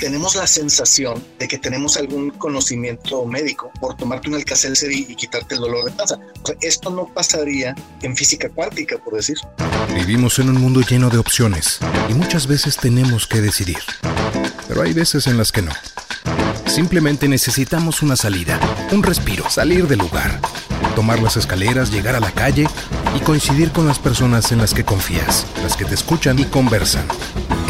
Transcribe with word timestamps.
tenemos 0.00 0.34
la 0.34 0.46
sensación 0.46 1.22
de 1.38 1.46
que 1.46 1.58
tenemos 1.58 1.98
algún 1.98 2.30
conocimiento 2.30 3.24
médico 3.26 3.70
por 3.80 3.96
tomarte 3.96 4.28
un 4.28 4.34
alcacelser 4.34 4.90
y, 4.90 5.14
quitarte 5.14 5.54
el 5.54 5.60
dolor 5.60 5.84
de 5.84 5.92
panza. 5.92 6.18
O 6.42 6.52
esto 6.62 6.90
no 6.90 7.06
pasaría 7.12 7.74
en 8.02 8.16
física 8.16 8.48
cuántica, 8.48 8.96
por 8.96 9.14
decir. 9.14 9.36
Vivimos 9.94 10.38
en 10.38 10.48
un 10.48 10.56
mundo 10.60 10.80
lleno 10.80 11.10
de 11.10 11.18
opciones 11.18 11.78
y 12.08 12.14
muchas 12.14 12.46
veces 12.46 12.78
tenemos 12.78 13.26
que 13.26 13.42
decidir. 13.42 13.78
Pero 14.66 14.82
hay 14.82 14.94
veces 14.94 15.26
en 15.26 15.36
las 15.36 15.52
que 15.52 15.62
no. 15.62 15.72
Simplemente 16.66 17.28
necesitamos 17.28 18.00
una 18.00 18.16
salida, 18.16 18.58
un 18.92 19.02
respiro, 19.02 19.50
salir 19.50 19.86
del 19.86 19.98
lugar, 19.98 20.40
tomar 20.96 21.20
las 21.20 21.36
escaleras, 21.36 21.90
llegar 21.90 22.14
a 22.14 22.20
la 22.20 22.30
calle 22.30 22.66
y 23.14 23.20
coincidir 23.20 23.70
con 23.70 23.86
las 23.86 23.98
personas 23.98 24.50
en 24.50 24.58
las 24.58 24.72
que 24.72 24.84
confías, 24.84 25.46
las 25.62 25.76
que 25.76 25.84
te 25.84 25.94
escuchan 25.94 26.38
y 26.38 26.44
conversan. 26.44 27.06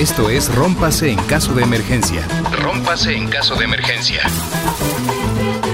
Esto 0.00 0.30
es 0.30 0.54
Rómpase 0.54 1.10
en 1.10 1.18
caso 1.24 1.52
de 1.52 1.62
emergencia. 1.62 2.26
Rómpase 2.52 3.14
en 3.14 3.28
caso 3.28 3.54
de 3.54 3.66
emergencia. 3.66 4.22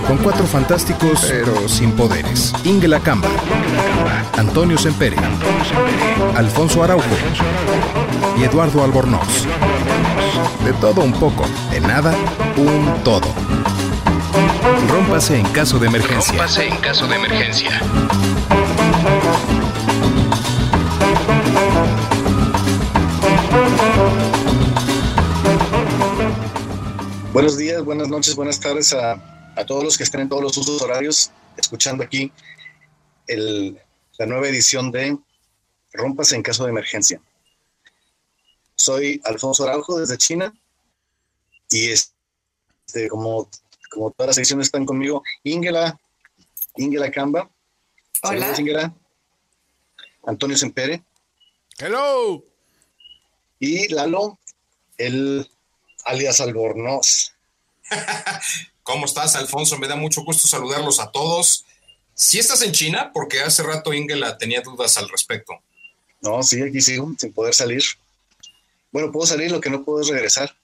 Con 0.09 0.19
cuatro 0.19 0.45
fantásticos, 0.47 1.25
pero 1.29 1.69
sin 1.69 1.93
poderes. 1.93 2.53
Ingela 2.65 2.99
Camba, 2.99 3.29
Antonio 4.37 4.79
Sempere, 4.79 5.15
Alfonso 6.35 6.83
Araujo 6.83 7.05
y 8.37 8.43
Eduardo 8.43 8.83
Albornoz. 8.83 9.47
De 10.65 10.73
todo 10.81 11.03
un 11.03 11.13
poco, 11.13 11.45
de 11.71 11.81
nada, 11.81 12.13
un 12.57 13.05
todo. 13.05 13.33
Rómpase 14.89 15.39
en 15.39 15.47
caso 15.51 15.79
de 15.79 15.87
emergencia. 15.87 16.33
Rómpase 16.33 16.67
en 16.67 16.77
caso 16.79 17.07
de 17.07 17.15
emergencia. 17.15 17.81
Buenos 27.37 27.59
días, 27.59 27.85
buenas 27.85 28.09
noches, 28.09 28.35
buenas 28.35 28.59
tardes 28.59 28.95
a, 28.95 29.53
a 29.55 29.67
todos 29.67 29.85
los 29.85 29.99
que 29.99 30.05
estén 30.05 30.23
en 30.23 30.29
todos 30.31 30.43
los 30.43 30.57
usos 30.57 30.81
horarios 30.81 31.31
escuchando 31.59 32.03
aquí 32.03 32.33
el, 33.27 33.79
la 34.17 34.25
nueva 34.25 34.49
edición 34.49 34.91
de 34.91 35.19
Rompas 35.93 36.33
en 36.33 36.43
caso 36.43 36.65
de 36.65 36.71
emergencia. 36.71 37.21
Soy 38.75 39.21
Alfonso 39.23 39.65
Araujo 39.65 39.99
desde 39.99 40.17
China 40.17 40.51
y 41.71 41.91
este, 41.91 43.07
como, 43.11 43.51
como 43.91 44.13
todas 44.13 44.29
las 44.29 44.39
ediciones 44.39 44.69
están 44.69 44.87
conmigo, 44.87 45.23
Ingela, 45.45 46.01
Ingela 46.77 47.11
Camba. 47.11 47.51
Hola. 48.23 48.41
Saludos, 48.41 48.61
Ingela. 48.61 48.95
Antonio 50.25 50.57
Sempere 50.57 51.05
Hello. 51.77 52.43
y 53.59 53.93
Lalo, 53.93 54.39
el 54.97 55.47
alias 56.07 56.41
Albornoz. 56.41 57.33
¿Cómo 58.83 59.05
estás, 59.05 59.37
Alfonso? 59.37 59.79
Me 59.79 59.89
da 59.89 59.97
mucho 59.97 60.23
gusto 60.23 60.49
saludarlos 60.49 61.01
a 61.01 61.11
todos. 61.11 61.65
Si 62.15 62.39
estás 62.39 62.63
en 62.63 62.73
China, 62.73 63.11
porque 63.13 63.43
hace 63.43 63.63
rato 63.63 63.93
Ingela 63.93 64.39
tenía 64.39 64.63
dudas 64.63 64.97
al 64.97 65.09
respecto. 65.09 65.61
No, 66.23 66.43
sí, 66.43 66.63
aquí 66.63 66.81
sigo, 66.81 67.13
sin 67.19 67.33
poder 67.33 67.53
salir. 67.53 67.83
Bueno, 68.91 69.13
puedo 69.13 69.27
salir, 69.27 69.51
lo 69.51 69.61
que 69.61 69.71
no 69.71 69.85
puedo 69.85 70.01
es 70.01 70.09
regresar. 70.09 70.57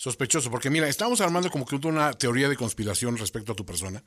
Sospechoso, 0.00 0.50
porque 0.50 0.70
mira, 0.70 0.88
estamos 0.88 1.20
armando 1.20 1.50
como 1.50 1.66
que 1.66 1.76
una 1.76 2.14
teoría 2.14 2.48
de 2.48 2.56
conspiración 2.56 3.18
respecto 3.18 3.52
a 3.52 3.54
tu 3.54 3.66
persona. 3.66 4.02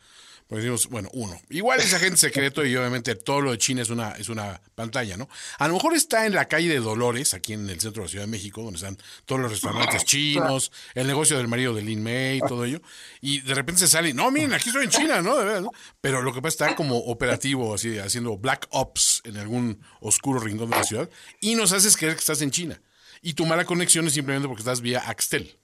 Porque 0.48 0.64
decimos, 0.64 0.88
bueno, 0.88 1.08
uno, 1.14 1.40
igual 1.52 1.82
es 1.82 1.94
agente 1.94 2.18
secreto 2.18 2.66
y 2.66 2.76
obviamente 2.76 3.14
todo 3.14 3.42
lo 3.42 3.52
de 3.52 3.60
China 3.60 3.84
es 3.84 3.92
una, 3.92 4.14
es 4.14 4.28
una 4.28 4.60
pantalla, 4.74 5.18
¿no? 5.18 5.30
A 5.60 5.68
lo 5.68 5.76
mejor 5.76 5.94
está 5.94 6.26
en 6.26 6.34
la 6.34 6.48
calle 6.48 6.68
de 6.70 6.80
Dolores, 6.80 7.36
aquí 7.36 7.54
en 7.54 7.70
el 7.70 7.80
centro 7.80 8.02
de 8.02 8.08
la 8.08 8.10
Ciudad 8.10 8.26
de 8.26 8.32
México, 8.32 8.64
donde 8.64 8.78
están 8.78 8.98
todos 9.26 9.40
los 9.40 9.52
restaurantes 9.52 10.04
chinos, 10.04 10.72
el 10.96 11.06
negocio 11.06 11.38
del 11.38 11.48
marido 11.48 11.76
de 11.76 11.84
Lin 11.84 12.02
May, 12.02 12.40
todo 12.40 12.66
ello, 12.66 12.82
y 13.22 13.42
de 13.42 13.54
repente 13.54 13.82
se 13.82 13.88
sale, 13.88 14.16
no, 14.16 14.32
miren, 14.32 14.52
aquí 14.54 14.70
estoy 14.70 14.86
en 14.86 14.90
China, 14.90 15.22
¿no? 15.22 15.38
De 15.38 15.46
verdad, 15.46 15.62
¿no? 15.62 15.70
Pero 16.02 16.24
lo 16.24 16.34
que 16.34 16.42
pasa 16.42 16.66
está 16.66 16.76
como 16.76 16.98
operativo, 16.98 17.72
así, 17.72 18.00
haciendo 18.00 18.36
black 18.36 18.66
ops 18.72 19.22
en 19.26 19.38
algún 19.38 19.80
oscuro 20.00 20.40
rincón 20.40 20.72
de 20.72 20.78
la 20.78 20.84
ciudad, 20.86 21.08
y 21.40 21.54
nos 21.54 21.72
haces 21.72 21.96
creer 21.96 22.16
que 22.16 22.22
estás 22.22 22.42
en 22.42 22.50
China. 22.50 22.82
Y 23.22 23.36
tu 23.36 23.46
mala 23.46 23.64
conexión 23.64 24.08
es 24.08 24.14
simplemente 24.14 24.48
porque 24.48 24.62
estás 24.62 24.82
vía 24.82 25.00
Axtel. 25.00 25.60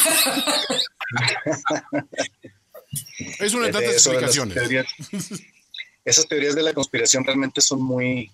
Es 3.38 3.54
una 3.54 3.66
de 3.66 3.72
tantas 3.72 3.92
explicaciones. 3.92 4.54
teorías- 4.54 4.86
esas 6.04 6.26
teorías 6.28 6.54
de 6.54 6.62
la 6.62 6.74
conspiración 6.74 7.24
realmente 7.24 7.60
son 7.60 7.82
muy, 7.82 8.30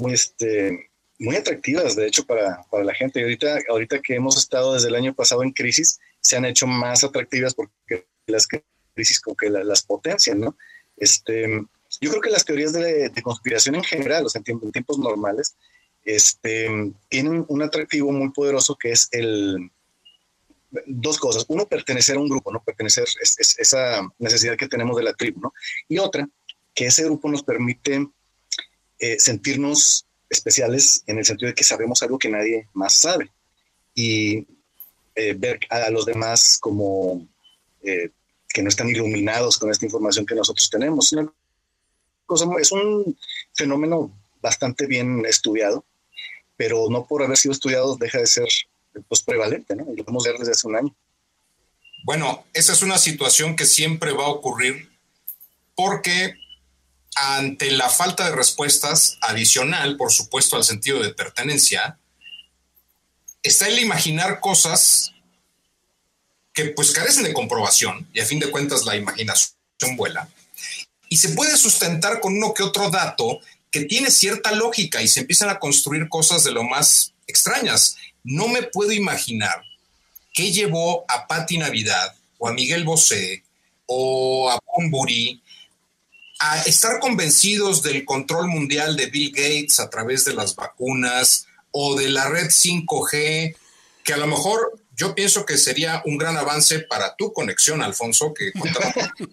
muy, 0.00 0.12
este, 0.12 0.90
muy 1.18 1.36
atractivas, 1.36 1.96
de 1.96 2.06
hecho, 2.06 2.24
para, 2.24 2.62
para 2.70 2.84
la 2.84 2.94
gente. 2.94 3.20
Y 3.20 3.22
ahorita, 3.24 3.58
ahorita 3.68 4.00
que 4.00 4.14
hemos 4.14 4.36
estado 4.36 4.74
desde 4.74 4.88
el 4.88 4.94
año 4.94 5.14
pasado 5.14 5.42
en 5.42 5.52
crisis, 5.52 5.98
se 6.20 6.36
han 6.36 6.44
hecho 6.44 6.66
más 6.66 7.04
atractivas 7.04 7.54
porque 7.54 8.06
las 8.26 8.46
crisis 8.94 9.20
como 9.20 9.36
que 9.36 9.50
la- 9.50 9.64
las 9.64 9.82
potencian, 9.82 10.40
¿no? 10.40 10.56
Este, 10.96 11.46
yo 12.00 12.10
creo 12.10 12.22
que 12.22 12.30
las 12.30 12.44
teorías 12.44 12.72
de, 12.72 13.08
de 13.08 13.22
conspiración 13.22 13.74
en 13.74 13.84
general, 13.84 14.26
o 14.26 14.28
sea, 14.28 14.38
en, 14.40 14.44
tiempo- 14.44 14.66
en 14.66 14.72
tiempos 14.72 14.98
normales, 14.98 15.56
este, 16.04 16.68
tienen 17.08 17.44
un 17.48 17.62
atractivo 17.62 18.12
muy 18.12 18.30
poderoso 18.30 18.76
que 18.76 18.92
es 18.92 19.08
el, 19.12 19.70
dos 20.86 21.18
cosas. 21.18 21.44
Uno, 21.48 21.66
pertenecer 21.66 22.16
a 22.16 22.20
un 22.20 22.28
grupo, 22.28 22.52
¿no? 22.52 22.62
Pertenecer, 22.62 23.04
es, 23.20 23.36
es- 23.38 23.58
esa 23.58 24.02
necesidad 24.18 24.56
que 24.56 24.68
tenemos 24.68 24.96
de 24.96 25.02
la 25.04 25.12
tribu, 25.14 25.40
¿no? 25.40 25.52
Y 25.88 25.98
otra, 25.98 26.28
que 26.74 26.86
ese 26.86 27.04
grupo 27.04 27.28
nos 27.30 27.42
permite 27.42 28.06
eh, 28.98 29.16
sentirnos 29.18 30.06
especiales 30.28 31.02
en 31.06 31.18
el 31.18 31.24
sentido 31.24 31.48
de 31.48 31.54
que 31.54 31.64
sabemos 31.64 32.02
algo 32.02 32.18
que 32.18 32.28
nadie 32.28 32.68
más 32.72 32.94
sabe 32.94 33.30
y 33.94 34.46
eh, 35.14 35.34
ver 35.36 35.60
a 35.70 35.90
los 35.90 36.06
demás 36.06 36.58
como 36.60 37.26
eh, 37.82 38.10
que 38.48 38.62
no 38.62 38.68
están 38.68 38.88
iluminados 38.88 39.58
con 39.58 39.70
esta 39.70 39.84
información 39.84 40.26
que 40.26 40.34
nosotros 40.34 40.68
tenemos. 40.70 41.12
Es 42.60 42.72
un 42.72 43.16
fenómeno 43.52 44.10
bastante 44.40 44.86
bien 44.86 45.24
estudiado, 45.26 45.84
pero 46.56 46.86
no 46.90 47.06
por 47.06 47.22
haber 47.22 47.36
sido 47.36 47.52
estudiado 47.52 47.96
deja 47.96 48.18
de 48.18 48.26
ser 48.26 48.48
pues, 49.02 49.22
prevalente, 49.22 49.74
¿no? 49.76 49.92
Y 49.92 49.96
lo 49.96 50.04
podemos 50.04 50.24
ver 50.24 50.36
desde 50.38 50.52
hace 50.52 50.66
un 50.66 50.76
año. 50.76 50.94
Bueno, 52.04 52.44
esa 52.52 52.72
es 52.72 52.82
una 52.82 52.98
situación 52.98 53.56
que 53.56 53.66
siempre 53.66 54.12
va 54.12 54.24
a 54.24 54.28
ocurrir 54.28 54.90
porque 55.74 56.34
ante 57.16 57.70
la 57.70 57.88
falta 57.88 58.28
de 58.28 58.36
respuestas 58.36 59.18
adicional, 59.20 59.96
por 59.96 60.12
supuesto, 60.12 60.56
al 60.56 60.64
sentido 60.64 61.00
de 61.00 61.14
pertenencia, 61.14 61.98
está 63.42 63.68
el 63.68 63.78
imaginar 63.78 64.40
cosas 64.40 65.12
que 66.52 66.66
pues 66.66 66.92
carecen 66.92 67.24
de 67.24 67.32
comprobación 67.32 68.08
y 68.12 68.20
a 68.20 68.26
fin 68.26 68.38
de 68.38 68.50
cuentas 68.50 68.84
la 68.84 68.96
imaginación 68.96 69.52
vuela 69.96 70.28
y 71.14 71.16
se 71.16 71.28
puede 71.30 71.56
sustentar 71.56 72.18
con 72.18 72.36
uno 72.36 72.52
que 72.52 72.64
otro 72.64 72.90
dato 72.90 73.38
que 73.70 73.84
tiene 73.84 74.10
cierta 74.10 74.50
lógica 74.50 75.00
y 75.00 75.06
se 75.06 75.20
empiezan 75.20 75.48
a 75.48 75.60
construir 75.60 76.08
cosas 76.08 76.42
de 76.42 76.50
lo 76.50 76.64
más 76.64 77.12
extrañas. 77.28 77.96
No 78.24 78.48
me 78.48 78.62
puedo 78.64 78.92
imaginar 78.92 79.62
qué 80.32 80.50
llevó 80.50 81.04
a 81.08 81.26
Patti 81.26 81.58
Navidad 81.58 82.14
o 82.38 82.48
a 82.48 82.52
Miguel 82.52 82.84
Bosé 82.84 83.44
o 83.86 84.50
a 84.50 84.58
Bumburi 84.76 85.42
a 86.40 86.62
estar 86.62 86.98
convencidos 86.98 87.82
del 87.82 88.04
control 88.04 88.48
mundial 88.48 88.96
de 88.96 89.06
Bill 89.06 89.30
Gates 89.30 89.78
a 89.78 89.88
través 89.88 90.24
de 90.24 90.34
las 90.34 90.56
vacunas 90.56 91.46
o 91.70 91.96
de 91.96 92.08
la 92.08 92.28
red 92.28 92.48
5G, 92.48 93.56
que 94.02 94.12
a 94.12 94.16
lo 94.16 94.26
mejor 94.26 94.78
yo 94.96 95.14
pienso 95.14 95.44
que 95.44 95.56
sería 95.56 96.02
un 96.04 96.18
gran 96.18 96.36
avance 96.36 96.80
para 96.80 97.14
tu 97.16 97.32
conexión, 97.32 97.82
Alfonso, 97.82 98.32
que 98.32 98.52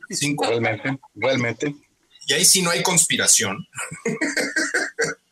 5 0.09 0.45
Realmente, 0.47 0.99
realmente. 1.15 1.75
y 2.27 2.33
ahí 2.33 2.45
sí 2.45 2.61
no 2.61 2.69
hay 2.69 2.83
conspiración. 2.83 3.67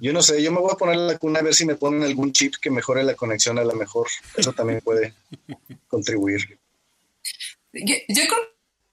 Yo 0.00 0.12
no 0.12 0.22
sé, 0.22 0.42
yo 0.42 0.52
me 0.52 0.60
voy 0.60 0.70
a 0.72 0.76
poner 0.76 0.96
la 0.96 1.18
cuna 1.18 1.40
a 1.40 1.42
ver 1.42 1.54
si 1.54 1.64
me 1.66 1.74
ponen 1.74 2.02
algún 2.02 2.32
chip 2.32 2.54
que 2.60 2.70
mejore 2.70 3.02
la 3.02 3.14
conexión 3.14 3.58
a 3.58 3.64
lo 3.64 3.74
mejor. 3.74 4.06
Eso 4.36 4.52
también 4.52 4.80
puede 4.80 5.14
contribuir. 5.88 6.58
Yo, 7.72 7.94
creo 8.08 8.28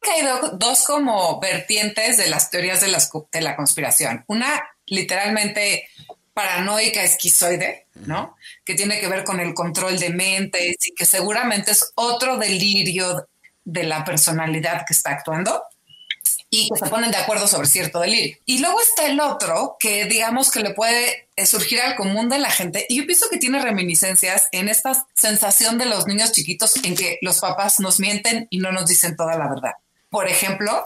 que 0.01 0.11
hay 0.11 0.25
do- 0.25 0.51
dos 0.57 0.83
como 0.85 1.39
vertientes 1.39 2.17
de 2.17 2.29
las 2.29 2.49
teorías 2.49 2.81
de, 2.81 2.87
las, 2.87 3.09
de 3.31 3.41
la 3.41 3.55
conspiración. 3.55 4.23
Una 4.27 4.63
literalmente 4.85 5.87
paranoica 6.33 7.03
esquizoide, 7.03 7.87
¿no? 8.05 8.35
Que 8.63 8.75
tiene 8.75 8.99
que 8.99 9.07
ver 9.07 9.23
con 9.25 9.39
el 9.39 9.53
control 9.53 9.99
de 9.99 10.09
mentes 10.09 10.77
y 10.87 10.95
que 10.95 11.05
seguramente 11.05 11.71
es 11.71 11.91
otro 11.95 12.37
delirio 12.37 13.27
de 13.65 13.83
la 13.83 14.05
personalidad 14.05 14.85
que 14.87 14.93
está 14.93 15.11
actuando 15.11 15.61
y 16.49 16.69
que 16.69 16.79
se 16.79 16.89
ponen 16.89 17.11
de 17.11 17.17
acuerdo 17.17 17.47
sobre 17.47 17.67
cierto 17.67 17.99
delirio. 17.99 18.37
Y 18.45 18.59
luego 18.59 18.81
está 18.81 19.05
el 19.05 19.19
otro 19.19 19.77
que 19.79 20.05
digamos 20.05 20.51
que 20.51 20.61
le 20.61 20.71
puede 20.71 21.27
eh, 21.35 21.45
surgir 21.45 21.79
al 21.81 21.95
común 21.95 22.29
de 22.29 22.39
la 22.39 22.49
gente 22.49 22.85
y 22.89 22.97
yo 22.97 23.05
pienso 23.05 23.29
que 23.29 23.37
tiene 23.37 23.61
reminiscencias 23.61 24.47
en 24.51 24.67
esta 24.67 25.05
sensación 25.13 25.77
de 25.77 25.85
los 25.85 26.07
niños 26.07 26.31
chiquitos 26.31 26.83
en 26.83 26.95
que 26.95 27.19
los 27.21 27.39
papás 27.39 27.79
nos 27.79 27.99
mienten 27.99 28.47
y 28.49 28.59
no 28.59 28.71
nos 28.71 28.87
dicen 28.87 29.15
toda 29.15 29.37
la 29.37 29.47
verdad. 29.47 29.73
Por 30.09 30.27
ejemplo, 30.27 30.83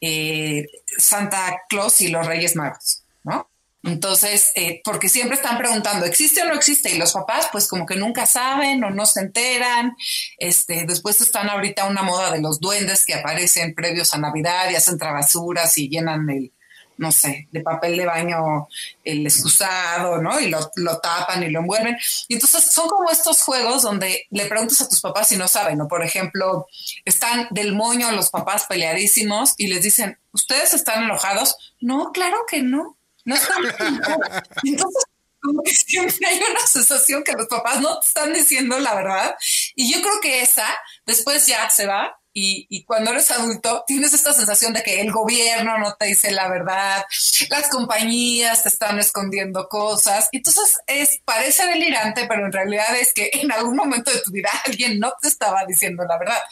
eh, 0.00 0.66
Santa 0.98 1.62
Claus 1.68 2.00
y 2.00 2.08
los 2.08 2.26
Reyes 2.26 2.56
Magos, 2.56 3.02
¿no? 3.22 3.48
Entonces, 3.82 4.50
eh, 4.56 4.80
porque 4.84 5.08
siempre 5.08 5.36
están 5.36 5.58
preguntando, 5.58 6.06
¿existe 6.06 6.42
o 6.42 6.46
no 6.46 6.54
existe? 6.54 6.90
Y 6.90 6.98
los 6.98 7.12
papás, 7.12 7.48
pues 7.52 7.68
como 7.68 7.86
que 7.86 7.94
nunca 7.94 8.26
saben 8.26 8.82
o 8.82 8.90
no 8.90 9.06
se 9.06 9.20
enteran. 9.20 9.96
Este, 10.38 10.84
después 10.86 11.20
están 11.20 11.48
ahorita 11.48 11.84
una 11.84 12.02
moda 12.02 12.32
de 12.32 12.40
los 12.40 12.58
duendes 12.58 13.04
que 13.06 13.14
aparecen 13.14 13.74
previos 13.74 14.12
a 14.12 14.18
Navidad 14.18 14.70
y 14.70 14.74
hacen 14.74 14.98
travesuras 14.98 15.78
y 15.78 15.88
llenan 15.88 16.28
el, 16.30 16.52
no 16.98 17.12
sé, 17.12 17.48
de 17.52 17.60
papel 17.60 17.96
de 17.96 18.06
baño 18.06 18.68
el 19.04 19.26
excusado, 19.26 20.20
¿no? 20.20 20.40
Y 20.40 20.48
lo, 20.48 20.70
lo, 20.76 20.98
tapan 20.98 21.42
y 21.42 21.50
lo 21.50 21.60
envuelven. 21.60 21.96
Y 22.28 22.34
entonces 22.34 22.72
son 22.72 22.88
como 22.88 23.10
estos 23.10 23.42
juegos 23.42 23.82
donde 23.82 24.26
le 24.30 24.46
preguntas 24.46 24.80
a 24.80 24.88
tus 24.88 25.00
papás 25.00 25.28
si 25.28 25.36
no 25.36 25.46
saben, 25.48 25.78
¿no? 25.78 25.88
Por 25.88 26.02
ejemplo, 26.02 26.66
están 27.04 27.48
del 27.50 27.74
moño 27.74 28.10
los 28.12 28.30
papás 28.30 28.64
peleadísimos 28.68 29.54
y 29.58 29.68
les 29.68 29.82
dicen, 29.82 30.18
¿ustedes 30.32 30.74
están 30.74 31.04
enojados? 31.04 31.56
No, 31.80 32.12
claro 32.12 32.38
que 32.48 32.62
no. 32.62 32.96
No 33.26 33.34
están 33.34 33.58
Entonces, 34.64 35.04
como 35.42 35.62
que 35.62 35.72
siempre 35.72 36.26
hay 36.26 36.38
una 36.38 36.66
sensación 36.66 37.22
que 37.22 37.32
los 37.32 37.46
papás 37.46 37.80
no 37.80 38.00
te 38.00 38.06
están 38.06 38.32
diciendo 38.32 38.78
la 38.78 38.94
verdad. 38.94 39.36
Y 39.74 39.92
yo 39.92 40.00
creo 40.00 40.20
que 40.22 40.40
esa 40.42 40.66
después 41.04 41.46
ya 41.46 41.68
se 41.68 41.86
va 41.86 42.18
y, 42.38 42.84
cuando 42.84 43.12
eres 43.12 43.30
adulto 43.30 43.82
tienes 43.86 44.12
esta 44.12 44.34
sensación 44.34 44.74
de 44.74 44.82
que 44.82 45.00
el 45.00 45.10
gobierno 45.10 45.78
no 45.78 45.94
te 45.94 46.06
dice 46.06 46.30
la 46.32 46.48
verdad, 46.48 47.02
las 47.48 47.68
compañías 47.70 48.62
te 48.62 48.68
están 48.68 48.98
escondiendo 48.98 49.68
cosas. 49.68 50.28
Entonces 50.32 50.78
es, 50.86 51.18
parece 51.24 51.66
delirante, 51.66 52.26
pero 52.28 52.44
en 52.44 52.52
realidad 52.52 52.94
es 53.00 53.14
que 53.14 53.30
en 53.32 53.50
algún 53.50 53.76
momento 53.76 54.12
de 54.12 54.20
tu 54.20 54.32
vida 54.32 54.50
alguien 54.66 54.98
no 55.00 55.14
te 55.20 55.28
estaba 55.28 55.64
diciendo 55.66 56.04
la 56.06 56.18
verdad. 56.18 56.42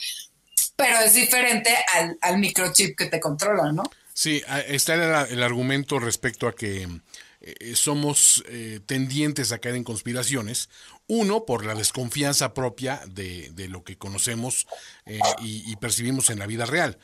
Pero 0.75 1.01
es 1.01 1.15
diferente 1.15 1.77
al, 1.95 2.19
al 2.23 2.39
microchip 2.39 2.97
que 2.97 3.07
te 3.07 3.21
controla, 3.21 3.71
¿no? 3.71 3.85
Sí, 4.17 4.43
está 4.69 5.27
el, 5.29 5.43
argumento 5.43 5.99
respecto 5.99 6.47
a 6.47 6.55
que 6.55 6.89
eh, 7.41 7.75
somos 7.75 8.45
eh, 8.47 8.79
tendientes 8.87 9.51
a 9.51 9.59
caer 9.59 9.75
en 9.75 9.83
conspiraciones. 9.83 10.71
Uno, 11.09 11.45
por 11.45 11.67
la 11.67 11.75
desconfianza 11.75 12.55
propia 12.55 13.03
de, 13.09 13.53
lo 13.69 13.83
que 13.83 13.99
conocemos 13.99 14.69
eh, 15.05 15.19
y, 15.43 15.75
percibimos 15.77 16.31
en 16.31 16.39
la 16.39 16.47
vida 16.47 16.65
real. 16.65 16.97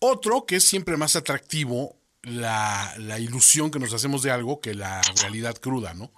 Otro, 0.00 0.44
que 0.44 0.56
es 0.56 0.64
siempre 0.64 0.98
más 0.98 1.16
atractivo 1.16 1.96
la, 2.22 2.94
ilusión 3.18 3.70
que 3.70 3.78
nos 3.78 3.94
hacemos 3.94 4.22
de 4.22 4.30
algo 4.30 4.60
que 4.60 4.74
la 4.74 5.00
realidad 5.22 5.56
cruda, 5.56 5.94
¿no? 5.94 6.12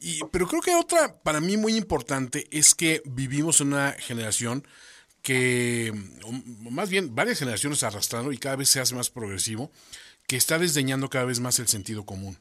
Y, 0.00 0.20
pero 0.32 0.48
creo 0.48 0.62
que 0.62 0.74
otra, 0.74 1.16
para 1.22 1.40
mí 1.40 1.56
muy 1.56 1.76
importante, 1.76 2.48
es 2.50 2.74
que 2.74 3.02
vivimos 3.04 3.60
en 3.60 3.68
una 3.68 3.92
generación 3.92 4.66
que, 5.26 5.92
más 6.70 6.88
bien 6.88 7.16
varias 7.16 7.40
generaciones 7.40 7.82
arrastrando 7.82 8.30
y 8.30 8.38
cada 8.38 8.54
vez 8.54 8.70
se 8.70 8.78
hace 8.78 8.94
más 8.94 9.10
progresivo, 9.10 9.72
que 10.28 10.36
está 10.36 10.56
desdeñando 10.56 11.10
cada 11.10 11.24
vez 11.24 11.40
más 11.40 11.58
el 11.58 11.66
sentido 11.66 12.06
común. 12.06 12.38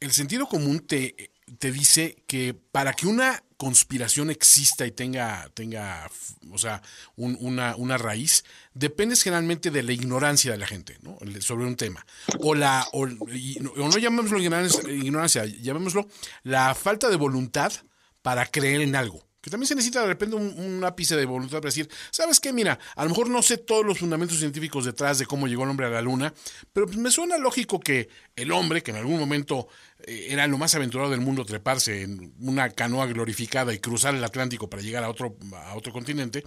El 0.00 0.10
sentido 0.12 0.46
común 0.48 0.80
te, 0.80 1.30
te 1.58 1.70
dice 1.70 2.16
que 2.26 2.54
para 2.54 2.94
que 2.94 3.06
una 3.06 3.44
conspiración 3.58 4.30
exista 4.30 4.86
y 4.86 4.92
tenga, 4.92 5.50
tenga 5.52 6.10
o 6.50 6.56
sea, 6.56 6.80
una, 7.16 7.76
una, 7.76 7.98
raíz, 7.98 8.46
depende 8.72 9.14
generalmente 9.16 9.70
de 9.70 9.82
la 9.82 9.92
ignorancia 9.92 10.52
de 10.52 10.56
la 10.56 10.66
gente 10.66 10.96
sobre 11.40 11.66
un 11.66 11.76
tema. 11.76 12.06
O, 12.38 12.54
la, 12.54 12.88
o, 12.94 13.08
no 13.08 13.98
llamémoslo 13.98 14.38
ignorancia, 14.38 15.44
llamémoslo 15.44 16.08
la 16.44 16.74
falta 16.74 17.10
de 17.10 17.16
voluntad 17.16 17.74
para 18.22 18.46
creer 18.46 18.80
en 18.80 18.96
algo 18.96 19.29
que 19.40 19.50
también 19.50 19.68
se 19.68 19.74
necesita 19.74 20.02
de 20.02 20.08
repente 20.08 20.36
un, 20.36 20.84
ápice 20.84 21.16
de 21.16 21.24
voluntad 21.24 21.58
para 21.58 21.68
decir, 21.68 21.88
¿sabes 22.10 22.40
qué? 22.40 22.52
Mira, 22.52 22.78
a 22.96 23.04
lo 23.04 23.10
mejor 23.10 23.28
no 23.28 23.42
sé 23.42 23.58
todos 23.58 23.84
los 23.84 23.98
fundamentos 23.98 24.38
científicos 24.38 24.84
detrás 24.84 25.18
de 25.18 25.26
cómo 25.26 25.46
llegó 25.46 25.64
el 25.64 25.70
hombre 25.70 25.86
a 25.86 25.90
la 25.90 26.02
luna, 26.02 26.32
pero 26.72 26.86
pues 26.86 26.98
me 26.98 27.10
suena 27.10 27.38
lógico 27.38 27.80
que 27.80 28.08
el 28.36 28.52
hombre, 28.52 28.82
que 28.82 28.90
en 28.90 28.98
algún 28.98 29.18
momento 29.18 29.68
eh, 30.00 30.28
era 30.30 30.46
lo 30.46 30.58
más 30.58 30.74
aventurado 30.74 31.10
del 31.10 31.20
mundo 31.20 31.44
treparse 31.44 32.02
en 32.02 32.34
una 32.40 32.70
canoa 32.70 33.06
glorificada 33.06 33.72
y 33.72 33.78
cruzar 33.78 34.14
el 34.14 34.24
Atlántico 34.24 34.68
para 34.68 34.82
llegar 34.82 35.04
a 35.04 35.08
otro, 35.08 35.36
a 35.54 35.74
otro 35.74 35.92
continente, 35.92 36.44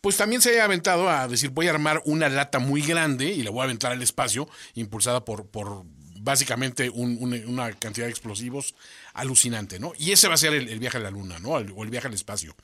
pues 0.00 0.16
también 0.16 0.42
se 0.42 0.50
haya 0.50 0.64
aventado 0.64 1.08
a 1.08 1.28
decir, 1.28 1.50
voy 1.50 1.68
a 1.68 1.70
armar 1.70 2.02
una 2.04 2.28
lata 2.28 2.58
muy 2.58 2.82
grande 2.82 3.26
y 3.26 3.42
la 3.42 3.50
voy 3.50 3.60
a 3.60 3.64
aventar 3.64 3.92
al 3.92 4.02
espacio, 4.02 4.48
impulsada 4.74 5.24
por, 5.24 5.46
por 5.46 5.84
básicamente 6.22 6.88
una 6.90 7.72
cantidad 7.72 8.06
de 8.06 8.12
explosivos 8.12 8.74
alucinante, 9.14 9.78
¿no? 9.78 9.92
Y 9.98 10.12
ese 10.12 10.28
va 10.28 10.34
a 10.34 10.38
ser 10.38 10.54
el, 10.54 10.78
viaje 10.78 10.98
a 10.98 11.00
la 11.00 11.10
luna, 11.10 11.38
¿no? 11.38 11.50
o 11.50 11.84
el 11.84 11.90
viaje 11.90 12.08
al 12.08 12.14
espacio. 12.14 12.54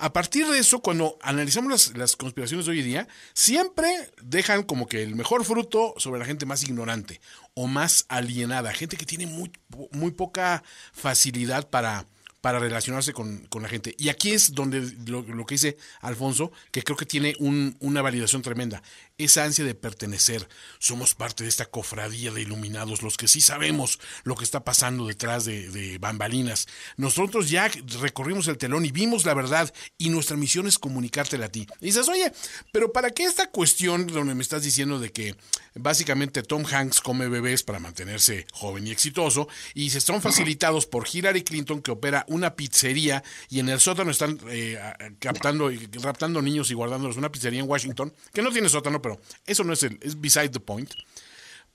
A 0.00 0.14
partir 0.14 0.46
de 0.46 0.58
eso, 0.58 0.80
cuando 0.80 1.18
analizamos 1.20 1.92
las, 1.94 2.16
conspiraciones 2.16 2.64
de 2.64 2.72
hoy 2.72 2.82
día, 2.82 3.06
siempre 3.34 4.10
dejan 4.22 4.62
como 4.62 4.86
que 4.86 5.02
el 5.02 5.14
mejor 5.14 5.44
fruto 5.44 5.92
sobre 5.98 6.18
la 6.18 6.24
gente 6.24 6.46
más 6.46 6.62
ignorante 6.62 7.20
o 7.52 7.66
más 7.66 8.06
alienada, 8.08 8.72
gente 8.72 8.96
que 8.96 9.04
tiene 9.04 9.26
muy, 9.26 9.52
muy 9.92 10.12
poca 10.12 10.62
facilidad 10.94 11.68
para 11.68 12.06
para 12.40 12.58
relacionarse 12.58 13.12
con, 13.12 13.48
la 13.60 13.68
gente. 13.68 13.94
Y 13.98 14.08
aquí 14.08 14.32
es 14.32 14.54
donde 14.54 14.80
lo, 15.06 15.24
que 15.44 15.54
dice 15.54 15.76
Alfonso, 16.00 16.52
que 16.70 16.82
creo 16.82 16.96
que 16.96 17.04
tiene 17.04 17.34
una 17.38 18.00
validación 18.00 18.40
tremenda, 18.40 18.82
esa 19.24 19.44
ansia 19.44 19.64
de 19.64 19.74
pertenecer. 19.74 20.48
Somos 20.78 21.14
parte 21.14 21.44
de 21.44 21.48
esta 21.48 21.66
cofradía 21.66 22.30
de 22.32 22.42
iluminados, 22.42 23.02
los 23.02 23.16
que 23.16 23.28
sí 23.28 23.40
sabemos 23.40 24.00
lo 24.24 24.34
que 24.34 24.44
está 24.44 24.64
pasando 24.64 25.06
detrás 25.06 25.44
de, 25.44 25.98
bambalinas. 26.00 26.66
Nosotros 26.96 27.50
ya 27.50 27.70
recorrimos 28.00 28.48
el 28.48 28.58
telón 28.58 28.84
y 28.84 28.92
vimos 28.92 29.24
la 29.24 29.34
verdad 29.34 29.72
y 29.98 30.10
nuestra 30.10 30.36
misión 30.36 30.66
es 30.66 30.78
comunicártela 30.78 31.46
a 31.46 31.48
ti. 31.50 31.66
Y 31.80 31.86
dices, 31.86 32.08
oye, 32.08 32.32
pero 32.72 32.92
¿para 32.92 33.10
qué 33.10 33.24
esta 33.24 33.50
cuestión 33.50 34.06
donde 34.06 34.34
me 34.34 34.42
estás 34.42 34.62
diciendo 34.62 34.98
de 34.98 35.12
que 35.12 35.36
básicamente 35.74 36.42
Tom 36.42 36.64
Hanks 36.64 37.00
come 37.00 37.28
bebés 37.28 37.62
para 37.62 37.78
mantenerse 37.78 38.46
joven 38.52 38.86
y 38.86 38.90
exitoso 38.90 39.48
y 39.74 39.90
se 39.90 40.00
son 40.00 40.20
facilitados 40.20 40.86
por 40.86 41.06
Hillary 41.10 41.42
Clinton 41.42 41.82
que 41.82 41.90
opera 41.90 42.24
una 42.28 42.56
pizzería 42.56 43.22
y 43.48 43.60
en 43.60 43.68
el 43.68 43.80
sótano 43.80 44.10
están 44.10 44.38
eh, 44.48 44.78
captando 45.18 45.70
y 45.70 45.78
raptando 46.02 46.42
niños 46.42 46.70
y 46.70 46.74
guardándolos 46.74 47.16
una 47.16 47.30
pizzería 47.30 47.60
en 47.60 47.68
Washington, 47.68 48.12
que 48.32 48.42
no 48.42 48.50
tiene 48.50 48.68
sótano, 48.68 49.00
pero 49.00 49.09
eso 49.46 49.64
no 49.64 49.72
es 49.72 49.82
el, 49.82 49.98
es 50.02 50.20
beside 50.20 50.50
the 50.50 50.60
point. 50.60 50.92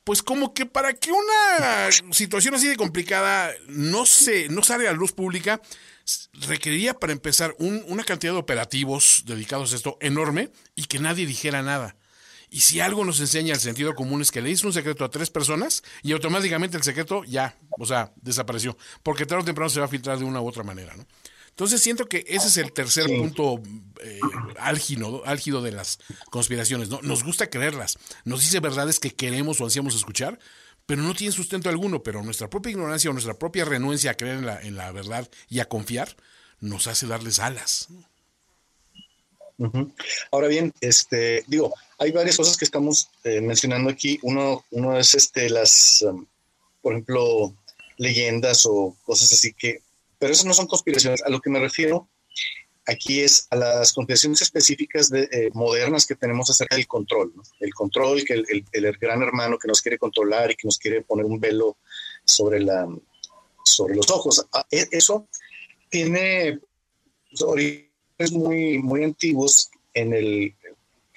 Pues 0.04 0.22
como 0.22 0.54
que 0.54 0.68
para 0.68 0.94
que 0.94 1.12
una 1.12 1.90
situación 2.12 2.54
así 2.54 2.68
de 2.68 2.78
complicada 2.78 3.52
no 3.68 4.06
se, 4.06 4.48
no 4.50 4.62
sale 4.62 4.88
a 4.88 4.94
luz 4.94 5.12
pública, 5.12 5.60
requeriría 6.48 6.94
para 6.94 7.12
empezar 7.12 7.56
una 7.58 8.04
cantidad 8.04 8.34
de 8.34 8.40
operativos 8.40 9.24
dedicados 9.26 9.74
a 9.74 9.76
esto 9.76 9.98
enorme 10.02 10.52
y 10.76 10.86
que 10.86 11.00
nadie 11.00 11.26
dijera 11.26 11.64
nada. 11.64 11.96
Y 12.50 12.62
si 12.62 12.80
algo 12.80 13.04
nos 13.04 13.20
enseña 13.20 13.54
el 13.54 13.60
sentido 13.60 13.96
común 13.96 14.22
es 14.22 14.32
que 14.32 14.42
le 14.42 14.52
hizo 14.52 14.68
un 14.68 14.74
secreto 14.74 15.04
a 15.04 15.10
tres 15.10 15.30
personas 15.30 15.84
y 16.04 16.12
automáticamente 16.12 16.78
el 16.78 16.84
secreto 16.84 17.24
ya, 17.24 17.58
o 17.80 17.86
sea, 17.86 18.14
desapareció. 18.16 18.78
Porque 19.04 19.26
tarde 19.26 19.42
o 19.42 19.46
temprano 19.46 19.70
se 19.70 19.80
va 19.80 19.88
a 19.88 19.90
filtrar 19.90 20.20
de 20.20 20.26
una 20.26 20.42
u 20.42 20.48
otra 20.48 20.64
manera, 20.64 20.96
¿no? 20.96 21.06
Entonces 21.56 21.82
siento 21.82 22.08
que 22.10 22.26
ese 22.28 22.48
es 22.48 22.58
el 22.58 22.74
tercer 22.74 23.06
punto 23.08 23.64
eh, 24.04 24.20
álgido, 24.60 25.24
álgido 25.26 25.62
de 25.62 25.72
las 25.72 26.00
conspiraciones, 26.30 26.90
¿no? 26.90 27.02
Nos 27.02 27.24
gusta 27.24 27.50
creerlas, 27.50 27.98
nos 28.26 28.42
dice 28.42 28.60
verdades 28.60 29.00
que 29.00 29.12
queremos 29.12 29.62
o 29.62 29.64
ansiamos 29.64 29.96
escuchar, 29.96 30.38
pero 30.86 31.02
no 31.02 31.14
tienen 31.14 31.32
sustento 31.32 31.70
alguno, 31.70 32.04
pero 32.04 32.22
nuestra 32.24 32.50
propia 32.50 32.72
ignorancia 32.72 33.10
o 33.10 33.14
nuestra 33.14 33.36
propia 33.36 33.64
renuencia 33.64 34.12
a 34.12 34.14
creer 34.16 34.40
en 34.40 34.46
la, 34.46 34.62
en 34.62 34.76
la 34.76 34.92
verdad 34.92 35.30
y 35.48 35.60
a 35.60 35.70
confiar 35.70 36.18
nos 36.60 36.88
hace 36.88 37.08
darles 37.08 37.40
alas. 37.40 37.88
Ahora 40.32 40.50
bien, 40.50 40.74
este, 40.82 41.46
digo, 41.48 41.74
hay 41.98 42.12
varias 42.12 42.36
cosas 42.36 42.58
que 42.58 42.66
estamos 42.66 43.10
eh, 43.24 43.40
mencionando 43.40 43.90
aquí. 43.90 44.20
Uno, 44.22 44.66
uno 44.72 45.00
es 45.00 45.16
este, 45.16 45.50
las, 45.50 46.02
um, 46.02 46.26
por 46.82 46.94
ejemplo, 46.94 47.56
leyendas 47.98 48.66
o 48.66 48.96
cosas 49.06 49.32
así 49.32 49.54
que, 49.54 49.82
pero 50.20 50.34
esas 50.34 50.46
no 50.46 50.54
son 50.54 50.68
conspiraciones. 50.68 51.24
A 51.24 51.30
lo 51.30 51.40
que 51.40 51.50
me 51.50 51.60
refiero 51.60 52.10
aquí 52.86 53.22
es 53.22 53.48
a 53.50 53.56
las 53.56 53.94
conspiraciones 53.94 54.42
específicas 54.42 55.10
de, 55.10 55.24
eh, 55.32 55.50
modernas 55.54 56.06
que 56.06 56.16
tenemos 56.16 56.50
acerca 56.50 56.76
del 56.76 56.88
control. 56.88 57.34
El 57.60 57.74
control, 57.74 58.24
que 58.24 58.34
el, 58.34 58.66
el, 58.72 58.98
gran 58.98 59.22
hermano 59.24 59.58
que 59.58 59.68
nos 59.68 59.82
quiere 59.82 59.98
controlar 59.98 60.52
y 60.52 60.56
que 60.56 60.68
nos 60.68 60.78
quiere 60.78 61.02
poner 61.02 61.26
un 61.26 61.40
velo 61.40 61.78
sobre, 62.24 62.60
la, 62.60 62.88
sobre 63.64 63.96
los 63.96 64.10
ojos. 64.12 64.46
Ah, 64.54 64.66
e, 64.70 64.88
eso 64.92 65.28
tiene 65.90 66.60
orígenes 67.42 68.32
muy, 68.32 68.78
muy 68.80 69.04
antiguos 69.04 69.70
en 69.94 70.14
el, 70.14 70.56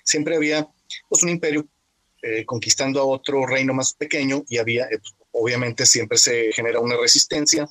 siempre 0.02 0.36
había 0.36 0.68
pues, 1.08 1.22
un 1.22 1.28
imperio 1.28 1.66
eh, 2.22 2.44
conquistando 2.44 3.00
a 3.00 3.04
otro 3.04 3.46
reino 3.46 3.74
más 3.74 3.92
pequeño 3.92 4.44
y 4.48 4.58
había, 4.58 4.84
eh, 4.84 4.98
pues, 4.98 5.14
obviamente 5.32 5.86
siempre 5.86 6.18
se 6.18 6.52
genera 6.52 6.80
una 6.80 6.96
resistencia, 6.96 7.68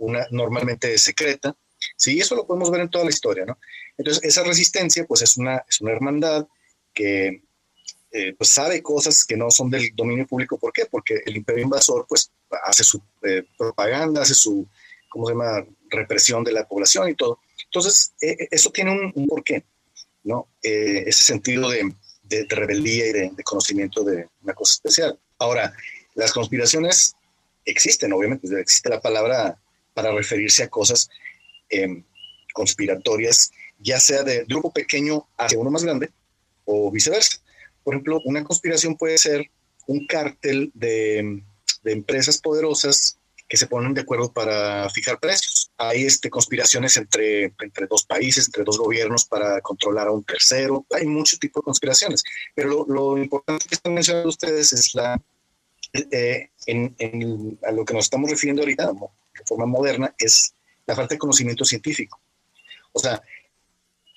una 0.00 0.26
normalmente 0.30 0.96
secreta. 0.98 1.54
Sí, 1.96 2.20
eso 2.20 2.34
lo 2.34 2.46
podemos 2.46 2.70
ver 2.70 2.82
en 2.82 2.90
toda 2.90 3.04
la 3.04 3.10
historia, 3.10 3.44
¿no? 3.46 3.58
Entonces, 3.96 4.22
esa 4.24 4.42
resistencia, 4.42 5.04
pues 5.06 5.22
es 5.22 5.36
una, 5.36 5.64
es 5.68 5.80
una 5.80 5.92
hermandad 5.92 6.46
que 6.92 7.42
eh, 8.12 8.34
pues 8.36 8.50
sabe 8.50 8.82
cosas 8.82 9.24
que 9.24 9.36
no 9.36 9.50
son 9.50 9.70
del 9.70 9.94
dominio 9.94 10.26
público. 10.26 10.58
¿Por 10.58 10.72
qué? 10.72 10.86
Porque 10.86 11.22
el 11.24 11.36
imperio 11.36 11.64
invasor, 11.64 12.06
pues, 12.08 12.30
hace 12.64 12.84
su 12.84 13.00
propaganda, 13.56 14.22
hace 14.22 14.34
su, 14.34 14.66
¿cómo 15.08 15.26
se 15.26 15.32
llama?, 15.32 15.64
represión 15.88 16.44
de 16.44 16.52
la 16.52 16.66
población 16.66 17.08
y 17.08 17.14
todo. 17.14 17.40
Entonces, 17.64 18.12
eso 18.20 18.70
tiene 18.70 18.92
un, 18.92 19.12
un 19.14 19.26
porqué. 19.26 19.64
¿no? 20.24 20.48
Eh, 20.62 21.04
ese 21.06 21.24
sentido 21.24 21.70
de, 21.70 21.92
rebeldía 22.48 23.08
y 23.08 23.12
de, 23.12 23.42
conocimiento 23.44 24.04
de 24.04 24.28
una 24.42 24.54
cosa 24.54 24.74
especial. 24.74 25.18
Ahora, 25.38 25.72
las 26.14 26.32
conspiraciones 26.32 27.14
existen, 27.64 28.12
obviamente, 28.12 28.48
existe 28.60 28.88
la 28.88 29.00
palabra 29.00 29.60
para 29.94 30.12
referirse 30.12 30.62
a 30.62 30.68
cosas 30.68 31.08
em, 31.68 32.04
conspiratorias, 32.52 33.52
ya 33.78 33.98
sea 34.00 34.22
de 34.22 34.44
grupo 34.44 34.72
pequeño 34.72 35.28
hacia 35.36 35.58
uno 35.58 35.70
más 35.70 35.84
grande 35.84 36.10
o 36.64 36.90
viceversa. 36.90 37.38
Por 37.82 37.94
ejemplo, 37.94 38.20
una 38.24 38.44
conspiración 38.44 38.96
puede 38.96 39.18
ser 39.18 39.50
un 39.86 40.06
cártel 40.06 40.70
de, 40.74 41.42
empresas 41.84 42.38
poderosas 42.38 43.16
que 43.48 43.56
se 43.56 43.66
ponen 43.66 43.94
de 43.94 44.02
acuerdo 44.02 44.32
para 44.32 44.88
fijar 44.90 45.18
precios. 45.18 45.72
Hay 45.76 46.04
este, 46.04 46.30
conspiraciones 46.30 46.96
entre, 46.96 47.44
entre 47.44 47.86
dos 47.88 48.04
países, 48.04 48.46
entre 48.46 48.62
dos 48.62 48.78
gobiernos 48.78 49.24
para 49.24 49.60
controlar 49.60 50.06
a 50.06 50.12
un 50.12 50.22
tercero. 50.22 50.86
Hay 50.90 51.06
mucho 51.06 51.36
tipo 51.38 51.60
de 51.60 51.64
conspiraciones. 51.64 52.22
Pero 52.54 52.86
lo, 52.86 53.18
importante 53.18 53.66
que 53.66 53.74
están 53.74 53.94
mencionando 53.94 54.28
ustedes 54.28 54.72
es 54.72 54.94
la, 54.94 55.20
eh, 55.92 56.50
a 57.66 57.72
lo 57.72 57.84
que 57.84 57.94
nos 57.94 58.04
estamos 58.04 58.30
refiriendo 58.30 58.62
ahorita, 58.62 58.92
de 59.40 59.46
forma 59.46 59.66
moderna, 59.66 60.14
es 60.18 60.54
la 60.86 60.94
falta 60.94 61.14
de 61.14 61.18
conocimiento 61.18 61.64
científico. 61.64 62.20
O 62.92 62.98
sea, 62.98 63.20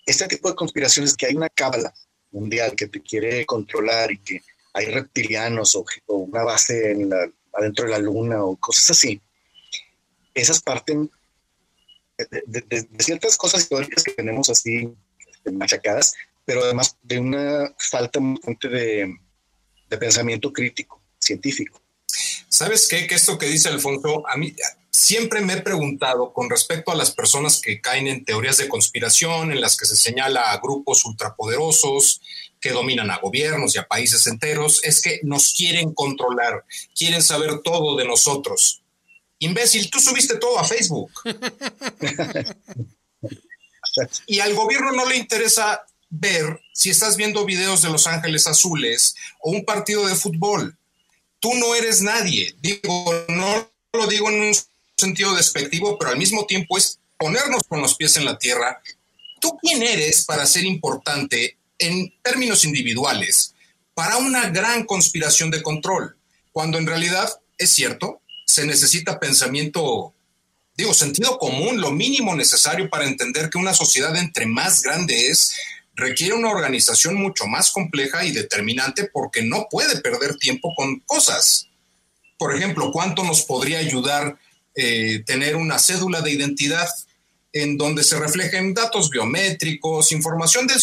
este 0.05 0.27
tipo 0.27 0.49
de 0.49 0.55
conspiraciones 0.55 1.15
que 1.15 1.27
hay 1.27 1.35
una 1.35 1.49
cábala 1.49 1.93
mundial 2.31 2.75
que 2.75 2.87
te 2.87 3.01
quiere 3.01 3.45
controlar 3.45 4.11
y 4.11 4.17
que 4.19 4.41
hay 4.73 4.85
reptilianos 4.87 5.75
o, 5.75 5.85
o 6.07 6.17
una 6.17 6.43
base 6.43 6.91
en 6.91 7.09
la, 7.09 7.29
adentro 7.53 7.85
de 7.85 7.91
la 7.91 7.99
luna 7.99 8.43
o 8.43 8.55
cosas 8.57 8.91
así, 8.91 9.21
esas 10.33 10.61
parten 10.61 11.09
de, 12.17 12.87
ciertas 12.99 13.37
cosas 13.37 13.61
históricas 13.61 14.03
que 14.03 14.11
tenemos 14.11 14.49
así 14.49 14.89
este, 15.19 15.51
machacadas, 15.51 16.13
pero 16.45 16.63
además 16.63 16.97
de 17.01 17.19
una 17.19 17.73
falta 17.77 18.19
fuerte 18.41 18.69
de, 18.69 19.19
pensamiento 19.99 20.51
crítico, 20.51 20.99
científico. 21.19 21.79
¿Sabes 22.49 22.87
qué? 22.87 23.05
Que 23.05 23.13
esto 23.13 23.37
que 23.37 23.45
dice 23.45 23.69
Alfonso, 23.69 24.27
a 24.27 24.35
mí 24.37 24.55
siempre 24.93 25.41
me 25.41 25.53
he 25.53 25.61
preguntado 25.61 26.33
con 26.33 26.51
respecto 26.51 26.91
a 26.91 26.95
las 26.95 27.09
personas 27.09 27.59
que 27.59 27.81
caen 27.81 28.07
en 28.07 28.23
teorías 28.23 28.57
de 28.57 28.69
conspiración, 28.69 29.51
en 29.51 29.59
las 29.59 29.75
que 29.75 29.87
se 29.87 29.95
señala 29.95 30.51
a 30.51 30.59
grupos 30.59 31.03
ultrapoderosos, 31.03 32.21
que 32.61 32.69
dominan 32.69 33.09
a 33.09 33.17
gobiernos 33.17 33.75
y 33.75 33.79
a 33.79 33.87
países 33.87 34.27
enteros 34.27 34.81
es 34.83 35.01
que 35.01 35.19
nos 35.23 35.53
quieren 35.53 35.93
controlar, 35.93 36.63
quieren 36.95 37.23
saber 37.23 37.61
todo 37.63 37.97
de 37.97 38.05
nosotros. 38.05 38.83
Imbécil, 39.39 39.89
tú 39.89 39.99
subiste 39.99 40.37
todo 40.37 40.59
a 40.59 40.63
Facebook. 40.63 41.11
y 44.27 44.39
al 44.39 44.53
gobierno 44.53 44.91
no 44.91 45.05
le 45.09 45.17
interesa 45.17 45.83
ver 46.09 46.61
si 46.71 46.91
estás 46.91 47.17
viendo 47.17 47.43
videos 47.45 47.81
de 47.81 47.89
Los 47.89 48.05
Ángeles 48.05 48.45
Azules 48.45 49.15
o 49.41 49.49
un 49.49 49.65
partido 49.65 50.05
de 50.05 50.15
fútbol. 50.15 50.77
Tú 51.39 51.51
no 51.55 51.73
eres 51.73 52.01
nadie. 52.01 52.55
Digo, 52.61 53.25
no 53.27 53.67
lo 53.91 54.07
digo 54.07 54.29
en 54.29 54.41
un 54.41 54.53
sentido 54.97 55.35
despectivo, 55.35 55.97
pero 55.97 56.11
al 56.11 56.17
mismo 56.17 56.45
tiempo 56.45 56.77
es 56.77 56.99
ponernos 57.17 57.63
con 57.67 57.81
los 57.81 57.95
pies 57.95 58.17
en 58.17 58.25
la 58.25 58.37
tierra. 58.37 58.81
¿Tú 59.39 59.57
quién 59.61 59.83
eres 59.83 60.25
para 60.25 60.45
ser 60.45 60.65
importante 60.65 61.57
en 61.77 62.13
términos 62.21 62.65
individuales 62.65 63.53
para 63.93 64.17
una 64.17 64.49
gran 64.49 64.85
conspiración 64.85 65.51
de 65.51 65.61
control, 65.61 66.17
cuando 66.51 66.77
en 66.77 66.87
realidad 66.87 67.29
es 67.57 67.71
cierto, 67.71 68.21
se 68.45 68.65
necesita 68.65 69.19
pensamiento, 69.19 70.13
digo, 70.75 70.93
sentido 70.93 71.37
común, 71.37 71.79
lo 71.79 71.91
mínimo 71.91 72.35
necesario 72.35 72.89
para 72.89 73.05
entender 73.05 73.49
que 73.49 73.57
una 73.57 73.73
sociedad 73.73 74.15
entre 74.15 74.45
más 74.45 74.81
grande 74.81 75.27
es, 75.27 75.55
requiere 75.95 76.33
una 76.33 76.49
organización 76.49 77.15
mucho 77.15 77.45
más 77.45 77.71
compleja 77.71 78.25
y 78.25 78.31
determinante 78.31 79.09
porque 79.11 79.43
no 79.43 79.67
puede 79.69 80.01
perder 80.01 80.37
tiempo 80.37 80.73
con 80.75 80.99
cosas. 81.01 81.67
Por 82.37 82.55
ejemplo, 82.55 82.91
¿cuánto 82.91 83.23
nos 83.23 83.43
podría 83.43 83.77
ayudar 83.79 84.37
eh, 84.75 85.23
tener 85.25 85.55
una 85.55 85.79
cédula 85.79 86.21
de 86.21 86.31
identidad 86.31 86.89
en 87.51 87.77
donde 87.77 88.03
se 88.03 88.19
reflejen 88.19 88.73
datos 88.73 89.09
biométricos, 89.09 90.11
información 90.11 90.65
del 90.65 90.81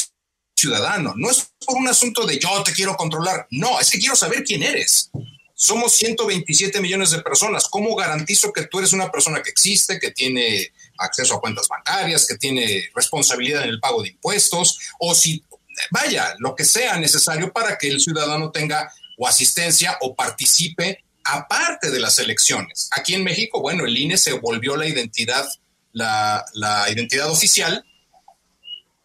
ciudadano. 0.56 1.14
No 1.16 1.30
es 1.30 1.50
por 1.66 1.76
un 1.76 1.88
asunto 1.88 2.24
de 2.26 2.38
yo 2.38 2.62
te 2.62 2.72
quiero 2.72 2.96
controlar. 2.96 3.46
No, 3.50 3.80
es 3.80 3.90
que 3.90 3.98
quiero 3.98 4.14
saber 4.14 4.44
quién 4.44 4.62
eres. 4.62 5.10
Somos 5.54 5.96
127 5.96 6.80
millones 6.80 7.10
de 7.10 7.20
personas. 7.20 7.68
¿Cómo 7.68 7.94
garantizo 7.94 8.52
que 8.52 8.66
tú 8.66 8.78
eres 8.78 8.92
una 8.92 9.10
persona 9.10 9.42
que 9.42 9.50
existe, 9.50 9.98
que 9.98 10.12
tiene 10.12 10.72
acceso 10.98 11.34
a 11.34 11.40
cuentas 11.40 11.68
bancarias, 11.68 12.26
que 12.26 12.36
tiene 12.36 12.88
responsabilidad 12.94 13.64
en 13.64 13.70
el 13.70 13.80
pago 13.80 14.02
de 14.02 14.10
impuestos? 14.10 14.78
O 14.98 15.14
si, 15.14 15.44
vaya, 15.90 16.34
lo 16.38 16.54
que 16.54 16.64
sea 16.64 16.98
necesario 16.98 17.52
para 17.52 17.76
que 17.76 17.88
el 17.88 18.00
ciudadano 18.00 18.50
tenga 18.52 18.90
o 19.18 19.26
asistencia 19.26 19.98
o 20.00 20.14
participe 20.14 21.04
aparte 21.32 21.90
de 21.90 22.00
las 22.00 22.18
elecciones. 22.18 22.88
Aquí 22.96 23.14
en 23.14 23.24
México, 23.24 23.60
bueno, 23.60 23.84
el 23.84 23.96
INE 23.96 24.16
se 24.16 24.32
volvió 24.32 24.76
la 24.76 24.86
identidad, 24.86 25.48
la, 25.92 26.44
identidad 26.90 27.30
oficial 27.30 27.84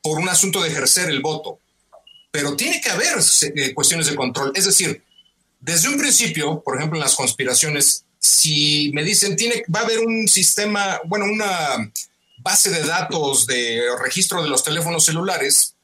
por 0.02 0.20
un 0.20 0.30
asunto 0.30 0.62
de 0.62 0.70
ejercer 0.70 1.10
el 1.10 1.22
voto. 1.22 1.60
Pero 2.32 2.56
tiene 2.56 2.82
que 2.82 2.90
haber 2.90 3.18
eh, 3.56 3.74
cuestiones 3.74 4.08
de 4.08 4.16
control. 4.16 4.52
Es 4.56 4.66
decir, 4.66 5.04
desde 5.60 5.90
un 5.90 5.98
principio, 5.98 6.62
por 6.62 6.78
ejemplo, 6.78 6.98
en 6.98 7.04
las 7.04 7.16
conspiraciones, 7.16 8.06
si 8.20 8.92
me 8.94 9.04
dicen, 9.04 9.36
tiene, 9.36 9.64
va 9.74 9.82
a 9.82 9.84
haber 9.84 10.00
un 10.00 10.28
sistema, 10.28 11.00
bueno, 11.06 11.26
una 11.26 11.92
base 12.38 12.70
de 12.70 12.84
datos 12.84 13.48
de 13.48 13.82
registro 14.04 14.44
de 14.44 14.50
los 14.50 14.64
teléfonos 14.64 15.06
celulares, 15.06 15.76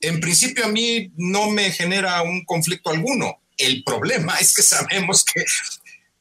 en 0.00 0.20
principio 0.20 0.64
a 0.64 0.68
mí 0.68 1.12
no 1.16 1.50
me 1.50 1.70
genera 1.70 2.22
un 2.22 2.44
conflicto 2.44 2.90
alguno. 2.90 3.40
El 3.56 3.84
problema 3.84 4.36
es 4.38 4.54
que 4.54 4.62
sabemos 4.62 5.24
que 5.24 5.44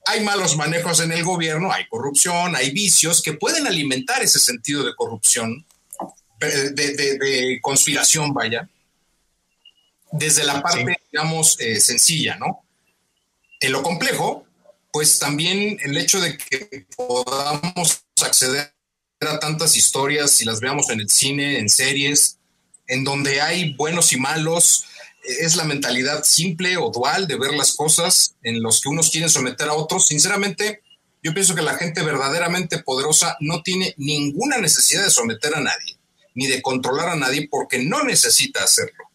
hay 0.05 0.21
malos 0.21 0.57
manejos 0.57 0.99
en 0.99 1.11
el 1.11 1.23
gobierno, 1.23 1.71
hay 1.71 1.87
corrupción, 1.87 2.55
hay 2.55 2.71
vicios 2.71 3.21
que 3.21 3.33
pueden 3.33 3.67
alimentar 3.67 4.21
ese 4.21 4.39
sentido 4.39 4.83
de 4.83 4.95
corrupción 4.95 5.65
de, 6.39 7.59
conspiración, 7.61 8.33
vaya, 8.33 8.69
desde 10.11 10.43
la 10.43 10.61
parte, 10.61 10.97
digamos, 11.11 11.59
eh, 11.59 11.79
sencilla, 11.79 12.35
¿no? 12.37 12.63
En 13.59 13.71
lo 13.71 13.81
complejo, 13.81 14.45
pues 14.91 15.19
también 15.19 15.77
el 15.81 15.97
hecho 15.97 16.19
de 16.19 16.37
que 16.37 16.85
podamos 16.95 18.03
acceder 18.21 18.73
a 19.21 19.39
tantas 19.39 19.75
historias 19.77 20.41
y 20.41 20.45
las 20.45 20.59
veamos 20.59 20.89
en 20.89 20.99
el 20.99 21.09
cine, 21.09 21.59
en 21.59 21.69
series, 21.69 22.37
en 22.87 23.03
donde 23.03 23.41
hay 23.41 23.73
buenos 23.73 24.11
y 24.11 24.17
malos, 24.17 24.85
es 25.23 25.55
la 25.55 25.63
mentalidad 25.63 26.23
simple 26.23 26.77
o 26.77 26.91
dual 26.91 27.27
de 27.27 27.37
ver 27.37 27.53
las 27.53 27.75
cosas 27.75 28.35
en 28.43 28.61
los 28.61 28.81
que 28.81 28.89
unos 28.89 29.09
quieren 29.09 29.29
someter 29.29 29.69
a 29.69 29.73
otros. 29.73 30.07
Sinceramente, 30.07 30.81
yo 31.21 31.33
pienso 31.33 31.55
que 31.55 31.61
la 31.61 31.75
gente 31.75 32.03
verdaderamente 32.03 32.79
poderosa 32.79 33.37
no 33.39 33.61
tiene 33.63 33.93
ninguna 33.97 34.57
necesidad 34.57 35.03
de 35.03 35.09
someter 35.09 35.55
a 35.55 35.61
nadie 35.61 35.97
ni 36.35 36.47
de 36.47 36.61
controlar 36.61 37.09
a 37.09 37.15
nadie 37.15 37.47
porque 37.49 37.79
no 37.79 38.03
necesita 38.03 38.63
hacerlo. 38.63 39.09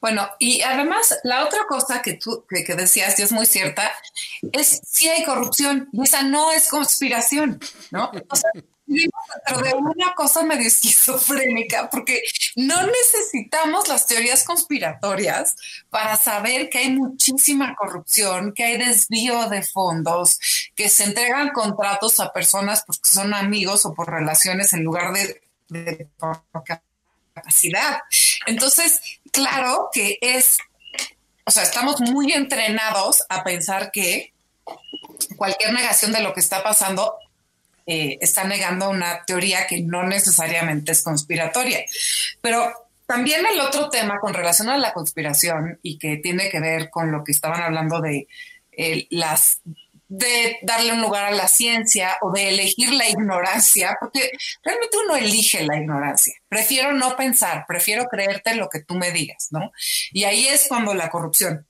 Bueno, 0.00 0.28
y 0.38 0.62
además 0.62 1.14
la 1.24 1.44
otra 1.44 1.60
cosa 1.68 2.02
que 2.02 2.14
tú 2.14 2.44
que, 2.48 2.74
decías, 2.74 3.18
y 3.18 3.22
es 3.22 3.32
muy 3.32 3.46
cierta, 3.46 3.90
es 4.52 4.80
si 4.86 5.08
hay 5.08 5.24
corrupción 5.24 5.88
y 5.92 6.02
esa 6.02 6.22
no 6.22 6.52
es 6.52 6.68
conspiración, 6.68 7.60
¿no? 7.90 8.10
O 8.28 8.36
sea, 8.36 8.50
pero 9.46 9.60
de 9.60 9.74
una 9.74 10.14
cosa 10.14 10.42
medio 10.42 10.66
esquizofrénica, 10.66 11.88
porque 11.90 12.22
no 12.56 12.76
necesitamos 12.86 13.88
las 13.88 14.06
teorías 14.06 14.44
conspiratorias 14.44 15.54
para 15.88 16.16
saber 16.16 16.68
que 16.68 16.78
hay 16.78 16.90
muchísima 16.90 17.74
corrupción, 17.76 18.52
que 18.52 18.64
hay 18.64 18.78
desvío 18.78 19.48
de 19.48 19.62
fondos, 19.62 20.38
que 20.74 20.88
se 20.88 21.04
entregan 21.04 21.50
contratos 21.50 22.20
a 22.20 22.32
personas 22.32 22.82
porque 22.86 23.08
son 23.10 23.34
amigos 23.34 23.84
o 23.86 23.94
por 23.94 24.10
relaciones 24.10 24.72
en 24.72 24.84
lugar 24.84 25.12
de 25.12 25.40
de 25.70 26.08
capacidad. 27.34 28.02
Entonces, 28.46 29.00
claro 29.32 29.88
que 29.92 30.18
es, 30.20 30.58
o 31.46 31.50
sea, 31.50 31.62
estamos 31.62 32.00
muy 32.00 32.32
entrenados 32.32 33.24
a 33.28 33.42
pensar 33.44 33.90
que 33.90 34.34
cualquier 35.36 35.72
negación 35.72 36.12
de 36.12 36.20
lo 36.20 36.34
que 36.34 36.40
está 36.40 36.62
pasando 36.62 37.14
eh, 37.92 38.18
está 38.20 38.44
negando 38.44 38.88
una 38.88 39.24
teoría 39.24 39.66
que 39.66 39.80
no 39.80 40.04
necesariamente 40.04 40.92
es 40.92 41.02
conspiratoria. 41.02 41.84
Pero 42.40 42.72
también 43.04 43.44
el 43.44 43.58
otro 43.58 43.90
tema 43.90 44.20
con 44.20 44.32
relación 44.32 44.68
a 44.68 44.78
la 44.78 44.92
conspiración 44.92 45.80
y 45.82 45.98
que 45.98 46.18
tiene 46.18 46.48
que 46.50 46.60
ver 46.60 46.88
con 46.88 47.10
lo 47.10 47.24
que 47.24 47.32
estaban 47.32 47.60
hablando 47.60 48.00
de 48.00 48.28
eh, 48.70 49.08
las 49.10 49.60
de 50.06 50.58
darle 50.62 50.92
un 50.92 51.00
lugar 51.00 51.24
a 51.24 51.30
la 51.32 51.48
ciencia 51.48 52.16
o 52.20 52.30
de 52.30 52.50
elegir 52.50 52.92
la 52.92 53.08
ignorancia, 53.08 53.96
porque 54.00 54.30
realmente 54.62 54.96
uno 55.04 55.16
elige 55.16 55.64
la 55.64 55.76
ignorancia. 55.76 56.34
Prefiero 56.48 56.92
no 56.92 57.16
pensar, 57.16 57.64
prefiero 57.66 58.04
creerte 58.06 58.54
lo 58.54 58.68
que 58.68 58.80
tú 58.80 58.94
me 58.94 59.10
digas, 59.10 59.48
¿no? 59.50 59.72
Y 60.12 60.24
ahí 60.24 60.46
es 60.46 60.66
cuando 60.68 60.94
la 60.94 61.10
corrupción 61.10 61.66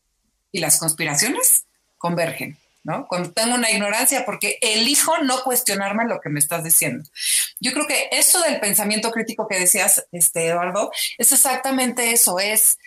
y 0.53 0.61
las 0.61 0.79
conspiraciones 0.79 1.65
convergen, 1.97 2.59
¿no? 2.83 3.07
Cuando 3.09 3.33
tengo 3.33 3.55
una 3.55 3.71
ignorancia 3.71 4.25
porque 4.25 4.59
elijo 4.61 5.19
no 5.19 5.43
cuestionarme 5.43 6.07
lo 6.07 6.21
que 6.21 6.31
me 6.31 6.41
estás 6.41 6.65
diciendo. 6.65 7.09
Yo 7.61 7.73
creo 7.73 7.87
que 7.87 8.09
eso 8.13 8.41
del 8.41 8.61
pensamiento 8.61 9.11
crítico 9.11 9.47
que 9.49 9.59
decías, 9.59 10.07
este 10.13 10.47
Eduardo, 10.47 10.91
es 11.19 11.33
exactamente 11.33 12.13
eso, 12.13 12.39
es 12.39 12.79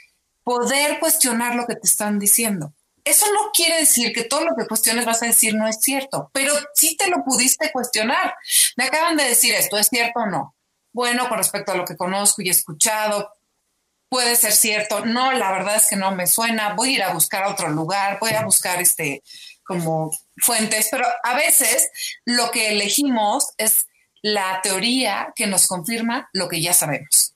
poder 0.43 0.99
cuestionar 0.99 1.55
lo 1.55 1.65
que 1.67 1.75
te 1.75 1.87
están 1.87 2.19
diciendo 2.19 2.73
eso 3.05 3.25
no 3.33 3.51
quiere 3.53 3.79
decir 3.79 4.13
que 4.13 4.23
todo 4.23 4.41
lo 4.45 4.55
que 4.55 4.67
cuestiones 4.67 5.05
vas 5.05 5.21
a 5.23 5.27
decir 5.27 5.55
no 5.55 5.67
es 5.67 5.77
cierto, 5.81 6.29
pero 6.33 6.53
sí 6.73 6.95
te 6.95 7.07
lo 7.09 7.23
pudiste 7.23 7.71
cuestionar. 7.71 8.35
Me 8.77 8.85
acaban 8.85 9.17
de 9.17 9.25
decir 9.25 9.53
esto, 9.53 9.77
¿es 9.77 9.87
cierto 9.87 10.21
o 10.21 10.25
no? 10.25 10.55
Bueno, 10.93 11.27
con 11.27 11.37
respecto 11.37 11.71
a 11.71 11.75
lo 11.75 11.85
que 11.85 11.97
conozco 11.97 12.41
y 12.41 12.47
he 12.47 12.51
escuchado, 12.51 13.31
puede 14.09 14.35
ser 14.35 14.53
cierto. 14.53 15.05
No, 15.05 15.31
la 15.33 15.51
verdad 15.51 15.75
es 15.75 15.87
que 15.89 15.95
no 15.95 16.11
me 16.11 16.27
suena. 16.27 16.75
Voy 16.75 16.89
a 16.89 16.91
ir 16.91 17.03
a 17.03 17.13
buscar 17.13 17.43
a 17.43 17.49
otro 17.49 17.69
lugar, 17.69 18.19
voy 18.19 18.31
a 18.31 18.45
buscar 18.45 18.81
este 18.81 19.21
como 19.63 20.11
fuentes, 20.37 20.87
pero 20.91 21.05
a 21.23 21.35
veces 21.35 21.89
lo 22.25 22.51
que 22.51 22.71
elegimos 22.71 23.53
es 23.57 23.87
la 24.21 24.61
teoría 24.61 25.33
que 25.35 25.47
nos 25.47 25.67
confirma 25.67 26.29
lo 26.33 26.47
que 26.47 26.61
ya 26.61 26.73
sabemos. 26.73 27.35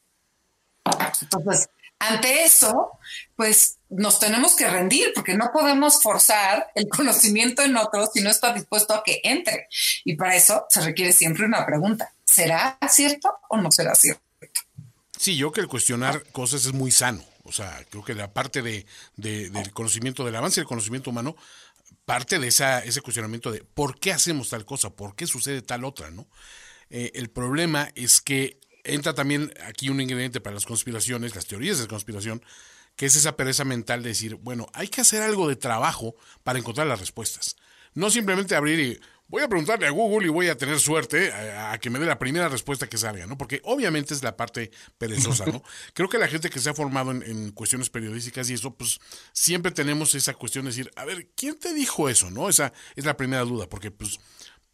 Entonces, 1.22 1.69
ante 2.00 2.43
eso, 2.43 2.91
pues 3.36 3.77
nos 3.89 4.19
tenemos 4.19 4.55
que 4.55 4.67
rendir 4.67 5.12
porque 5.15 5.34
no 5.34 5.51
podemos 5.51 6.01
forzar 6.01 6.72
el 6.75 6.88
conocimiento 6.96 7.63
en 7.63 7.75
otros 7.77 8.10
si 8.13 8.22
no 8.22 8.29
está 8.29 8.53
dispuesto 8.53 8.93
a 8.93 9.03
que 9.03 9.22
entre. 9.24 9.67
Y 10.05 10.15
para 10.15 10.36
eso 10.36 10.65
se 10.69 10.81
requiere 10.81 11.12
siempre 11.12 11.46
una 11.46 11.65
pregunta. 11.65 12.12
¿Será 12.24 12.77
cierto 12.89 13.34
o 13.50 13.57
no 13.57 13.72
será 13.72 13.96
cierto? 13.96 14.22
Sí, 15.17 15.36
yo 15.36 15.51
que 15.51 15.62
el 15.62 15.67
cuestionar 15.67 16.24
cosas 16.31 16.65
es 16.65 16.74
muy 16.74 16.91
sano. 16.91 17.24
O 17.43 17.51
sea, 17.51 17.81
creo 17.89 18.03
que 18.03 18.13
la 18.13 18.31
parte 18.34 18.62
de, 18.62 18.86
del 19.15 19.72
conocimiento, 19.72 20.25
del 20.25 20.36
avance 20.36 20.60
del 20.60 20.67
conocimiento 20.67 21.10
humano, 21.10 21.36
parte 22.08 22.40
de 22.40 22.48
esa, 22.48 22.80
ese 22.80 23.02
cuestionamiento 23.02 23.52
de 23.52 23.66
por 23.66 24.00
qué 24.00 24.14
hacemos 24.14 24.50
tal 24.50 24.64
cosa, 24.64 24.92
por 24.92 25.14
qué 25.14 25.28
sucede 25.28 25.62
tal 25.62 25.84
otra, 25.84 26.10
¿no? 26.10 26.26
Eh, 26.90 27.12
el 27.16 27.30
problema 27.30 27.90
es 27.96 28.22
que 28.22 28.62
entra 28.86 29.14
también 29.14 29.54
aquí 29.66 29.90
un 29.90 30.00
ingrediente 30.00 30.40
para 30.40 30.54
las 30.54 30.66
conspiraciones, 30.66 31.36
las 31.36 31.48
teorías 31.48 31.80
de 31.80 31.88
conspiración, 31.88 32.42
que 32.96 33.08
es 33.08 33.18
esa 33.18 33.36
pereza 33.36 33.66
mental 33.66 34.04
de 34.04 34.10
decir, 34.10 34.36
bueno, 34.36 34.68
hay 34.72 34.88
que 34.88 35.02
hacer 35.02 35.22
algo 35.22 35.50
de 35.50 35.58
trabajo 35.58 36.16
para 36.44 36.58
encontrar 36.58 36.88
las 36.88 37.02
respuestas. 37.02 37.58
No 37.94 38.10
simplemente 38.10 38.56
abrir 38.56 38.80
y 38.80 39.02
voy 39.27 39.43
a 39.43 39.48
preguntarle 39.48 39.88
a 39.88 39.91
Google 39.91 40.27
y 40.27 40.29
voy 40.29 40.48
a 40.48 40.57
tener 40.57 40.79
suerte 40.79 41.31
a, 41.34 41.77
que 41.79 41.89
me 41.89 42.00
dé 42.00 42.05
la 42.05 42.19
primera 42.19 42.50
respuesta 42.50 42.88
que 42.88 42.98
salga, 42.98 43.25
¿no? 43.25 43.38
Porque 43.38 43.62
obviamente 43.63 44.13
es 44.13 44.24
la 44.24 44.38
parte 44.38 44.72
perezosa, 44.98 45.46
¿no? 45.46 45.63
Creo 45.93 46.10
que 46.10 46.17
la 46.17 46.27
gente 46.27 46.50
que 46.50 46.60
se 46.60 46.69
ha 46.69 46.74
formado 46.74 47.12
en, 47.12 47.24
en, 47.24 47.51
cuestiones 47.51 47.89
periodísticas 47.89 48.50
y 48.50 48.53
eso, 48.53 48.74
pues 48.74 49.00
siempre 49.34 49.72
tenemos 49.72 50.15
esa 50.15 50.34
cuestión 50.34 50.65
de 50.65 50.72
decir, 50.72 50.91
a 50.96 51.05
ver, 51.05 51.27
¿quién 51.36 51.57
te 51.60 51.74
dijo 51.74 52.10
eso, 52.10 52.29
no? 52.29 52.50
Esa 52.50 52.74
es 52.96 53.05
la 53.05 53.17
primera 53.17 53.43
duda, 53.43 53.67
porque 53.67 53.91
pues 53.91 54.19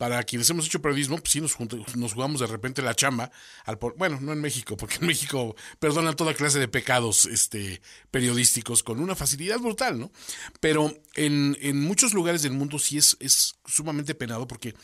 para 0.04 0.22
quienes 0.24 0.50
hemos 0.50 0.66
hecho 0.66 0.82
periodismo, 0.82 1.18
pues 1.18 1.32
sí 1.32 1.40
nos, 1.40 1.56
nos 1.96 2.14
jugamos 2.14 2.42
de 2.42 2.48
repente 2.48 2.82
la 2.82 2.94
chamba, 2.94 3.32
al 3.64 3.78
bueno, 3.96 4.20
no 4.20 4.34
en 4.34 4.42
México, 4.42 4.76
porque 4.76 4.98
en 5.00 5.08
México 5.08 5.56
perdonan 5.80 6.18
toda 6.18 6.34
clase 6.34 6.60
de 6.60 6.68
pecados 6.68 7.26
este, 7.26 7.82
periodísticos 8.12 8.84
con 8.84 9.00
una 9.00 9.16
facilidad 9.16 9.60
brutal, 9.60 9.98
¿no? 9.98 10.12
Pero 10.60 10.94
en, 11.16 11.58
en 11.62 11.80
muchos 11.80 12.14
lugares 12.14 12.42
del 12.42 12.52
mundo 12.52 12.80
sí 12.80 12.98
es, 12.98 13.16
es 13.22 13.56
sumamente 13.66 14.14
penado 14.14 14.46
porque 14.46 14.76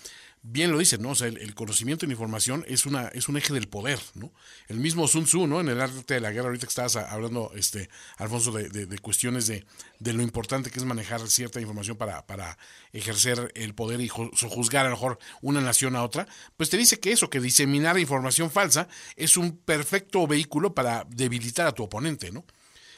bien 0.41 0.71
lo 0.71 0.79
dicen, 0.79 1.01
¿no? 1.01 1.11
O 1.11 1.15
sea, 1.15 1.27
el, 1.27 1.53
conocimiento 1.53 2.05
y 2.05 2.07
la 2.07 2.13
información 2.13 2.63
es, 2.67 2.85
una, 2.85 3.09
es 3.09 3.27
un 3.27 3.37
eje 3.37 3.53
del 3.53 3.67
poder, 3.67 3.99
¿no? 4.13 4.31
El 4.67 4.79
mismo 4.79 5.07
Sun 5.07 5.25
Tzu, 5.25 5.47
¿no? 5.47 5.59
En 5.59 5.67
el 5.67 5.81
arte 5.81 6.13
de 6.13 6.21
la 6.21 6.31
guerra, 6.31 6.47
ahorita 6.47 6.65
que 6.65 6.69
estabas 6.69 6.95
hablando, 6.95 7.51
este, 7.55 7.89
Alfonso, 8.17 8.51
de, 8.51 8.69
de, 8.69 8.99
cuestiones 8.99 9.47
de, 9.47 9.65
de, 9.99 10.13
lo 10.13 10.23
importante 10.23 10.71
que 10.71 10.79
es 10.79 10.85
manejar 10.85 11.27
cierta 11.27 11.59
información 11.59 11.97
para, 11.97 12.25
para 12.25 12.57
ejercer 12.93 13.51
el 13.55 13.75
poder 13.75 13.99
y 14.01 14.07
juzgar 14.07 14.85
a 14.85 14.89
lo 14.89 14.95
mejor 14.95 15.19
una 15.41 15.61
nación 15.61 15.95
a 15.95 16.03
otra, 16.03 16.27
pues 16.55 16.69
te 16.69 16.77
dice 16.77 16.99
que 16.99 17.11
eso, 17.11 17.29
que 17.29 17.41
diseminar 17.41 17.99
información 17.99 18.49
falsa 18.49 18.87
es 19.15 19.35
un 19.35 19.57
perfecto 19.57 20.25
vehículo 20.25 20.73
para 20.73 21.05
debilitar 21.09 21.67
a 21.67 21.73
tu 21.73 21.83
oponente, 21.83 22.31
¿no? 22.31 22.45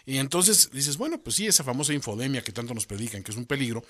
Y 0.05 0.17
entonces 0.17 0.69
dices, 0.71 0.97
bueno, 0.97 1.21
pues 1.21 1.35
sí, 1.35 1.47
esa 1.47 1.63
famosa 1.63 1.93
infodemia 1.93 2.41
que 2.41 2.51
tanto 2.51 2.73
nos 2.73 2.85
predican, 2.85 3.23
que 3.23 3.31
es 3.31 3.37
un 3.37 3.45
peligro, 3.45 3.83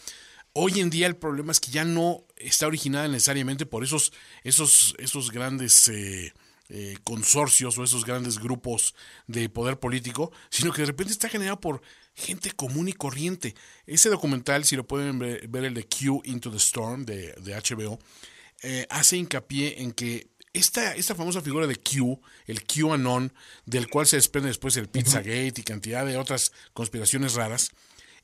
Hoy 0.53 0.81
en 0.81 0.89
día 0.89 1.07
el 1.07 1.15
problema 1.15 1.53
es 1.53 1.61
que 1.61 1.71
ya 1.71 1.85
no 1.85 2.25
está 2.35 2.67
originada 2.67 3.07
necesariamente 3.07 3.65
por 3.65 3.85
esos, 3.85 4.11
esos, 4.43 4.95
esos 4.97 5.31
grandes 5.31 5.87
eh, 5.87 6.33
eh, 6.67 6.97
consorcios 7.05 7.77
o 7.77 7.85
esos 7.85 8.03
grandes 8.03 8.37
grupos 8.37 8.93
de 9.27 9.47
poder 9.47 9.79
político, 9.79 10.31
sino 10.49 10.73
que 10.73 10.81
de 10.81 10.87
repente 10.87 11.13
está 11.13 11.29
generado 11.29 11.61
por 11.61 11.81
gente 12.15 12.51
común 12.51 12.89
y 12.89 12.93
corriente. 12.93 13.55
Ese 13.85 14.09
documental, 14.09 14.65
si 14.65 14.75
lo 14.75 14.85
pueden 14.85 15.19
ver, 15.19 15.49
el 15.53 15.73
de 15.73 15.85
Q 15.85 16.21
Into 16.25 16.51
the 16.51 16.57
Storm 16.57 17.05
de, 17.05 17.33
HBO, 17.37 17.97
eh, 18.61 18.87
hace 18.89 19.15
hincapié 19.15 19.81
en 19.81 19.93
que 19.93 20.31
esta, 20.51 20.95
esta 20.95 21.15
famosa 21.15 21.41
figura 21.41 21.65
de 21.65 21.77
Q, 21.77 22.21
el 22.45 22.65
QAnon, 22.65 23.33
del 23.65 23.89
cual 23.89 24.05
se 24.05 24.17
desprende 24.17 24.49
después 24.49 24.75
el 24.75 24.89
Pizzagate 24.89 25.53
y 25.55 25.63
cantidad 25.63 26.05
de 26.05 26.17
otras 26.17 26.51
conspiraciones 26.73 27.35
raras, 27.35 27.71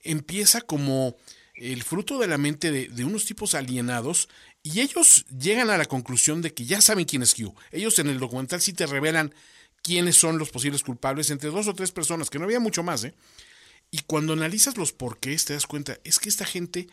empieza 0.04 0.60
como 0.60 1.16
el 1.58 1.84
fruto 1.84 2.20
de 2.20 2.28
la 2.28 2.38
mente 2.38 2.72
de, 2.72 3.06
unos 3.06 3.26
tipos 3.26 3.56
alienados 3.56 4.30
y 4.64 4.82
ellos 4.82 5.26
llegan 5.28 5.70
a 5.70 5.78
la 5.78 5.86
conclusión 5.86 6.42
de 6.42 6.54
que 6.54 6.66
ya 6.66 6.82
saben 6.82 7.06
quién 7.06 7.24
es 7.24 7.34
Q. 7.34 7.54
Ellos 7.72 7.98
en 8.00 8.08
el 8.08 8.20
documental 8.20 8.62
sí 8.62 8.74
te 8.74 8.86
revelan 8.86 9.34
quiénes 9.82 10.16
son 10.16 10.38
los 10.38 10.50
posibles 10.50 10.84
culpables 10.84 11.32
entre 11.32 11.50
dos 11.50 11.68
o 11.68 11.74
tres 11.74 11.92
personas, 11.92 12.30
que 12.30 12.40
no 12.40 12.46
había 12.46 12.60
mucho 12.60 12.84
más, 12.84 13.04
¿eh? 13.04 13.16
Y 13.90 14.00
cuando 14.00 14.34
analizas 14.34 14.78
los 14.78 14.92
porqués 14.92 15.46
te 15.46 15.54
das 15.54 15.66
cuenta, 15.66 15.98
es 16.04 16.20
que 16.20 16.30
esta 16.30 16.46
gente, 16.46 16.88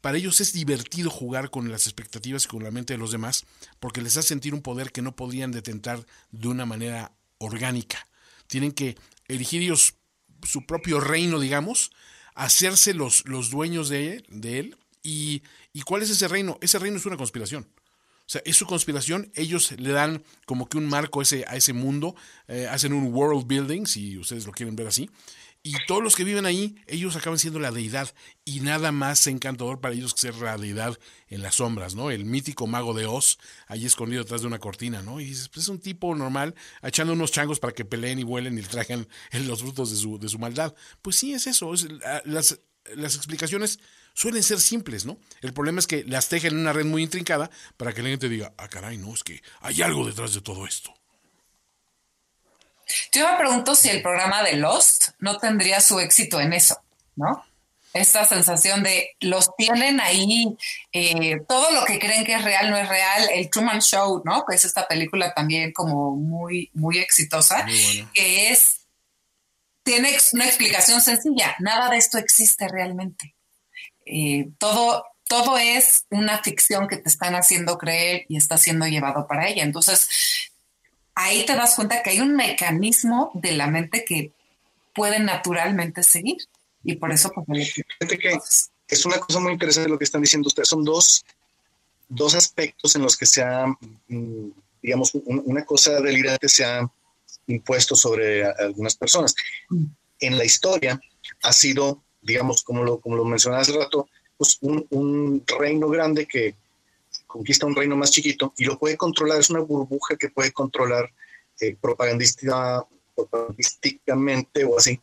para 0.00 0.18
ellos 0.18 0.40
es 0.40 0.52
divertido 0.52 1.10
jugar 1.10 1.50
con 1.50 1.70
las 1.70 1.86
expectativas 1.86 2.44
y 2.44 2.48
con 2.48 2.62
la 2.62 2.70
mente 2.70 2.94
de 2.94 2.98
los 2.98 3.10
demás, 3.10 3.44
porque 3.80 4.00
les 4.00 4.16
hace 4.16 4.28
sentir 4.28 4.54
un 4.54 4.62
poder 4.62 4.92
que 4.92 5.02
no 5.02 5.16
podrían 5.16 5.50
detentar 5.50 6.06
de 6.30 6.48
una 6.48 6.64
manera 6.64 7.12
orgánica. 7.38 8.06
Tienen 8.46 8.70
que 8.70 8.96
erigir 9.26 9.62
ellos 9.62 9.94
su 10.44 10.64
propio 10.64 11.00
reino, 11.00 11.40
digamos, 11.40 11.90
hacerse 12.38 12.94
los, 12.94 13.26
los 13.26 13.50
dueños 13.50 13.88
de 13.88 14.14
él, 14.14 14.26
de 14.28 14.58
él 14.60 14.76
y, 15.02 15.42
y, 15.72 15.82
cuál 15.82 16.02
es 16.02 16.10
ese 16.10 16.28
reino. 16.28 16.56
Ese 16.60 16.78
reino 16.78 16.96
es 16.96 17.06
una 17.06 17.16
conspiración. 17.16 17.66
O 18.28 18.30
sea, 18.30 18.42
es 18.44 18.56
su 18.56 18.66
conspiración, 18.66 19.32
ellos 19.34 19.72
le 19.72 19.90
dan 19.90 20.22
como 20.44 20.68
que 20.68 20.76
un 20.76 20.86
marco 20.86 21.20
a 21.20 21.22
ese, 21.22 21.44
a 21.48 21.56
ese 21.56 21.72
mundo, 21.72 22.14
eh, 22.46 22.68
hacen 22.70 22.92
un 22.92 23.12
world 23.12 23.46
building, 23.46 23.86
si 23.86 24.18
ustedes 24.18 24.44
lo 24.44 24.52
quieren 24.52 24.76
ver 24.76 24.86
así, 24.86 25.08
y 25.68 25.76
todos 25.86 26.02
los 26.02 26.16
que 26.16 26.24
viven 26.24 26.46
ahí, 26.46 26.76
ellos 26.86 27.14
acaban 27.14 27.38
siendo 27.38 27.58
la 27.58 27.70
deidad, 27.70 28.14
y 28.46 28.60
nada 28.60 28.90
más 28.90 29.26
encantador 29.26 29.82
para 29.82 29.94
ellos 29.94 30.14
que 30.14 30.22
ser 30.22 30.34
la 30.36 30.56
deidad 30.56 30.98
en 31.26 31.42
las 31.42 31.56
sombras, 31.56 31.94
¿no? 31.94 32.10
El 32.10 32.24
mítico 32.24 32.66
mago 32.66 32.94
de 32.94 33.04
Oz, 33.04 33.38
ahí 33.66 33.84
escondido 33.84 34.22
detrás 34.22 34.40
de 34.40 34.46
una 34.46 34.60
cortina, 34.60 35.02
¿no? 35.02 35.20
Y 35.20 35.26
dices, 35.26 35.50
pues 35.50 35.64
es 35.64 35.68
un 35.68 35.78
tipo 35.78 36.14
normal, 36.14 36.54
echando 36.82 37.12
unos 37.12 37.32
changos 37.32 37.60
para 37.60 37.74
que 37.74 37.84
peleen 37.84 38.18
y 38.18 38.22
vuelen 38.22 38.56
y 38.56 38.62
traigan 38.62 39.06
los 39.44 39.60
frutos 39.60 39.90
de 39.90 39.96
su, 39.96 40.18
de 40.18 40.30
su 40.30 40.38
maldad. 40.38 40.74
Pues 41.02 41.16
sí, 41.16 41.34
es 41.34 41.46
eso, 41.46 41.70
las, 42.24 42.60
las 42.94 43.16
explicaciones 43.16 43.78
suelen 44.14 44.42
ser 44.42 44.60
simples, 44.62 45.04
¿no? 45.04 45.18
El 45.42 45.52
problema 45.52 45.80
es 45.80 45.86
que 45.86 46.02
las 46.04 46.30
tejen 46.30 46.54
en 46.54 46.60
una 46.60 46.72
red 46.72 46.86
muy 46.86 47.02
intrincada 47.02 47.50
para 47.76 47.92
que 47.92 48.02
la 48.02 48.08
gente 48.08 48.30
diga, 48.30 48.54
ah, 48.56 48.68
caray, 48.68 48.96
no, 48.96 49.12
es 49.12 49.22
que 49.22 49.42
hay 49.60 49.82
algo 49.82 50.06
detrás 50.06 50.32
de 50.32 50.40
todo 50.40 50.66
esto. 50.66 50.94
Yo 53.12 53.30
me 53.30 53.38
pregunto 53.38 53.74
si 53.74 53.88
el 53.88 54.02
programa 54.02 54.42
de 54.42 54.54
Lost 54.54 55.10
no 55.18 55.38
tendría 55.38 55.80
su 55.80 56.00
éxito 56.00 56.40
en 56.40 56.52
eso, 56.52 56.80
¿no? 57.16 57.44
Esta 57.94 58.24
sensación 58.24 58.82
de 58.82 59.16
los 59.20 59.54
tienen 59.56 60.00
ahí, 60.00 60.56
eh, 60.92 61.40
todo 61.48 61.70
lo 61.70 61.84
que 61.84 61.98
creen 61.98 62.24
que 62.24 62.34
es 62.34 62.44
real 62.44 62.70
no 62.70 62.76
es 62.76 62.88
real, 62.88 63.28
el 63.32 63.48
Truman 63.50 63.80
Show, 63.80 64.22
¿no? 64.24 64.44
Que 64.46 64.56
es 64.56 64.64
esta 64.64 64.86
película 64.86 65.32
también 65.34 65.72
como 65.72 66.14
muy, 66.14 66.70
muy 66.74 66.98
exitosa, 66.98 67.66
que 68.12 68.50
es, 68.50 68.80
tiene 69.82 70.16
una 70.32 70.46
explicación 70.46 71.00
sencilla, 71.00 71.56
nada 71.60 71.88
de 71.90 71.96
esto 71.96 72.18
existe 72.18 72.68
realmente. 72.68 73.34
Eh, 74.04 74.48
todo, 74.58 75.04
todo 75.26 75.58
es 75.58 76.06
una 76.10 76.42
ficción 76.42 76.88
que 76.88 76.96
te 76.96 77.08
están 77.08 77.34
haciendo 77.34 77.78
creer 77.78 78.24
y 78.28 78.36
está 78.36 78.58
siendo 78.58 78.86
llevado 78.86 79.26
para 79.26 79.48
ella. 79.48 79.62
Entonces, 79.62 80.08
ahí 81.18 81.44
te 81.44 81.54
das 81.56 81.74
cuenta 81.74 82.02
que 82.02 82.10
hay 82.10 82.20
un 82.20 82.36
mecanismo 82.36 83.32
de 83.34 83.52
la 83.52 83.66
mente 83.66 84.04
que 84.04 84.32
puede 84.94 85.18
naturalmente 85.18 86.02
seguir. 86.02 86.36
Y 86.84 86.94
por 86.94 87.12
eso, 87.12 87.30
pues, 87.44 87.82
que 87.98 88.38
es 88.86 89.04
una 89.04 89.18
cosa 89.18 89.40
muy 89.40 89.52
interesante 89.52 89.90
lo 89.90 89.98
que 89.98 90.04
están 90.04 90.22
diciendo 90.22 90.46
ustedes. 90.46 90.68
Son 90.68 90.84
dos, 90.84 91.24
dos 92.08 92.34
aspectos 92.34 92.94
en 92.94 93.02
los 93.02 93.16
que 93.16 93.26
se 93.26 93.42
ha, 93.42 93.66
mm, 93.66 94.50
digamos, 94.80 95.12
una 95.14 95.64
cosa 95.64 96.00
delirante 96.00 96.48
se 96.48 96.64
ha 96.64 96.88
impuesto 97.48 97.96
sobre 97.96 98.46
algunas 98.46 98.94
personas. 98.94 99.34
Mm. 99.70 99.84
En 100.20 100.38
la 100.38 100.44
historia 100.44 101.00
ha 101.42 101.52
sido, 101.52 102.02
digamos, 102.22 102.62
como 102.62 102.84
lo, 102.84 103.00
como 103.00 103.16
lo 103.16 103.24
mencionaba 103.24 103.62
hace 103.62 103.72
rato, 103.72 104.08
pues 104.36 104.58
un, 104.60 104.86
un 104.90 105.42
reino 105.46 105.88
grande 105.88 106.26
que 106.26 106.54
conquista 107.28 107.66
un 107.66 107.76
reino 107.76 107.96
más 107.96 108.10
chiquito 108.10 108.52
y 108.56 108.64
lo 108.64 108.76
puede 108.78 108.96
controlar, 108.96 109.38
es 109.38 109.50
una 109.50 109.60
burbuja 109.60 110.16
que 110.16 110.30
puede 110.30 110.50
controlar 110.50 111.12
eh, 111.60 111.76
propagandísticamente 111.80 114.64
o 114.64 114.78
así. 114.78 115.00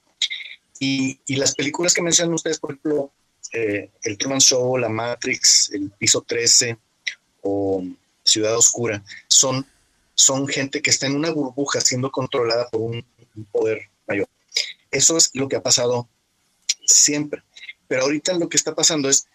Y, 0.80 1.22
y, 1.26 1.38
las 1.38 1.56
películas 1.56 1.94
que 1.94 2.02
mencionan 2.02 2.34
ustedes, 2.34 2.60
por 2.60 2.72
ejemplo, 2.72 3.14
eh, 3.54 3.92
El 4.04 4.18
Truman 4.18 4.42
Show, 4.42 4.78
La 4.78 4.90
Matrix, 4.90 5.72
El 5.72 5.90
Piso 5.92 6.22
13 6.22 6.78
o 7.44 7.82
Ciudad 8.24 8.58
Oscura, 8.58 9.02
son, 9.28 9.66
son 10.14 10.48
gente 10.48 10.82
que 10.82 10.90
está 10.90 11.06
en 11.06 11.16
una 11.16 11.32
burbuja 11.32 11.80
siendo 11.80 12.12
controlada 12.12 12.68
por 12.70 12.82
un, 12.82 13.06
un 13.36 13.46
poder 13.46 13.90
mayor. 14.08 14.28
Eso 14.92 15.16
es 15.16 15.30
lo 15.34 15.48
que 15.48 15.56
ha 15.56 15.64
pasado 15.64 16.10
siempre. 16.86 17.42
Pero 17.88 18.04
ahorita 18.04 18.34
lo 18.34 18.50
que 18.50 18.58
está 18.58 18.76
pasando 18.76 19.10
es, 19.10 19.28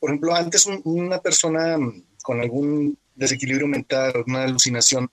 por 0.00 0.10
ejemplo, 0.10 0.34
antes 0.34 0.66
una 0.84 1.20
persona 1.20 1.78
con 2.22 2.40
algún 2.40 2.98
desequilibrio 3.14 3.66
mental, 3.66 4.24
una 4.26 4.44
alucinación, 4.44 5.10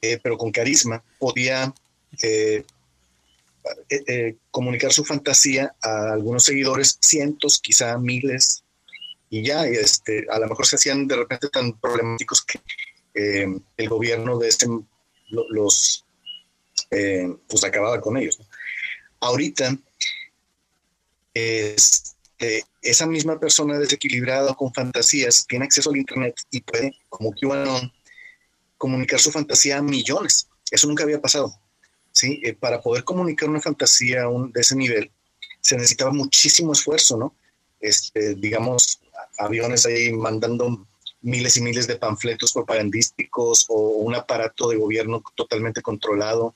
eh, 0.00 0.18
pero 0.22 0.36
con 0.36 0.50
carisma, 0.50 1.02
podía 1.18 1.72
eh, 2.22 2.64
eh, 3.88 4.36
comunicar 4.50 4.92
su 4.92 5.04
fantasía 5.04 5.74
a 5.80 6.12
algunos 6.12 6.44
seguidores, 6.44 6.98
cientos, 7.00 7.60
quizá 7.60 7.96
miles, 7.98 8.64
y 9.30 9.42
ya 9.42 9.66
este, 9.66 10.26
a 10.30 10.38
lo 10.38 10.48
mejor 10.48 10.66
se 10.66 10.76
hacían 10.76 11.06
de 11.06 11.16
repente 11.16 11.48
tan 11.48 11.72
problemáticos 11.78 12.44
que 12.44 12.60
el 13.14 13.88
gobierno 13.88 14.38
de 14.38 14.48
este, 14.48 14.66
los 15.28 16.04
pues 17.48 17.64
acababa 17.64 18.00
con 18.00 18.16
ellos. 18.16 18.38
Ahorita 19.20 19.76
este, 22.38 22.64
esa 22.82 23.06
misma 23.06 23.40
persona 23.40 23.78
desequilibrada 23.78 24.54
con 24.54 24.72
fantasías 24.72 25.44
tiene 25.48 25.64
acceso 25.64 25.90
al 25.90 25.96
Internet 25.96 26.40
y 26.52 26.60
puede, 26.60 26.96
como 27.08 27.32
QAnon, 27.32 27.92
comunicar 28.76 29.18
su 29.18 29.32
fantasía 29.32 29.78
a 29.78 29.82
millones. 29.82 30.48
Eso 30.70 30.86
nunca 30.86 31.02
había 31.02 31.20
pasado. 31.20 31.52
¿sí? 32.12 32.40
Eh, 32.44 32.54
para 32.54 32.80
poder 32.80 33.02
comunicar 33.02 33.48
una 33.48 33.60
fantasía 33.60 34.26
de 34.52 34.60
ese 34.60 34.76
nivel, 34.76 35.10
se 35.60 35.76
necesitaba 35.76 36.12
muchísimo 36.12 36.72
esfuerzo, 36.72 37.16
¿no? 37.16 37.34
Este, 37.80 38.36
digamos, 38.36 39.00
aviones 39.38 39.84
ahí 39.86 40.12
mandando 40.12 40.86
miles 41.20 41.56
y 41.56 41.60
miles 41.60 41.88
de 41.88 41.96
panfletos 41.96 42.52
propagandísticos 42.52 43.66
o 43.68 43.98
un 43.98 44.14
aparato 44.14 44.68
de 44.68 44.76
gobierno 44.76 45.24
totalmente 45.34 45.82
controlado. 45.82 46.54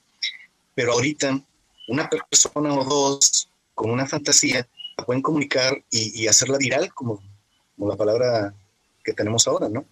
Pero 0.75 0.93
ahorita, 0.93 1.41
una 1.89 2.09
persona 2.09 2.73
o 2.73 2.85
dos 2.85 3.49
con 3.73 3.91
una 3.91 4.07
fantasía 4.07 4.65
pueden 5.05 5.21
comunicar 5.21 5.83
y, 5.89 6.27
hacerla 6.27 6.57
viral, 6.57 6.93
como, 6.93 7.21
como 7.75 7.89
la 7.89 7.97
palabra 7.97 8.53
que 9.03 9.13
tenemos 9.13 9.47
ahora, 9.47 9.69
¿no? 9.69 9.85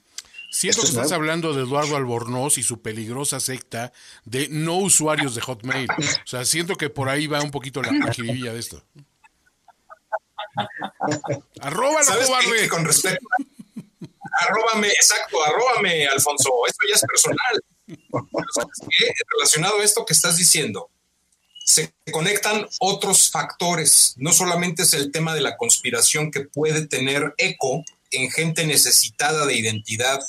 Siento 0.51 0.81
que 0.81 0.89
estás 0.89 1.13
hablando 1.13 1.53
de 1.53 1.61
Eduardo 1.61 1.95
Albornoz 1.95 2.57
y 2.57 2.63
su 2.63 2.81
peligrosa 2.81 3.39
secta 3.39 3.93
de 4.25 4.49
no 4.49 4.75
usuarios 4.77 5.33
de 5.33 5.41
Hotmail. 5.41 5.89
O 5.89 6.27
sea, 6.27 6.43
siento 6.43 6.75
que 6.75 6.89
por 6.89 7.07
ahí 7.07 7.25
va 7.25 7.41
un 7.41 7.51
poquito 7.51 7.81
la 7.81 8.11
jiribilla 8.11 8.51
de 8.51 8.59
esto. 8.59 8.83
Arróbalo, 11.61 12.25
cobarde. 12.25 12.67
Con 12.67 12.83
respecto. 12.83 13.25
Arróbame, 14.39 14.87
exacto, 14.89 15.37
arróbame, 15.45 16.05
Alfonso. 16.07 16.49
Esto 16.67 16.87
ya 16.87 16.95
es 16.95 17.01
personal. 17.01 17.63
relacionado 19.37 19.79
a 19.79 19.83
esto 19.83 20.05
que 20.05 20.13
estás 20.13 20.37
diciendo, 20.37 20.89
se 21.63 21.93
conectan 22.11 22.67
otros 22.79 23.29
factores. 23.29 24.13
No 24.17 24.33
solamente 24.33 24.83
es 24.83 24.93
el 24.93 25.11
tema 25.11 25.33
de 25.33 25.41
la 25.41 25.57
conspiración 25.57 26.31
que 26.31 26.41
puede 26.41 26.87
tener 26.87 27.33
eco 27.37 27.83
en 28.11 28.29
gente 28.31 28.65
necesitada 28.65 29.45
de 29.45 29.55
identidad 29.55 30.19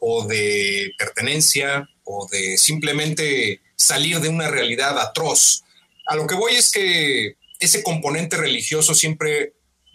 o 0.00 0.26
de 0.26 0.92
pertenencia 0.98 1.88
o 2.04 2.26
de 2.30 2.58
simplemente 2.58 3.60
salir 3.76 4.20
de 4.20 4.28
una 4.28 4.48
realidad 4.48 4.98
atroz. 4.98 5.62
A 6.06 6.16
lo 6.16 6.26
que 6.26 6.34
voy 6.34 6.54
es 6.54 6.72
que 6.72 7.36
ese 7.60 7.82
componente 7.82 8.36
religioso 8.36 8.94
siempre 8.94 9.52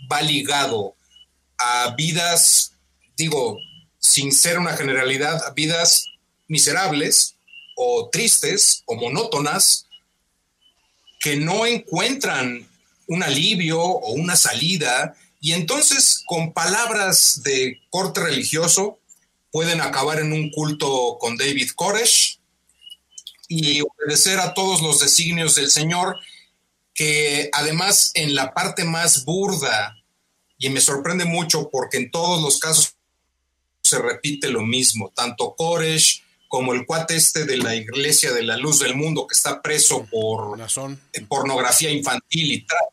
va 0.10 0.22
ligado 0.22 0.96
a 1.58 1.94
vidas, 1.98 2.74
digo, 3.18 3.60
sin 4.00 4.32
ser 4.32 4.60
una 4.60 4.78
generalidad, 4.78 5.44
a 5.46 5.52
vidas 5.52 6.06
miserables 6.48 7.36
o 7.76 8.10
tristes 8.10 8.84
o 8.86 8.96
monótonas 8.96 9.87
que 11.20 11.36
no 11.36 11.66
encuentran 11.66 12.68
un 13.08 13.24
alivio 13.24 13.82
o 13.82 14.14
una 14.14 14.36
salida 14.36 15.16
y 15.40 15.54
entonces 15.54 16.24
con 16.26 16.54
palabras 16.54 17.42
de 17.44 17.80
corte 17.90 18.22
religioso 18.22 19.00
pueden 19.52 19.82
acabar 19.82 20.20
en 20.20 20.34
un 20.34 20.50
culto 20.50 21.18
con 21.20 21.38
David 21.38 21.72
Koresh 21.76 22.40
y 23.48 23.82
obedecer 23.82 24.40
a 24.40 24.54
todos 24.54 24.82
los 24.82 25.00
designios 25.00 25.56
del 25.56 25.72
Señor, 25.72 26.18
que 26.94 27.50
además 27.54 28.12
en 28.16 28.36
la 28.36 28.54
parte 28.54 28.84
más 28.84 29.24
burda, 29.24 29.96
y 30.58 30.70
me 30.70 30.82
sorprende 30.82 31.24
mucho 31.26 31.70
porque 31.72 31.98
en 31.98 32.12
todos 32.12 32.42
los 32.42 32.60
casos 32.60 32.96
se 33.84 34.00
repite 34.00 34.50
lo 34.50 34.64
mismo, 34.64 35.14
tanto 35.16 35.56
Koresh 35.56 36.24
como 36.48 36.74
el 36.74 36.86
cuate 36.86 37.16
este 37.16 37.46
de 37.46 37.58
la 37.58 37.76
Iglesia 37.76 38.32
de 38.32 38.44
la 38.44 38.58
Luz 38.58 38.80
del 38.80 38.96
Mundo 38.96 39.28
que 39.28 39.34
está 39.34 39.62
preso 39.62 40.06
por 40.10 40.58
pornografía 41.28 41.92
infantil 41.92 42.52
y 42.52 42.66
trata, 42.66 42.86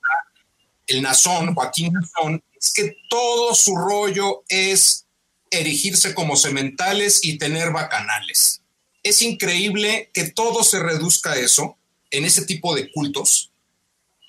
el 0.87 1.03
Nazón, 1.03 1.55
Joaquín 1.55 1.93
Nazón, 1.93 2.43
es 2.59 2.73
que 2.73 2.97
todo 3.09 3.55
su 3.55 3.77
rollo 3.77 4.43
es 4.49 5.07
erigirse 5.51 6.15
como 6.15 6.37
sementales 6.37 7.25
y 7.25 7.39
tener 7.39 7.71
bacanales. 7.73 8.63
Es 9.03 9.23
increíble 9.23 10.11
que 10.13 10.31
todo 10.31 10.65
se 10.65 10.81
reduzca 10.81 11.33
a 11.33 11.37
eso 11.37 11.77
en 12.11 12.25
ese 12.25 12.45
tipo 12.45 12.75
de 12.75 12.91
cultos, 12.91 13.51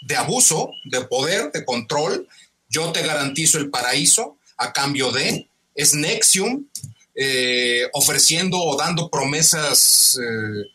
de 0.02 0.16
abuso, 0.16 0.70
de 0.86 1.02
poder, 1.06 1.52
de 1.52 1.66
control. 1.66 2.28
Yo 2.70 2.92
te 2.92 3.02
garantizo 3.02 3.58
el 3.58 3.70
paraíso 3.70 4.38
a 4.58 4.72
cambio 4.74 5.12
de, 5.12 5.50
es 5.76 5.94
Nexium, 5.94 6.68
eh, 7.16 7.88
ofreciendo 7.94 8.60
o 8.60 8.76
dando 8.76 9.10
promesas, 9.10 10.20
eh, 10.22 10.70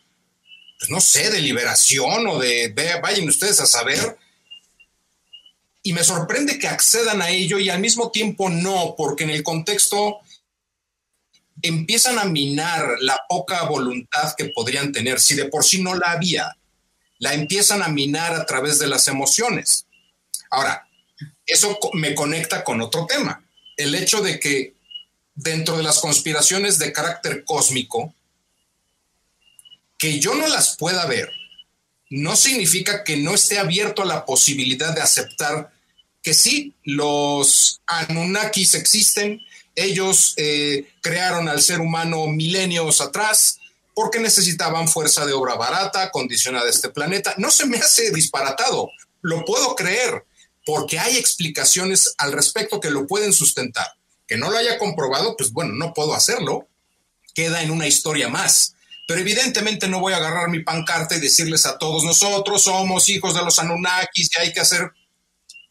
pues 0.79 0.89
no 0.89 0.99
sé, 0.99 1.29
de 1.29 1.39
liberación 1.39 2.25
o 2.27 2.39
de, 2.39 2.73
vayan 3.01 3.29
ustedes 3.29 3.59
a 3.59 3.67
saber. 3.67 4.17
Y 5.83 5.93
me 5.93 6.03
sorprende 6.03 6.59
que 6.59 6.67
accedan 6.67 7.21
a 7.21 7.29
ello 7.29 7.59
y 7.59 7.69
al 7.69 7.79
mismo 7.79 8.11
tiempo 8.11 8.49
no, 8.49 8.95
porque 8.97 9.23
en 9.23 9.29
el 9.29 9.43
contexto 9.43 10.19
empiezan 11.61 12.17
a 12.17 12.25
minar 12.25 12.97
la 13.01 13.19
poca 13.29 13.63
voluntad 13.63 14.33
que 14.35 14.45
podrían 14.45 14.91
tener, 14.91 15.19
si 15.19 15.35
de 15.35 15.45
por 15.45 15.63
sí 15.63 15.81
no 15.81 15.95
la 15.95 16.11
había, 16.11 16.57
la 17.19 17.33
empiezan 17.35 17.83
a 17.83 17.87
minar 17.87 18.33
a 18.33 18.45
través 18.45 18.79
de 18.79 18.87
las 18.87 19.07
emociones. 19.07 19.85
Ahora, 20.49 20.87
eso 21.45 21.77
me 21.93 22.15
conecta 22.15 22.63
con 22.63 22.81
otro 22.81 23.05
tema, 23.05 23.43
el 23.77 23.93
hecho 23.93 24.21
de 24.21 24.39
que 24.39 24.80
dentro 25.35 25.77
de 25.77 25.83
las 25.83 25.99
conspiraciones 25.99 26.79
de 26.79 26.93
carácter 26.93 27.43
cósmico, 27.45 28.13
que 29.97 30.19
yo 30.19 30.35
no 30.35 30.47
las 30.47 30.77
pueda 30.77 31.05
ver, 31.05 31.31
no 32.09 32.35
significa 32.35 33.03
que 33.03 33.17
no 33.17 33.33
esté 33.33 33.59
abierto 33.59 34.01
a 34.01 34.05
la 34.05 34.25
posibilidad 34.25 34.93
de 34.93 35.01
aceptar 35.01 35.71
que 36.21 36.33
sí, 36.33 36.75
los 36.83 37.81
Anunnakis 37.87 38.73
existen, 38.73 39.41
ellos 39.75 40.33
eh, 40.37 40.91
crearon 41.01 41.47
al 41.47 41.61
ser 41.61 41.79
humano 41.79 42.27
milenios 42.27 43.01
atrás 43.01 43.59
porque 43.95 44.19
necesitaban 44.19 44.87
fuerza 44.87 45.25
de 45.25 45.33
obra 45.33 45.55
barata, 45.55 46.11
condicionada 46.11 46.69
este 46.69 46.89
planeta. 46.89 47.33
No 47.37 47.49
se 47.49 47.65
me 47.65 47.77
hace 47.77 48.11
disparatado, 48.11 48.89
lo 49.21 49.45
puedo 49.45 49.75
creer, 49.75 50.25
porque 50.65 50.99
hay 50.99 51.17
explicaciones 51.17 52.13
al 52.17 52.31
respecto 52.31 52.79
que 52.79 52.91
lo 52.91 53.07
pueden 53.07 53.33
sustentar 53.33 53.87
que 54.31 54.37
no 54.37 54.49
lo 54.49 54.57
haya 54.57 54.77
comprobado, 54.77 55.35
pues 55.35 55.51
bueno, 55.51 55.73
no 55.73 55.93
puedo 55.93 56.13
hacerlo. 56.13 56.65
Queda 57.35 57.63
en 57.63 57.69
una 57.69 57.85
historia 57.85 58.29
más. 58.29 58.75
Pero 59.05 59.19
evidentemente 59.19 59.89
no 59.89 59.99
voy 59.99 60.13
a 60.13 60.17
agarrar 60.17 60.47
mi 60.47 60.63
pancarta 60.63 61.17
y 61.17 61.19
decirles 61.19 61.65
a 61.65 61.77
todos, 61.77 62.05
nosotros 62.05 62.63
somos 62.63 63.09
hijos 63.09 63.35
de 63.35 63.43
los 63.43 63.59
Anunnakis 63.59 64.29
y 64.33 64.39
hay 64.39 64.53
que 64.53 64.61
hacer... 64.61 64.89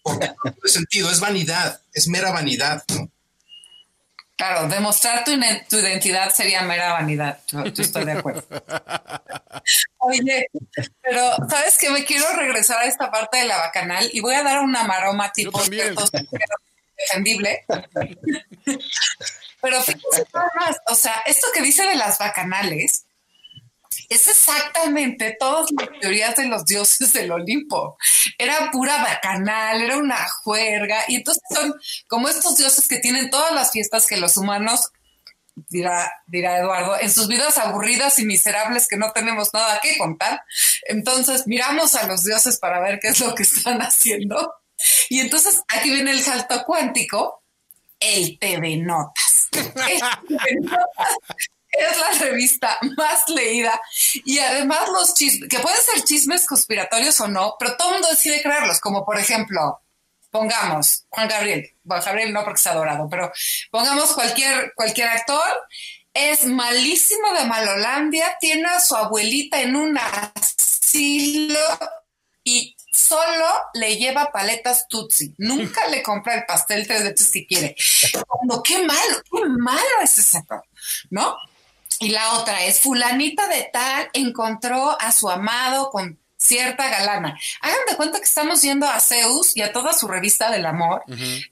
Porque 0.03 0.27
no 0.27 0.53
tiene 0.53 0.69
sentido, 0.69 1.11
es 1.11 1.21
vanidad, 1.21 1.81
es 1.95 2.07
mera 2.07 2.33
vanidad. 2.33 2.85
Claro, 4.37 4.69
demostrar 4.69 5.25
tu, 5.25 5.33
tu, 5.71 5.79
identidad 5.79 6.31
sería 6.35 6.61
mera 6.61 6.93
vanidad. 6.93 7.39
Yo, 7.47 7.63
estoy 7.65 8.05
de 8.05 8.13
acuerdo. 8.13 8.45
Oye, 10.01 10.51
pero 11.01 11.35
sabes 11.49 11.79
que 11.79 11.89
me 11.89 12.05
quiero 12.05 12.27
regresar 12.37 12.81
a 12.81 12.85
esta 12.85 13.11
parte 13.11 13.39
de 13.39 13.47
la 13.47 13.57
bacanal 13.57 14.11
y 14.13 14.21
voy 14.21 14.35
a 14.35 14.43
dar 14.43 14.61
una 14.61 14.85
maroma 14.85 15.33
tipo 15.33 15.59
defendible. 17.07 17.65
Pero 19.63 19.83
fíjense 19.83 20.25
nada 20.33 20.51
más, 20.59 20.77
o 20.89 20.95
sea, 20.95 21.23
esto 21.27 21.49
que 21.53 21.63
dice 21.63 21.85
de 21.85 21.95
las 21.95 22.19
bacanales 22.19 23.07
es 24.09 24.29
exactamente 24.29 25.37
todas 25.39 25.69
las 25.79 25.89
teorías 26.01 26.37
de 26.37 26.47
los 26.47 26.65
dioses 26.65 27.13
del 27.13 27.31
Olimpo. 27.31 27.97
Era 28.39 28.71
pura 28.71 29.03
bacanal, 29.03 29.81
era 29.83 29.97
una 29.97 30.29
juerga, 30.43 31.05
y 31.09 31.17
entonces 31.17 31.43
son 31.49 31.75
como 32.09 32.29
estos 32.29 32.57
dioses 32.57 32.89
que 32.89 32.99
tienen 32.99 33.31
todas 33.31 33.53
las 33.53 33.71
fiestas 33.71 34.07
que 34.07 34.17
los 34.17 34.37
humanos 34.37 34.91
dirá, 35.69 36.11
dirá 36.27 36.59
Eduardo, 36.59 36.99
en 36.99 37.11
sus 37.11 37.29
vidas 37.29 37.59
aburridas 37.59 38.19
y 38.19 38.25
miserables 38.25 38.89
que 38.89 38.97
no 38.97 39.13
tenemos 39.13 39.53
nada 39.53 39.81
que 39.81 39.99
contar. 39.99 40.43
Entonces 40.87 41.47
miramos 41.47 41.95
a 41.95 42.07
los 42.07 42.25
dioses 42.25 42.59
para 42.59 42.81
ver 42.81 42.99
qué 43.01 43.09
es 43.09 43.21
lo 43.21 43.35
que 43.35 43.43
están 43.43 43.81
haciendo 43.81 44.55
y 45.09 45.21
entonces 45.21 45.63
aquí 45.69 45.91
viene 45.91 46.11
el 46.11 46.21
salto 46.21 46.65
cuántico, 46.65 47.45
el 47.99 48.39
TV 48.39 48.77
Notas. 48.79 49.49
es 51.73 51.99
la 51.99 52.11
revista 52.19 52.79
más 52.97 53.29
leída 53.29 53.81
y 54.25 54.39
además 54.39 54.89
los 54.89 55.15
chismes, 55.15 55.49
que 55.49 55.59
pueden 55.59 55.81
ser 55.81 56.03
chismes 56.05 56.47
conspiratorios 56.47 57.21
o 57.21 57.29
no, 57.29 57.57
pero 57.59 57.77
todo 57.77 57.89
el 57.89 57.95
mundo 57.95 58.09
decide 58.09 58.43
crearlos, 58.43 58.81
como 58.81 59.05
por 59.05 59.19
ejemplo, 59.19 59.81
pongamos 60.31 61.05
Juan 61.09 61.29
Gabriel, 61.29 61.71
Juan 61.85 62.03
Gabriel 62.05 62.33
no 62.33 62.45
porque 62.45 62.59
está 62.59 62.73
adorado, 62.73 63.09
pero 63.09 63.33
pongamos 63.71 64.13
cualquier, 64.13 64.73
cualquier 64.75 65.09
actor, 65.09 65.69
es 66.13 66.45
malísimo 66.45 67.33
de 67.33 67.45
Malolandia, 67.45 68.37
tiene 68.41 68.67
a 68.67 68.81
su 68.81 68.97
abuelita 68.97 69.61
en 69.61 69.77
un 69.77 69.99
asilo 69.99 71.79
y 72.43 72.77
solo 73.01 73.47
le 73.75 73.97
lleva 73.97 74.31
paletas 74.31 74.87
Tutsi. 74.89 75.35
Nunca 75.39 75.87
le 75.89 76.03
compra 76.03 76.35
el 76.35 76.45
pastel 76.45 76.87
tres 76.87 77.05
veces 77.05 77.31
que 77.33 77.47
quiere. 77.47 77.77
Cuando, 78.27 78.63
qué 78.63 78.85
malo, 78.85 79.23
qué 79.31 79.45
malo 79.47 80.03
es 80.03 80.19
ese 80.19 80.39
actor, 80.39 80.63
¿no? 81.11 81.37
Y 82.01 82.11
la 82.11 82.35
otra 82.35 82.65
es 82.65 82.81
fulanita 82.81 83.47
de 83.49 83.69
tal 83.73 84.09
encontró 84.15 84.99
a 85.01 85.13
su 85.13 85.29
amado 85.29 85.91
con 85.91 86.19
cierta 86.37 86.89
galana. 86.89 87.39
Hagan 87.61 87.81
de 87.89 87.97
cuenta 87.97 88.19
que 88.19 88.25
estamos 88.25 88.63
yendo 88.63 88.87
a 88.87 88.99
Zeus 89.01 89.57
y 89.57 89.63
a 89.63 89.73
toda 89.73 89.93
su 89.93 90.09
revista 90.09 90.51
del 90.51 90.65
amor, 90.65 91.03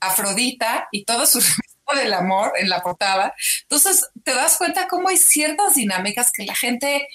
Afrodita 0.01 0.89
y 0.91 1.05
toda 1.05 1.27
su 1.27 1.41
revista 1.41 2.03
del 2.03 2.15
amor 2.15 2.53
en 2.57 2.69
la 2.71 2.83
portada. 2.83 3.35
Entonces 3.63 4.07
te 4.25 4.35
das 4.35 4.57
cuenta 4.57 4.89
cómo 4.89 5.09
hay 5.09 5.19
ciertas 5.19 5.75
dinámicas 5.75 6.31
que 6.33 6.45
la 6.45 6.55
gente 6.55 7.07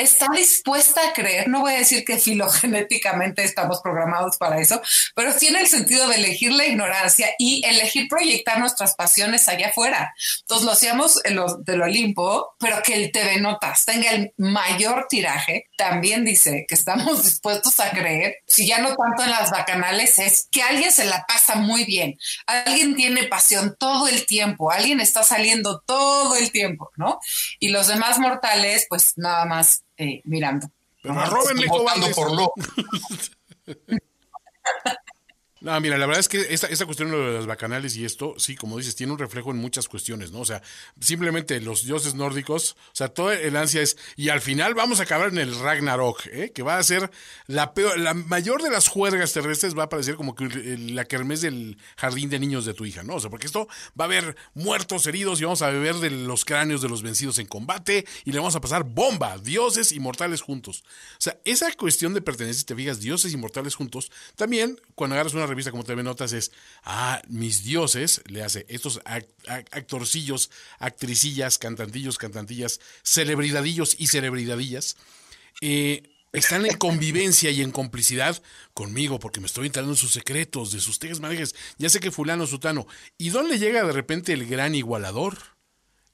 está 0.00 0.26
dispuesta 0.34 1.00
a 1.08 1.12
creer, 1.12 1.48
no 1.48 1.60
voy 1.60 1.74
a 1.74 1.78
decir 1.78 2.04
que 2.04 2.18
filogenéticamente 2.18 3.44
estamos 3.44 3.80
programados 3.82 4.36
para 4.38 4.58
eso, 4.58 4.80
pero 5.14 5.34
tiene 5.34 5.60
el 5.60 5.66
sentido 5.66 6.08
de 6.08 6.16
elegir 6.16 6.52
la 6.52 6.66
ignorancia 6.66 7.28
y 7.38 7.64
elegir 7.66 8.08
proyectar 8.08 8.58
nuestras 8.58 8.94
pasiones 8.94 9.48
allá 9.48 9.68
afuera. 9.68 10.14
Entonces 10.40 10.64
lo 10.64 10.72
hacíamos 10.72 11.24
en 11.24 11.36
los 11.36 11.64
del 11.64 11.82
Olimpo, 11.82 12.54
pero 12.58 12.82
que 12.82 12.94
el 12.94 13.12
TV 13.12 13.40
Notas 13.40 13.84
tenga 13.84 14.10
el 14.10 14.32
mayor 14.38 15.06
tiraje, 15.08 15.66
también 15.76 16.24
dice 16.24 16.64
que 16.66 16.74
estamos 16.74 17.22
dispuestos 17.24 17.78
a 17.80 17.90
creer, 17.90 18.36
si 18.46 18.66
ya 18.66 18.78
no 18.78 18.96
tanto 18.96 19.22
en 19.22 19.30
las 19.30 19.50
bacanales, 19.50 20.18
es 20.18 20.48
que 20.50 20.62
alguien 20.62 20.92
se 20.92 21.04
la 21.04 21.24
pasa 21.26 21.56
muy 21.56 21.84
bien, 21.84 22.16
alguien 22.46 22.96
tiene 22.96 23.24
pasión 23.24 23.76
todo 23.78 24.08
el 24.08 24.26
tiempo, 24.26 24.70
alguien 24.70 25.00
está 25.00 25.22
saliendo 25.22 25.82
todo 25.86 26.36
el 26.36 26.50
tiempo, 26.50 26.90
¿no? 26.96 27.18
Y 27.58 27.68
los 27.68 27.88
demás 27.88 28.18
mortales, 28.18 28.86
pues 28.88 29.12
nada 29.16 29.44
más 29.44 29.84
eh, 30.00 30.22
mirando. 30.24 30.66
Pero 31.02 31.14
votando 31.68 32.08
por 32.14 32.32
lo. 32.32 32.52
No, 35.62 35.78
mira, 35.78 35.98
la 35.98 36.06
verdad 36.06 36.20
es 36.20 36.28
que 36.28 36.40
esta, 36.54 36.68
esta 36.68 36.86
cuestión 36.86 37.10
de 37.10 37.34
las 37.34 37.44
bacanales 37.44 37.94
y 37.94 38.06
esto, 38.06 38.34
sí, 38.38 38.56
como 38.56 38.78
dices, 38.78 38.96
tiene 38.96 39.12
un 39.12 39.18
reflejo 39.18 39.50
en 39.50 39.58
muchas 39.58 39.88
cuestiones, 39.88 40.32
¿no? 40.32 40.40
O 40.40 40.44
sea, 40.46 40.62
simplemente 41.00 41.60
los 41.60 41.84
dioses 41.84 42.14
nórdicos, 42.14 42.78
o 42.86 42.94
sea, 42.94 43.08
todo 43.08 43.30
el 43.30 43.54
ansia 43.56 43.82
es, 43.82 43.98
y 44.16 44.30
al 44.30 44.40
final 44.40 44.72
vamos 44.72 45.00
a 45.00 45.02
acabar 45.02 45.28
en 45.28 45.36
el 45.36 45.54
Ragnarok, 45.54 46.26
¿eh? 46.32 46.52
que 46.54 46.62
va 46.62 46.78
a 46.78 46.82
ser 46.82 47.10
la 47.46 47.74
peor, 47.74 47.98
la 47.98 48.14
mayor 48.14 48.62
de 48.62 48.70
las 48.70 48.88
juergas 48.88 49.34
terrestres 49.34 49.76
va 49.76 49.82
a 49.82 49.88
parecer 49.90 50.14
como 50.14 50.34
que 50.34 50.46
la 50.46 51.04
kermés 51.04 51.42
del 51.42 51.76
jardín 51.98 52.30
de 52.30 52.38
niños 52.38 52.64
de 52.64 52.72
tu 52.72 52.86
hija, 52.86 53.02
¿no? 53.02 53.16
O 53.16 53.20
sea, 53.20 53.28
porque 53.28 53.46
esto 53.46 53.68
va 54.00 54.04
a 54.04 54.08
haber 54.08 54.36
muertos, 54.54 55.06
heridos, 55.06 55.42
y 55.42 55.44
vamos 55.44 55.60
a 55.60 55.68
beber 55.68 55.96
de 55.96 56.08
los 56.08 56.46
cráneos 56.46 56.80
de 56.80 56.88
los 56.88 57.02
vencidos 57.02 57.38
en 57.38 57.46
combate, 57.46 58.06
y 58.24 58.32
le 58.32 58.38
vamos 58.38 58.56
a 58.56 58.62
pasar 58.62 58.84
bomba, 58.84 59.36
dioses 59.36 59.92
y 59.92 60.00
mortales 60.00 60.40
juntos. 60.40 60.84
O 60.86 61.20
sea, 61.20 61.38
esa 61.44 61.70
cuestión 61.72 62.14
de 62.14 62.22
pertenencia, 62.22 62.64
te 62.64 62.74
fijas, 62.74 63.00
dioses 63.00 63.34
y 63.34 63.36
mortales 63.36 63.74
juntos, 63.74 64.10
también, 64.36 64.80
cuando 64.94 65.16
agarras 65.16 65.34
una 65.34 65.49
revista 65.50 65.70
como 65.70 65.84
TV 65.84 66.02
Notas 66.02 66.32
es, 66.32 66.52
ah, 66.84 67.20
mis 67.28 67.62
dioses, 67.64 68.22
le 68.26 68.42
hace 68.42 68.64
estos 68.68 69.00
actorcillos, 69.70 70.50
actricillas, 70.78 71.58
cantantillos, 71.58 72.18
cantantillas, 72.18 72.80
celebridadillos 73.02 73.96
y 73.98 74.06
celebridadillas, 74.06 74.96
eh, 75.60 76.02
están 76.32 76.64
en 76.64 76.76
convivencia 76.76 77.50
y 77.50 77.60
en 77.60 77.72
complicidad 77.72 78.40
conmigo 78.72 79.18
porque 79.18 79.40
me 79.40 79.46
estoy 79.46 79.66
entrando 79.66 79.92
en 79.92 79.96
sus 79.96 80.12
secretos, 80.12 80.70
de 80.70 80.80
sus 80.80 80.98
tejes 80.98 81.20
manejes. 81.20 81.56
Ya 81.76 81.88
sé 81.88 81.98
que 81.98 82.12
fulano, 82.12 82.46
sutano. 82.46 82.86
¿Y 83.18 83.30
dónde 83.30 83.58
llega 83.58 83.84
de 83.84 83.92
repente 83.92 84.32
el 84.32 84.46
gran 84.46 84.74
igualador? 84.74 85.38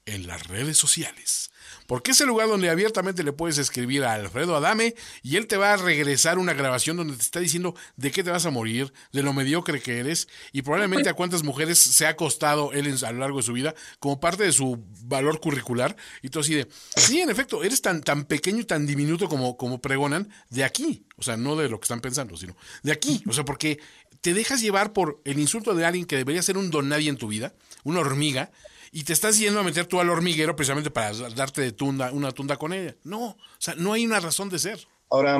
En 0.06 0.28
las 0.28 0.46
redes 0.46 0.78
sociales 0.78 1.50
porque 1.86 2.12
es 2.12 2.20
el 2.20 2.28
lugar 2.28 2.48
donde 2.48 2.70
abiertamente 2.70 3.22
le 3.22 3.32
puedes 3.32 3.58
escribir 3.58 4.04
a 4.04 4.14
Alfredo 4.14 4.56
Adame 4.56 4.94
y 5.22 5.36
él 5.36 5.46
te 5.46 5.56
va 5.56 5.72
a 5.72 5.76
regresar 5.76 6.38
una 6.38 6.54
grabación 6.54 6.96
donde 6.96 7.16
te 7.16 7.22
está 7.22 7.40
diciendo 7.40 7.74
de 7.96 8.10
qué 8.10 8.22
te 8.24 8.30
vas 8.30 8.46
a 8.46 8.50
morir, 8.50 8.92
de 9.12 9.22
lo 9.22 9.32
mediocre 9.32 9.80
que 9.80 9.98
eres 9.98 10.28
y 10.52 10.62
probablemente 10.62 11.08
a 11.08 11.14
cuántas 11.14 11.42
mujeres 11.42 11.78
se 11.78 12.06
ha 12.06 12.16
costado 12.16 12.72
él 12.72 12.96
a 13.04 13.12
lo 13.12 13.18
largo 13.18 13.38
de 13.38 13.42
su 13.42 13.52
vida 13.52 13.74
como 13.98 14.20
parte 14.20 14.44
de 14.44 14.52
su 14.52 14.84
valor 15.02 15.40
curricular. 15.40 15.96
Y 16.22 16.30
tú 16.30 16.40
así 16.40 16.54
de, 16.54 16.68
sí, 16.96 17.20
en 17.20 17.30
efecto, 17.30 17.62
eres 17.64 17.82
tan, 17.82 18.02
tan 18.02 18.24
pequeño 18.24 18.60
y 18.60 18.64
tan 18.64 18.86
diminuto 18.86 19.28
como, 19.28 19.56
como 19.56 19.80
pregonan 19.80 20.30
de 20.50 20.64
aquí. 20.64 21.04
O 21.16 21.22
sea, 21.22 21.36
no 21.36 21.56
de 21.56 21.68
lo 21.68 21.78
que 21.80 21.84
están 21.84 22.00
pensando, 22.00 22.36
sino 22.36 22.56
de 22.82 22.92
aquí. 22.92 23.22
O 23.26 23.32
sea, 23.32 23.44
porque 23.44 23.78
te 24.20 24.34
dejas 24.34 24.60
llevar 24.60 24.92
por 24.92 25.20
el 25.24 25.38
insulto 25.38 25.74
de 25.74 25.84
alguien 25.84 26.06
que 26.06 26.16
debería 26.16 26.42
ser 26.42 26.58
un 26.58 26.70
don 26.70 26.88
nadie 26.88 27.08
en 27.08 27.16
tu 27.16 27.28
vida, 27.28 27.54
una 27.84 28.00
hormiga, 28.00 28.50
y 28.92 29.04
te 29.04 29.12
estás 29.12 29.38
yendo 29.38 29.60
a 29.60 29.62
meter 29.62 29.86
tú 29.86 30.00
al 30.00 30.10
hormiguero 30.10 30.56
precisamente 30.56 30.90
para 30.90 31.12
darte 31.12 31.60
de 31.62 31.72
tunda, 31.72 32.12
una 32.12 32.32
tunda 32.32 32.56
con 32.56 32.72
ella. 32.72 32.94
No, 33.04 33.24
o 33.24 33.36
sea, 33.58 33.74
no 33.76 33.92
hay 33.92 34.06
una 34.06 34.20
razón 34.20 34.48
de 34.48 34.58
ser. 34.58 34.86
Ahora, 35.10 35.38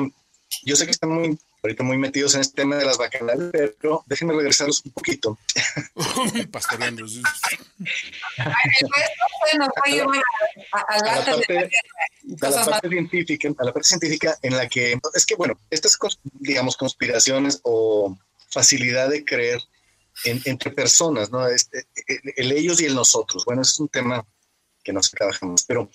yo 0.63 0.75
sé 0.75 0.85
que 0.85 0.91
están 0.91 1.09
muy, 1.09 1.37
ahorita 1.63 1.83
muy 1.83 1.97
metidos 1.97 2.35
en 2.35 2.41
este 2.41 2.61
tema 2.61 2.75
de 2.75 2.85
las 2.85 2.97
bacanales, 2.97 3.49
pero 3.51 4.03
déjenme 4.05 4.33
regresarlos 4.33 4.83
un 4.85 4.91
poquito. 4.91 5.37
Pastoreando. 6.51 7.05
a, 10.71 10.97
la 10.99 11.25
parte, 12.65 12.89
científica, 12.89 13.49
a 13.57 13.63
la 13.63 13.73
parte 13.73 13.87
científica 13.87 14.37
en 14.41 14.57
la 14.57 14.67
que 14.67 14.99
es 15.13 15.25
que 15.25 15.35
bueno, 15.35 15.59
estas 15.69 15.97
digamos 16.39 16.77
conspiraciones 16.77 17.59
o 17.63 18.17
facilidad 18.49 19.09
de 19.09 19.25
creer 19.25 19.61
entre 20.23 20.71
personas, 20.71 21.29
¿no? 21.31 21.47
Este, 21.47 21.85
el, 22.35 22.51
ellos 22.51 22.81
y 22.81 22.85
el 22.85 22.95
nosotros. 22.95 23.45
Bueno, 23.45 23.61
ese 23.61 23.71
es 23.71 23.79
un 23.79 23.89
tema 23.89 24.25
que 24.83 24.93
no 24.93 25.03
se 25.03 25.17
trabaja 25.17 25.45
pero 25.67 25.89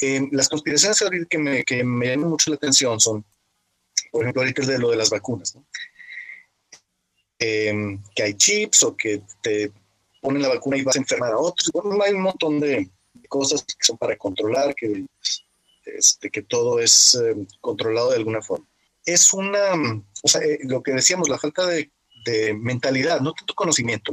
eh, 0.00 0.28
las 0.30 0.48
conspiraciones 0.48 1.02
que 1.28 1.38
me, 1.38 1.64
que 1.64 1.82
me 1.82 2.08
llaman 2.08 2.30
mucho 2.30 2.50
la 2.50 2.56
atención 2.56 3.00
son, 3.00 3.24
por 4.10 4.22
ejemplo, 4.22 4.42
ahorita 4.42 4.62
el 4.62 4.68
de 4.68 4.78
lo 4.78 4.90
de 4.90 4.96
las 4.96 5.10
vacunas, 5.10 5.54
¿no? 5.54 5.64
Em, 7.38 8.02
que 8.14 8.22
hay 8.22 8.34
chips 8.34 8.82
o 8.82 8.96
que 8.96 9.22
te 9.42 9.70
ponen 10.22 10.42
la 10.42 10.48
vacuna 10.48 10.78
y 10.78 10.82
vas 10.82 10.96
a 10.96 11.00
enfermar 11.00 11.32
a 11.32 11.38
otros. 11.38 11.70
Bueno, 11.72 12.02
hay 12.02 12.12
un 12.12 12.22
montón 12.22 12.60
de 12.60 12.88
cosas 13.28 13.62
que 13.62 13.84
son 13.84 13.98
para 13.98 14.16
controlar, 14.16 14.74
que, 14.74 15.04
este, 15.84 16.30
que 16.30 16.42
todo 16.42 16.78
es 16.80 17.14
em, 17.14 17.46
controlado 17.60 18.10
de 18.10 18.16
alguna 18.16 18.40
forma. 18.40 18.66
Es 19.04 19.32
una, 19.32 19.74
o 20.22 20.28
sea, 20.28 20.40
eh, 20.42 20.58
lo 20.62 20.82
que 20.82 20.92
decíamos, 20.92 21.28
la 21.28 21.38
falta 21.38 21.66
de 21.66 21.90
de 22.26 22.52
mentalidad, 22.54 23.20
no 23.20 23.32
tanto 23.32 23.54
conocimiento, 23.54 24.12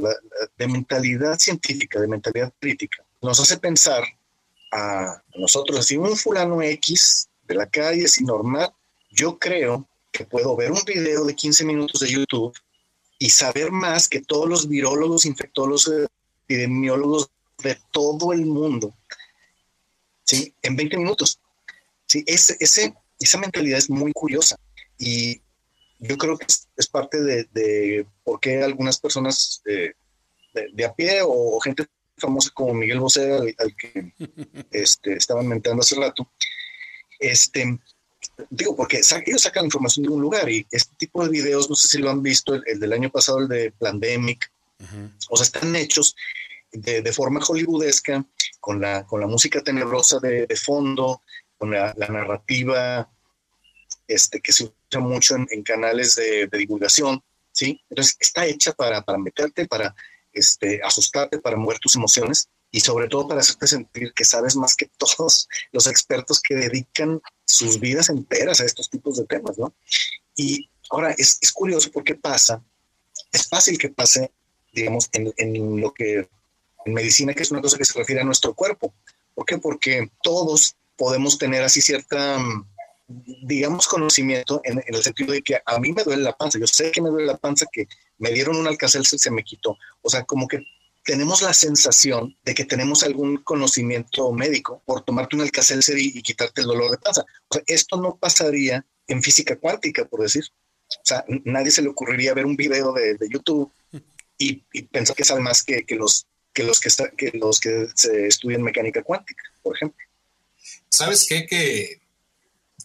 de 0.56 0.68
mentalidad 0.68 1.36
científica, 1.38 2.00
de 2.00 2.06
mentalidad 2.06 2.52
crítica, 2.60 3.04
nos 3.20 3.40
hace 3.40 3.58
pensar 3.58 4.04
a 4.72 5.20
nosotros, 5.34 5.80
así 5.80 5.96
un 5.96 6.16
fulano 6.16 6.62
X 6.62 7.28
de 7.46 7.54
la 7.56 7.66
calle, 7.66 8.04
así 8.04 8.24
normal, 8.24 8.72
yo 9.10 9.38
creo 9.38 9.88
que 10.12 10.24
puedo 10.24 10.56
ver 10.56 10.70
un 10.70 10.82
video 10.86 11.24
de 11.24 11.34
15 11.34 11.64
minutos 11.64 12.00
de 12.00 12.10
YouTube 12.10 12.56
y 13.18 13.30
saber 13.30 13.72
más 13.72 14.08
que 14.08 14.20
todos 14.20 14.48
los 14.48 14.68
virólogos, 14.68 15.24
infectólogos, 15.24 15.90
epidemiólogos 16.44 17.30
de 17.62 17.78
todo 17.90 18.32
el 18.32 18.46
mundo, 18.46 18.94
¿sí? 20.24 20.54
En 20.62 20.76
20 20.76 20.96
minutos. 20.98 21.40
¿sí? 22.06 22.22
Ese, 22.26 22.56
ese, 22.60 22.94
esa 23.18 23.38
mentalidad 23.38 23.78
es 23.78 23.90
muy 23.90 24.12
curiosa 24.12 24.56
y 24.98 25.40
yo 26.08 26.18
creo 26.18 26.36
que 26.36 26.46
es, 26.46 26.86
parte 26.88 27.22
de, 27.22 28.06
por 28.24 28.40
qué 28.40 28.62
algunas 28.62 28.98
personas 28.98 29.62
de, 29.64 30.84
a 30.84 30.94
pie 30.94 31.20
o, 31.24 31.58
gente 31.60 31.86
famosa 32.16 32.50
como 32.54 32.74
Miguel 32.74 33.00
Bosé, 33.00 33.32
al, 33.32 33.76
que 33.76 34.12
este, 34.70 35.14
estaban 35.14 35.48
mentando 35.48 35.82
hace 35.82 35.96
rato, 35.96 36.30
este, 37.18 37.78
digo, 38.50 38.76
porque 38.76 39.00
ellos 39.26 39.42
sacan 39.42 39.64
información 39.64 40.04
de 40.04 40.12
un 40.12 40.20
lugar 40.20 40.48
y 40.48 40.66
este 40.70 40.94
tipo 40.96 41.24
de 41.24 41.30
videos, 41.30 41.68
no 41.68 41.76
sé 41.76 41.88
si 41.88 41.98
lo 41.98 42.10
han 42.10 42.22
visto, 42.22 42.54
el, 42.54 42.78
del 42.78 42.92
año 42.92 43.10
pasado, 43.10 43.40
el 43.40 43.48
de 43.48 43.72
Plandemic, 43.72 44.50
o 45.30 45.36
sea, 45.36 45.44
están 45.44 45.74
hechos 45.74 46.14
de, 46.70 47.12
forma 47.12 47.40
hollywoodesca, 47.40 48.24
con 48.60 48.80
la, 48.80 49.06
con 49.06 49.20
la 49.20 49.26
música 49.26 49.62
tenebrosa 49.62 50.18
de, 50.20 50.46
fondo, 50.56 51.22
con 51.56 51.70
la, 51.70 51.94
la 51.96 52.08
narrativa 52.08 53.08
este, 54.06 54.40
que 54.40 54.52
se 54.52 54.64
mucho 55.00 55.36
en, 55.36 55.62
canales 55.62 56.16
de, 56.16 56.48
divulgación, 56.52 57.22
¿sí? 57.52 57.80
Entonces 57.90 58.16
está 58.20 58.46
hecha 58.46 58.72
para, 58.72 59.02
para 59.02 59.18
meterte, 59.18 59.66
para 59.66 59.94
este, 60.32 60.80
asustarte, 60.82 61.38
para 61.38 61.56
mover 61.56 61.78
tus 61.78 61.94
emociones 61.96 62.48
y 62.70 62.80
sobre 62.80 63.08
todo 63.08 63.28
para 63.28 63.40
hacerte 63.40 63.66
sentir 63.66 64.12
que 64.12 64.24
sabes 64.24 64.56
más 64.56 64.74
que 64.74 64.86
todos 64.98 65.48
los 65.72 65.86
expertos 65.86 66.40
que 66.40 66.54
dedican 66.54 67.20
sus 67.44 67.78
vidas 67.78 68.08
enteras 68.08 68.60
a 68.60 68.64
estos 68.64 68.90
tipos 68.90 69.16
de 69.16 69.26
temas, 69.26 69.58
¿no? 69.58 69.74
Y 70.36 70.68
ahora 70.90 71.12
es, 71.16 71.38
es 71.40 71.52
curioso 71.52 71.90
porque 71.92 72.14
pasa, 72.14 72.62
es 73.32 73.48
fácil 73.48 73.78
que 73.78 73.88
pase, 73.88 74.32
digamos, 74.72 75.08
en, 75.12 75.32
en 75.36 75.80
lo 75.80 75.92
que 75.92 76.28
en 76.84 76.92
medicina, 76.92 77.34
que 77.34 77.42
es 77.42 77.50
una 77.50 77.62
cosa 77.62 77.78
que 77.78 77.84
se 77.84 77.98
refiere 77.98 78.20
a 78.20 78.24
nuestro 78.24 78.54
cuerpo. 78.54 78.94
¿Por 79.34 79.46
qué? 79.46 79.58
Porque 79.58 80.10
todos 80.22 80.76
podemos 80.96 81.38
tener 81.38 81.62
así 81.62 81.80
cierta 81.80 82.38
digamos, 83.06 83.86
conocimiento 83.86 84.60
en, 84.64 84.82
el 84.86 85.02
sentido 85.02 85.32
de 85.32 85.42
que 85.42 85.58
a 85.64 85.78
mí 85.78 85.92
me 85.92 86.04
duele 86.04 86.22
la 86.22 86.36
panza. 86.36 86.58
Yo 86.58 86.66
sé 86.66 86.90
que 86.90 87.02
me 87.02 87.10
duele 87.10 87.26
la 87.26 87.36
panza, 87.36 87.66
que 87.70 87.86
me 88.18 88.30
dieron 88.30 88.56
un 88.56 88.66
alcacel, 88.66 89.04
se 89.04 89.30
me 89.30 89.44
quitó. 89.44 89.76
O 90.02 90.10
sea, 90.10 90.24
como 90.24 90.48
que 90.48 90.64
tenemos 91.04 91.42
la 91.42 91.52
sensación 91.52 92.36
de 92.44 92.54
que 92.54 92.64
tenemos 92.64 93.02
algún 93.02 93.36
conocimiento 93.38 94.32
médico 94.32 94.82
por 94.86 95.02
tomarte 95.02 95.36
un 95.36 95.42
alcacel 95.42 95.80
y, 95.98 96.18
y 96.18 96.22
quitarte 96.22 96.62
el 96.62 96.66
dolor 96.66 96.90
de 96.90 96.98
panza. 96.98 97.24
O 97.48 97.54
sea, 97.54 97.62
esto 97.66 98.00
no 98.00 98.16
pasaría 98.16 98.84
en 99.06 99.22
física 99.22 99.56
cuántica, 99.56 100.06
por 100.06 100.22
decir. 100.22 100.44
O 100.88 101.04
sea, 101.06 101.24
nadie 101.44 101.70
se 101.70 101.82
le 101.82 101.88
ocurriría 101.88 102.34
ver 102.34 102.46
un 102.46 102.56
video 102.56 102.92
de, 102.92 103.16
YouTube 103.28 103.70
y, 104.38 104.62
pensar 104.84 105.16
que 105.16 105.24
sabe 105.24 105.40
más 105.40 105.62
que, 105.62 105.84
que 105.84 105.96
los 105.96 106.26
que 106.52 106.62
los 106.62 107.60
que 107.60 107.88
se 107.94 108.26
estudian 108.28 108.62
mecánica 108.62 109.02
cuántica, 109.02 109.42
por 109.62 109.74
ejemplo. 109.74 110.04
¿Sabes 110.88 111.26
qué? 111.28 111.46
Que 111.46 112.00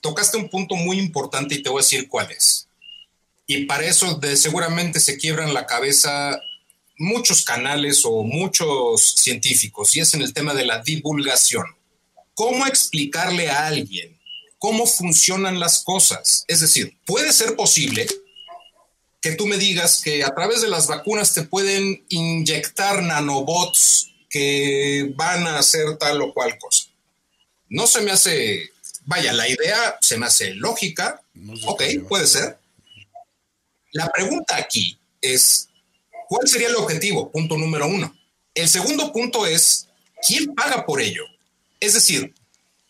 tocaste 0.01 0.37
un 0.37 0.49
punto 0.49 0.75
muy 0.75 0.99
importante 0.99 1.55
y 1.55 1.63
te 1.63 1.69
voy 1.69 1.79
a 1.79 1.83
decir 1.83 2.07
cuál 2.07 2.31
es. 2.31 2.67
Y 3.47 3.65
para 3.65 3.85
eso 3.85 4.15
de, 4.15 4.37
seguramente 4.37 4.99
se 4.99 5.17
quiebran 5.17 5.53
la 5.53 5.65
cabeza 5.65 6.39
muchos 6.97 7.43
canales 7.43 8.01
o 8.03 8.23
muchos 8.23 9.15
científicos, 9.17 9.95
y 9.95 10.01
es 10.01 10.13
en 10.13 10.21
el 10.21 10.33
tema 10.33 10.53
de 10.53 10.65
la 10.65 10.79
divulgación. 10.79 11.65
¿Cómo 12.35 12.67
explicarle 12.67 13.49
a 13.49 13.67
alguien 13.67 14.19
cómo 14.59 14.85
funcionan 14.85 15.59
las 15.59 15.83
cosas. 15.83 16.43
Es 16.47 16.59
decir, 16.59 16.95
puede 17.05 17.33
ser 17.33 17.55
posible 17.55 18.05
que 19.21 19.31
tú 19.31 19.47
me 19.47 19.57
digas 19.57 20.01
que 20.03 20.23
a 20.23 20.35
través 20.35 20.61
de 20.61 20.69
las 20.69 20.87
vacunas 20.87 21.33
te 21.33 21.43
pueden 21.43 22.05
inyectar 22.09 23.01
nanobots 23.01 24.11
que 24.29 25.11
van 25.15 25.47
a 25.47 25.57
hacer 25.57 25.97
tal 25.97 26.21
o 26.21 26.33
cual 26.33 26.57
cosa. 26.59 26.85
No 27.69 27.87
se 27.87 28.01
me 28.01 28.11
hace, 28.11 28.69
vaya, 29.05 29.33
la 29.33 29.47
idea 29.47 29.97
se 30.01 30.17
me 30.17 30.25
hace 30.25 30.53
lógica. 30.53 31.21
ok, 31.65 31.83
puede 32.07 32.27
ser. 32.27 32.57
La 33.91 34.07
pregunta 34.09 34.55
aquí 34.55 34.99
es, 35.21 35.69
¿cuál 36.27 36.47
sería 36.47 36.67
el 36.67 36.75
objetivo? 36.75 37.31
Punto 37.31 37.57
número 37.57 37.87
uno. 37.87 38.15
El 38.53 38.69
segundo 38.69 39.11
punto 39.11 39.45
es, 39.45 39.87
¿quién 40.27 40.53
paga 40.53 40.85
por 40.85 41.01
ello? 41.01 41.23
Es 41.79 41.93
decir, 41.93 42.33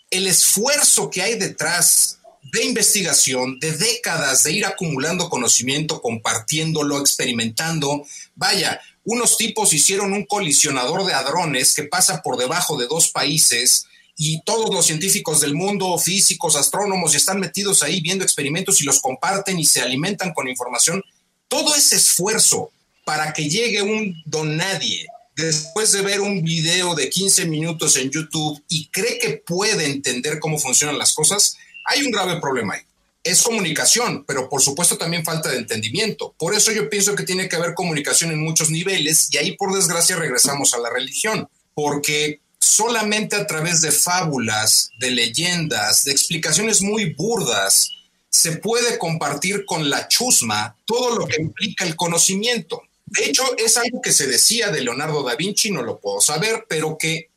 el 0.10 0.28
esfuerzo 0.28 1.10
que 1.10 1.22
hay 1.22 1.36
detrás 1.36 2.20
de 2.52 2.66
investigación, 2.66 3.60
de 3.60 3.74
décadas 3.74 4.44
de 4.44 4.54
ir 4.54 4.66
acumulando 4.66 5.30
conocimiento, 5.30 6.02
compartiéndolo, 6.02 7.00
experimentando. 7.00 8.06
Vaya, 8.36 8.82
unos 9.04 9.38
tipos 9.38 9.74
hicieron 9.74 10.14
un 10.14 10.26
colisionador 10.26 11.06
de 11.06 11.14
hadrones 11.14 11.76
que 11.76 11.84
pasa 11.84 12.22
por 12.22 12.38
debajo 12.38 12.78
de 12.78 12.88
dos 12.88 13.10
países 13.10 13.86
y 14.22 14.42
todos 14.42 14.76
los 14.76 14.86
científicos 14.86 15.40
del 15.40 15.56
mundo, 15.56 15.98
físicos, 15.98 16.58
astrónomos, 16.58 17.16
están 17.16 17.40
metidos 17.40 17.82
ahí 17.84 18.02
viendo 18.02 18.26
experimentos 18.26 18.82
y 18.82 18.84
los 18.84 19.00
comparten 19.00 19.58
y 19.58 19.66
se 19.66 19.80
alimentan 19.80 20.34
con 20.34 20.50
información. 20.50 21.02
Todo 21.48 21.74
ese 21.74 21.96
esfuerzo 21.96 22.70
para 23.06 23.32
que 23.32 23.50
llegue 23.50 23.82
un 23.82 24.22
don 24.26 24.58
nadie 24.58 25.08
después 25.38 25.94
de 25.94 26.02
ver 26.02 26.20
un 26.20 26.44
video 26.44 26.96
de 26.96 27.10
15 27.10 27.46
minutos 27.46 27.96
en 27.96 28.10
YouTube 28.10 28.62
y 28.68 28.90
cree 28.90 29.20
que 29.20 29.38
puede 29.38 29.86
entender 29.86 30.40
cómo 30.40 30.60
funcionan 30.60 30.98
las 30.98 31.14
cosas, 31.14 31.56
hay 31.86 32.04
un 32.04 32.12
grave 32.12 32.42
problema 32.42 32.74
ahí. 32.74 32.82
Es 33.24 33.42
comunicación, 33.42 34.26
pero 34.26 34.50
por 34.50 34.62
supuesto 34.62 34.98
también 34.98 35.24
falta 35.24 35.48
de 35.48 35.60
entendimiento. 35.60 36.36
Por 36.38 36.54
eso 36.54 36.74
yo 36.74 36.90
pienso 36.90 37.16
que 37.16 37.24
tiene 37.24 37.48
que 37.48 37.56
haber 37.56 37.74
comunicación 37.74 38.32
en 38.32 38.44
muchos 38.44 38.70
niveles 38.70 39.30
y 39.32 39.38
ahí 39.38 39.56
por 39.56 39.74
desgracia 39.74 40.18
regresamos 40.18 40.74
a 40.74 40.80
la 40.80 40.90
religión, 40.90 41.48
porque 41.74 42.42
solamente 42.60 43.36
a 43.36 43.48
través 43.48 43.82
de 43.82 43.92
fábulas, 43.92 44.92
de 45.00 45.12
leyendas, 45.12 46.04
de 46.04 46.12
explicaciones 46.12 46.82
muy 46.82 47.14
burdas, 47.14 47.92
se 48.30 48.58
puede 48.58 49.00
compartir 49.00 49.66
con 49.66 49.90
la 49.90 50.08
chusma 50.08 50.76
todo 50.86 51.18
lo 51.18 51.26
que 51.26 51.42
implica 51.42 51.86
el 51.86 51.96
conocimiento. 51.96 52.84
De 53.06 53.26
hecho, 53.26 53.44
es 53.58 53.78
algo 53.78 54.02
que 54.02 54.12
se 54.12 54.28
decía 54.28 54.70
de 54.70 54.82
Leonardo 54.82 55.24
da 55.24 55.36
Vinci, 55.36 55.72
no 55.72 55.82
lo 55.82 56.00
puedo 56.00 56.22
saber, 56.22 56.66
pero 56.70 56.98
que 56.98 57.30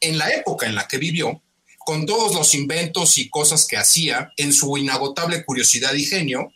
en 0.00 0.16
la 0.16 0.30
época 0.30 0.66
en 0.66 0.74
la 0.74 0.88
que 0.88 0.96
vivió, 0.96 1.42
con 1.78 2.06
todos 2.06 2.34
los 2.34 2.54
inventos 2.54 3.18
y 3.18 3.28
cosas 3.28 3.66
que 3.66 3.76
hacía, 3.76 4.32
en 4.36 4.52
su 4.52 4.78
inagotable 4.78 5.44
curiosidad 5.44 5.92
y 5.94 6.06
genio, 6.06 6.52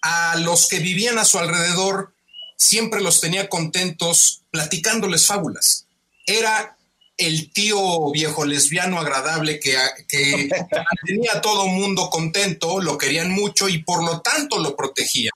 a 0.00 0.36
los 0.36 0.68
que 0.68 0.78
vivían 0.78 1.18
a 1.18 1.24
su 1.24 1.38
alrededor 1.38 2.14
siempre 2.56 3.02
los 3.02 3.20
tenía 3.20 3.48
contentos 3.48 4.42
platicándoles 4.50 5.26
fábulas. 5.26 5.86
Era 6.26 6.75
el 7.16 7.52
tío 7.52 8.10
viejo 8.10 8.44
lesbiano 8.44 8.98
agradable 8.98 9.58
que, 9.58 9.76
que 10.08 10.48
tenía 11.06 11.32
a 11.34 11.40
todo 11.40 11.66
mundo 11.66 12.10
contento, 12.10 12.80
lo 12.80 12.98
querían 12.98 13.30
mucho 13.30 13.68
y 13.68 13.78
por 13.82 14.04
lo 14.04 14.20
tanto 14.20 14.58
lo 14.58 14.76
protegían. 14.76 15.32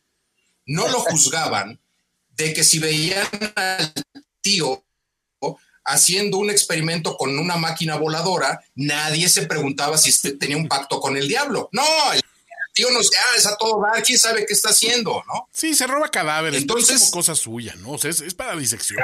No 0.66 0.88
lo 0.88 1.00
juzgaban, 1.00 1.80
de 2.30 2.52
que 2.52 2.64
si 2.64 2.78
veían 2.78 3.26
al 3.54 3.92
tío 4.40 4.82
haciendo 5.84 6.38
un 6.38 6.50
experimento 6.50 7.16
con 7.16 7.36
una 7.38 7.56
máquina 7.56 7.96
voladora, 7.96 8.62
nadie 8.76 9.28
se 9.28 9.46
preguntaba 9.46 9.98
si 9.98 10.10
este 10.10 10.32
tenía 10.32 10.56
un 10.56 10.68
pacto 10.68 11.00
con 11.00 11.16
el 11.16 11.26
diablo. 11.26 11.68
No, 11.72 11.82
tío 12.80 12.90
nos, 12.90 13.10
ah, 13.14 13.36
es 13.36 13.46
a 13.46 13.56
todo 13.56 13.82
dar, 13.82 14.02
quién 14.02 14.18
sabe 14.18 14.46
qué 14.46 14.54
está 14.54 14.70
haciendo, 14.70 15.22
¿no? 15.26 15.48
Sí, 15.52 15.74
se 15.74 15.86
roba 15.86 16.10
cadáveres, 16.10 16.62
entonces 16.62 16.96
es 16.96 17.10
como 17.10 17.20
cosa 17.20 17.34
suya, 17.34 17.74
¿no? 17.76 17.92
O 17.92 17.98
sea, 17.98 18.10
es, 18.10 18.34
para 18.34 18.56
disección. 18.56 19.00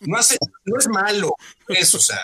¿no? 0.00 0.16
hace, 0.16 0.38
no 0.64 0.78
es 0.78 0.88
malo 0.88 1.34
eso, 1.68 1.96
o 1.96 2.00
sea. 2.00 2.20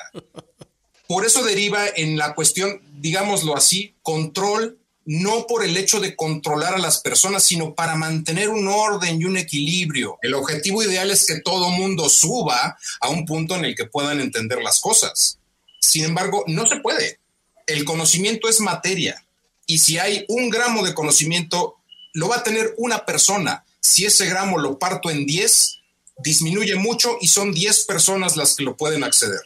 Por 1.09 1.25
eso 1.25 1.43
deriva 1.43 1.87
en 1.89 2.17
la 2.17 2.35
cuestión, 2.35 2.81
digámoslo 3.01 3.57
así, 3.57 3.97
control 4.03 4.79
no 5.07 5.47
por 5.47 5.65
el 5.65 5.77
hecho 5.79 6.01
de 6.01 6.15
controlar 6.15 6.75
a 6.75 6.79
las 6.79 7.01
personas, 7.01 7.43
sino 7.43 7.75
para 7.75 7.97
mantener 7.97 8.51
un 8.51 8.69
orden 8.69 9.21
y 9.21 9.25
un 9.25 9.39
equilibrio. 9.39 10.19
El 10.21 10.35
objetivo 10.35 10.83
ideal 10.83 11.11
es 11.11 11.27
que 11.27 11.41
todo 11.41 11.71
mundo 11.71 12.11
suba 12.11 12.79
a 13.01 13.09
un 13.09 13.25
punto 13.25 13.57
en 13.57 13.65
el 13.65 13.75
que 13.75 13.87
puedan 13.87 14.21
entender 14.21 14.63
las 14.63 14.81
cosas. 14.81 15.39
Sin 15.81 16.05
embargo, 16.05 16.45
no 16.47 16.67
se 16.67 16.77
puede. 16.81 17.21
El 17.67 17.87
conocimiento 17.87 18.51
es 18.51 18.61
materia 18.61 19.25
y 19.69 19.79
si 19.79 19.99
hay 19.99 20.25
un 20.29 20.49
gramo 20.49 20.85
de 20.85 20.95
conocimiento, 20.95 21.77
lo 22.15 22.29
va 22.29 22.37
a 22.37 22.43
tener 22.43 22.75
una 22.79 23.05
persona. 23.05 23.65
Si 23.81 24.07
ese 24.07 24.27
gramo 24.27 24.59
lo 24.59 24.79
parto 24.79 25.11
en 25.11 25.27
10, 25.27 25.79
disminuye 26.25 26.75
mucho 26.75 27.19
y 27.21 27.29
son 27.29 27.53
10 27.53 27.85
personas 27.85 28.35
las 28.37 28.57
que 28.57 28.65
lo 28.65 28.77
pueden 28.77 29.05
acceder. 29.05 29.43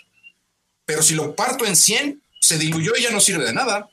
Pero 0.86 1.02
si 1.02 1.14
lo 1.14 1.34
parto 1.34 1.66
en 1.66 1.74
100, 1.74 2.22
se 2.40 2.56
diluyó 2.56 2.92
y 2.96 3.02
ya 3.02 3.10
no 3.10 3.20
sirve 3.20 3.44
de 3.44 3.52
nada. 3.52 3.90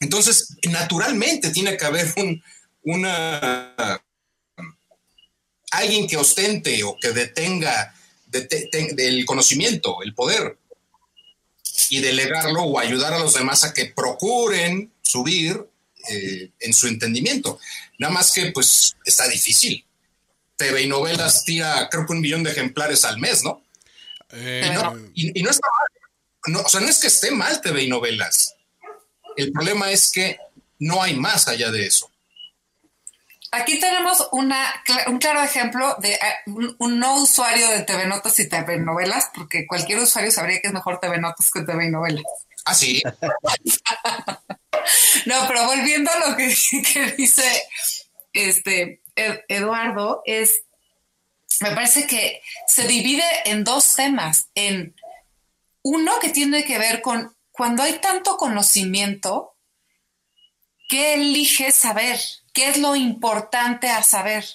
Entonces, 0.00 0.54
naturalmente 0.70 1.48
tiene 1.48 1.78
que 1.78 1.86
haber 1.86 2.12
un, 2.18 2.42
una, 2.82 4.02
alguien 5.70 6.06
que 6.06 6.18
ostente 6.18 6.84
o 6.84 6.98
que 7.00 7.12
detenga 7.12 7.94
del 8.26 9.24
conocimiento, 9.24 10.02
el 10.02 10.14
poder, 10.14 10.58
y 11.90 12.00
delegarlo 12.00 12.62
o 12.62 12.78
ayudar 12.78 13.12
a 13.14 13.18
los 13.18 13.34
demás 13.34 13.64
a 13.64 13.72
que 13.72 13.86
procuren 13.86 14.92
subir 15.02 15.64
eh, 16.08 16.50
en 16.60 16.72
su 16.72 16.86
entendimiento. 16.86 17.58
Nada 17.98 18.12
más 18.12 18.32
que, 18.32 18.50
pues, 18.52 18.96
está 19.04 19.28
difícil. 19.28 19.84
TV 20.56 20.82
y 20.82 20.86
novelas 20.86 21.44
tira, 21.44 21.88
creo 21.90 22.06
que 22.06 22.12
un 22.12 22.20
millón 22.20 22.42
de 22.42 22.50
ejemplares 22.50 23.04
al 23.04 23.18
mes, 23.18 23.42
¿no? 23.42 23.62
Eh, 24.30 24.62
y, 25.14 25.26
no 25.30 25.32
y, 25.34 25.42
no 25.42 25.50
está 25.50 25.68
mal. 26.46 26.64
o 26.64 26.68
sea, 26.68 26.80
no 26.80 26.88
es 26.88 26.98
que 26.98 27.06
esté 27.08 27.30
mal 27.30 27.60
TV 27.60 27.82
y 27.82 27.88
novelas 27.88 28.56
el 29.36 29.52
problema 29.52 29.90
es 29.90 30.10
que 30.10 30.38
no 30.78 31.02
hay 31.02 31.14
más 31.14 31.46
allá 31.46 31.70
de 31.70 31.86
eso. 31.86 32.10
Aquí 33.56 33.80
tenemos 33.80 34.28
una, 34.32 34.82
un 35.06 35.18
claro 35.18 35.42
ejemplo 35.42 35.96
de 35.98 36.12
eh, 36.12 36.18
un, 36.46 36.98
no 36.98 37.22
usuario 37.22 37.70
de 37.70 37.82
TV 37.82 38.06
Notas 38.06 38.38
y 38.38 38.48
TV 38.48 38.78
Novelas, 38.78 39.30
porque 39.34 39.66
cualquier 39.66 39.98
usuario 39.98 40.30
sabría 40.30 40.60
que 40.60 40.68
es 40.68 40.74
mejor 40.74 41.00
TV 41.00 41.18
Notas 41.18 41.50
que 41.50 41.62
TV 41.62 41.88
Novelas. 41.88 42.22
Ah, 42.66 42.74
sí. 42.74 43.02
no, 45.26 45.48
pero 45.48 45.66
volviendo 45.66 46.10
a 46.10 46.28
lo 46.28 46.36
que, 46.36 46.46
dice 47.16 47.62
este 48.34 49.02
Eduardo, 49.48 50.20
es, 50.26 50.60
me 51.60 51.70
parece 51.70 52.06
que 52.06 52.42
se 52.68 52.86
divide 52.86 53.24
en 53.46 53.64
dos 53.64 53.94
temas, 53.94 54.50
en 54.54 54.94
uno 55.82 56.18
que 56.20 56.28
tiene 56.28 56.64
que 56.64 56.78
ver 56.78 57.00
con 57.00 57.34
cuando 57.52 57.82
hay 57.82 58.00
tanto 58.00 58.36
conocimiento, 58.36 59.56
¿qué 60.90 61.14
eliges 61.14 61.74
saber? 61.74 62.20
¿Qué 62.56 62.70
es 62.70 62.78
lo 62.78 62.96
importante 62.96 63.90
a 63.90 64.02
saber? 64.02 64.46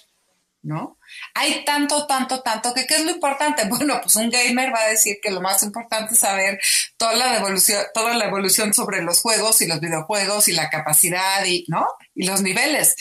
¿No? 0.60 0.98
Hay 1.34 1.64
tanto, 1.64 2.04
tanto, 2.08 2.42
tanto 2.42 2.74
que 2.74 2.84
¿qué 2.84 2.96
es 2.96 3.04
lo 3.04 3.12
importante? 3.12 3.64
Bueno, 3.68 4.00
pues 4.02 4.16
un 4.16 4.28
gamer 4.28 4.74
va 4.74 4.80
a 4.80 4.88
decir 4.88 5.18
que 5.22 5.30
lo 5.30 5.40
más 5.40 5.62
importante 5.62 6.14
es 6.14 6.18
saber 6.18 6.58
toda 6.96 7.14
la 7.14 7.36
evolución, 7.36 7.84
toda 7.94 8.16
la 8.16 8.24
evolución 8.24 8.74
sobre 8.74 9.02
los 9.02 9.20
juegos 9.20 9.60
y 9.60 9.68
los 9.68 9.78
videojuegos 9.78 10.48
y 10.48 10.52
la 10.52 10.68
capacidad 10.68 11.44
y, 11.44 11.64
¿no? 11.68 11.86
Y 12.12 12.26
los 12.26 12.42
niveles. 12.42 12.96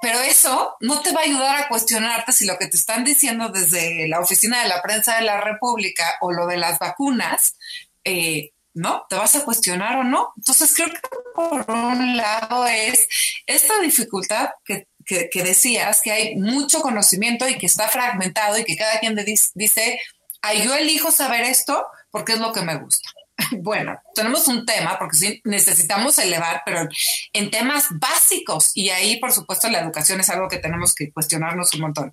Pero 0.00 0.18
eso 0.20 0.74
no 0.80 1.02
te 1.02 1.12
va 1.12 1.20
a 1.20 1.24
ayudar 1.24 1.60
a 1.60 1.68
cuestionarte 1.68 2.32
si 2.32 2.46
lo 2.46 2.56
que 2.56 2.68
te 2.68 2.78
están 2.78 3.04
diciendo 3.04 3.50
desde 3.50 4.08
la 4.08 4.20
oficina 4.20 4.62
de 4.62 4.70
la 4.70 4.80
prensa 4.80 5.16
de 5.16 5.22
la 5.22 5.42
República 5.42 6.16
o 6.22 6.32
lo 6.32 6.46
de 6.46 6.56
las 6.56 6.78
vacunas 6.78 7.56
eh, 8.04 8.53
¿no? 8.74 9.06
¿Te 9.08 9.16
vas 9.16 9.34
a 9.36 9.44
cuestionar 9.44 9.98
o 9.98 10.04
no? 10.04 10.32
Entonces 10.36 10.74
creo 10.74 10.88
que 10.90 11.00
por 11.34 11.70
un 11.70 12.16
lado 12.16 12.66
es 12.66 13.06
esta 13.46 13.80
dificultad 13.80 14.50
que, 14.64 14.88
decías, 15.42 16.00
que 16.02 16.12
hay 16.12 16.36
mucho 16.36 16.80
conocimiento 16.80 17.48
y 17.48 17.56
que 17.56 17.66
está 17.66 17.88
fragmentado 17.88 18.58
y 18.58 18.64
que 18.64 18.76
cada 18.76 18.98
quien 19.00 19.16
dice, 19.54 20.00
ay, 20.42 20.64
yo 20.64 20.74
elijo 20.74 21.10
saber 21.10 21.42
esto 21.42 21.86
porque 22.10 22.32
es 22.32 22.40
lo 22.40 22.52
que 22.52 22.62
me 22.62 22.76
gusta. 22.76 23.08
Bueno, 23.58 23.98
tenemos 24.14 24.46
un 24.46 24.64
tema, 24.64 24.96
porque 24.98 25.16
sí 25.16 25.40
necesitamos 25.44 26.18
elevar, 26.18 26.62
pero 26.64 26.88
en 27.32 27.50
temas 27.50 27.86
básicos, 27.90 28.70
y 28.74 28.90
ahí, 28.90 29.18
por 29.18 29.32
supuesto, 29.32 29.68
la 29.68 29.80
educación 29.80 30.20
es 30.20 30.30
algo 30.30 30.48
que 30.48 30.58
tenemos 30.58 30.94
que 30.94 31.12
cuestionarnos 31.12 31.74
un 31.74 31.80
montón. 31.80 32.12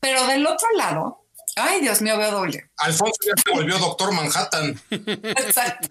Pero 0.00 0.26
del 0.26 0.44
otro 0.46 0.68
lado, 0.76 1.27
ay, 1.58 1.80
Dios 1.80 2.00
mío, 2.00 2.16
veo 2.16 2.30
doble. 2.30 2.70
Alfonso 2.78 3.18
ya 3.26 3.42
se 3.42 3.50
volvió 3.50 3.78
doctor 3.78 4.12
Manhattan. 4.12 4.80
Exacto. 4.90 5.88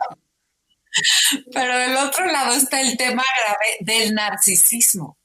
Pero 1.54 1.78
del 1.78 1.98
otro 1.98 2.26
lado 2.26 2.54
está 2.54 2.82
el 2.82 2.98
tema 2.98 3.24
grave 3.44 3.78
del 3.82 4.14
narcisismo. 4.14 5.18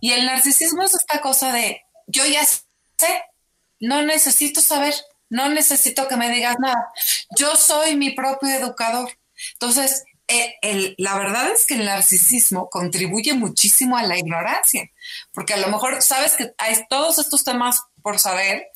Y 0.00 0.12
el 0.12 0.26
narcisismo 0.26 0.82
es 0.82 0.94
esta 0.94 1.20
cosa 1.20 1.52
de, 1.52 1.82
yo 2.06 2.24
ya 2.26 2.44
sé, 2.44 3.24
no 3.80 4.02
necesito 4.02 4.60
saber, 4.60 4.94
no 5.28 5.48
necesito 5.48 6.08
que 6.08 6.16
me 6.16 6.30
digas 6.30 6.56
nada. 6.58 6.88
Yo 7.36 7.56
soy 7.56 7.96
mi 7.96 8.10
propio 8.10 8.50
educador. 8.50 9.10
Entonces, 9.54 10.04
eh, 10.32 10.94
la 10.98 11.18
verdad 11.18 11.50
es 11.50 11.66
que 11.66 11.74
el 11.74 11.84
narcisismo 11.84 12.68
contribuye 12.70 13.34
muchísimo 13.34 13.96
a 13.96 14.04
la 14.04 14.16
ignorancia, 14.16 14.88
porque 15.32 15.54
a 15.54 15.56
lo 15.56 15.68
mejor 15.68 16.02
sabes 16.02 16.36
que 16.36 16.52
hay 16.58 16.76
todos 16.88 17.18
estos 17.18 17.42
temas 17.42 17.80
por 18.00 18.20
saber, 18.20 18.68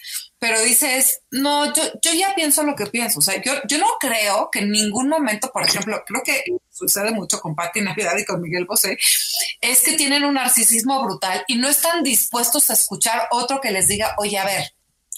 pero 0.44 0.60
dices, 0.60 1.22
no, 1.30 1.72
yo, 1.72 1.82
yo 2.02 2.12
ya 2.12 2.34
pienso 2.34 2.64
lo 2.64 2.76
que 2.76 2.84
pienso. 2.84 3.20
O 3.20 3.22
sea, 3.22 3.40
yo, 3.40 3.54
yo 3.66 3.78
no 3.78 3.86
creo 3.98 4.50
que 4.52 4.58
en 4.58 4.72
ningún 4.72 5.08
momento, 5.08 5.50
por 5.50 5.62
ejemplo, 5.62 6.04
creo 6.06 6.20
que 6.22 6.44
sucede 6.70 7.12
mucho 7.12 7.40
con 7.40 7.54
Patti 7.54 7.80
Navidad 7.80 8.12
y 8.18 8.26
con 8.26 8.42
Miguel 8.42 8.66
Bosé, 8.66 8.98
es 9.62 9.80
que 9.80 9.94
tienen 9.94 10.22
un 10.22 10.34
narcisismo 10.34 11.02
brutal 11.02 11.44
y 11.48 11.56
no 11.56 11.66
están 11.66 12.02
dispuestos 12.02 12.68
a 12.68 12.74
escuchar 12.74 13.26
otro 13.30 13.58
que 13.58 13.70
les 13.70 13.88
diga, 13.88 14.14
oye, 14.18 14.36
a 14.36 14.44
ver, 14.44 14.74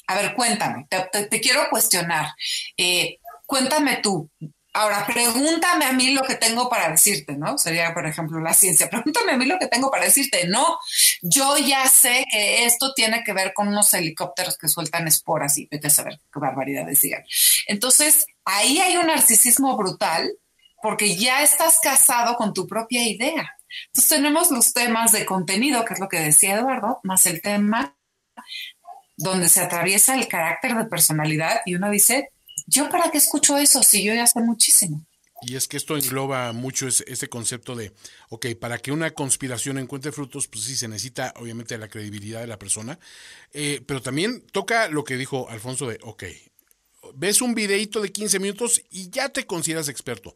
a 0.07 0.15
ver, 0.15 0.33
cuéntame, 0.37 0.87
te, 0.89 1.41
quiero 1.41 1.69
cuestionar. 1.71 2.27
Eh, 2.77 3.19
cuéntame 3.47 3.97
tú. 3.97 4.31
Ahora, 4.77 5.07
pregúntame 5.07 5.87
a 5.87 5.93
mí 5.95 6.11
lo 6.11 6.21
que 6.21 6.35
tengo 6.35 6.69
para 6.69 6.91
decirte, 6.91 7.35
¿no? 7.35 7.57
Sería, 7.57 7.95
por 7.95 8.07
ejemplo, 8.07 8.39
la 8.41 8.53
ciencia. 8.53 8.91
Pregúntame 8.91 9.33
a 9.33 9.37
mí 9.39 9.47
lo 9.47 9.59
que 9.59 9.69
tengo 9.69 9.91
para 9.91 10.05
decirte. 10.05 10.47
No, 10.49 10.79
yo 11.23 11.57
ya 11.57 11.89
sé 11.89 12.27
que 12.31 12.67
esto 12.67 12.93
tiene 12.95 13.25
que 13.25 13.33
ver 13.33 13.55
con 13.55 13.69
unos 13.69 13.95
helicópteros 13.95 14.59
que 14.59 14.69
sueltan 14.69 15.09
esporas 15.09 15.57
y 15.57 15.67
vete 15.71 15.87
a 15.87 15.91
saber 15.91 16.21
qué 16.31 16.39
barbaridades 16.39 17.01
digan. 17.01 17.25
Entonces, 17.67 18.27
ahí 18.45 18.79
hay 18.79 18.99
un 18.99 19.07
narcisismo 19.07 19.75
brutal 19.79 20.31
porque 20.83 21.17
ya 21.17 21.43
estás 21.43 21.79
casado 21.83 22.37
con 22.37 22.53
tu 22.53 22.67
propia 22.67 23.03
idea. 23.09 23.57
Entonces 23.87 24.11
tenemos 24.11 24.51
los 24.51 24.75
temas 24.75 25.13
de 25.13 25.25
contenido, 25.25 25.87
que 25.87 25.95
es 25.95 26.01
lo 26.01 26.09
que 26.11 26.21
decía 26.21 26.57
Eduardo, 26.57 27.01
más 27.03 27.25
el 27.25 27.41
tema 27.41 27.97
donde 29.17 29.49
se 29.49 29.63
atraviesa 29.63 30.15
el 30.15 30.29
carácter 30.29 30.77
de 30.77 30.85
personalidad 30.85 31.63
y 31.65 31.77
uno 31.77 31.89
dice, 31.89 32.31
¿yo 32.67 32.89
para 32.89 33.11
qué 33.11 33.19
escucho 33.19 33.57
eso 33.57 33.83
si 33.83 34.05
yo 34.05 34.15
ya 34.15 34.27
sé 34.27 34.41
muchísimo? 34.41 35.05
Y 35.43 35.57
es 35.57 35.69
que 35.69 35.77
esto 35.77 35.97
engloba 35.97 36.53
mucho 36.53 36.89
ese, 36.89 37.29
concepto 37.29 37.75
de, 37.75 37.93
ok, 38.31 38.47
para 38.59 38.79
que 38.79 38.91
una 38.91 39.11
conspiración 39.11 39.79
encuentre 39.79 40.11
frutos, 40.11 40.49
pues 40.49 40.65
sí 40.65 40.77
se 40.77 40.89
necesita 40.89 41.35
obviamente 41.37 41.77
la 41.77 41.89
credibilidad 41.89 42.41
de 42.41 42.47
la 42.47 42.59
persona, 42.59 42.99
eh, 43.53 43.83
pero 43.87 44.01
también 44.01 44.41
toca 44.51 44.89
lo 44.89 45.05
que 45.05 45.17
dijo 45.17 45.49
Alfonso 45.51 45.89
de, 45.89 45.99
ok, 46.03 46.25
ves 47.15 47.43
un 47.43 47.55
videito 47.55 48.01
de 48.01 48.11
15 48.11 48.39
minutos 48.39 48.83
y 48.91 49.11
ya 49.11 49.29
te 49.29 49.47
consideras 49.47 49.89
experto. 49.89 50.35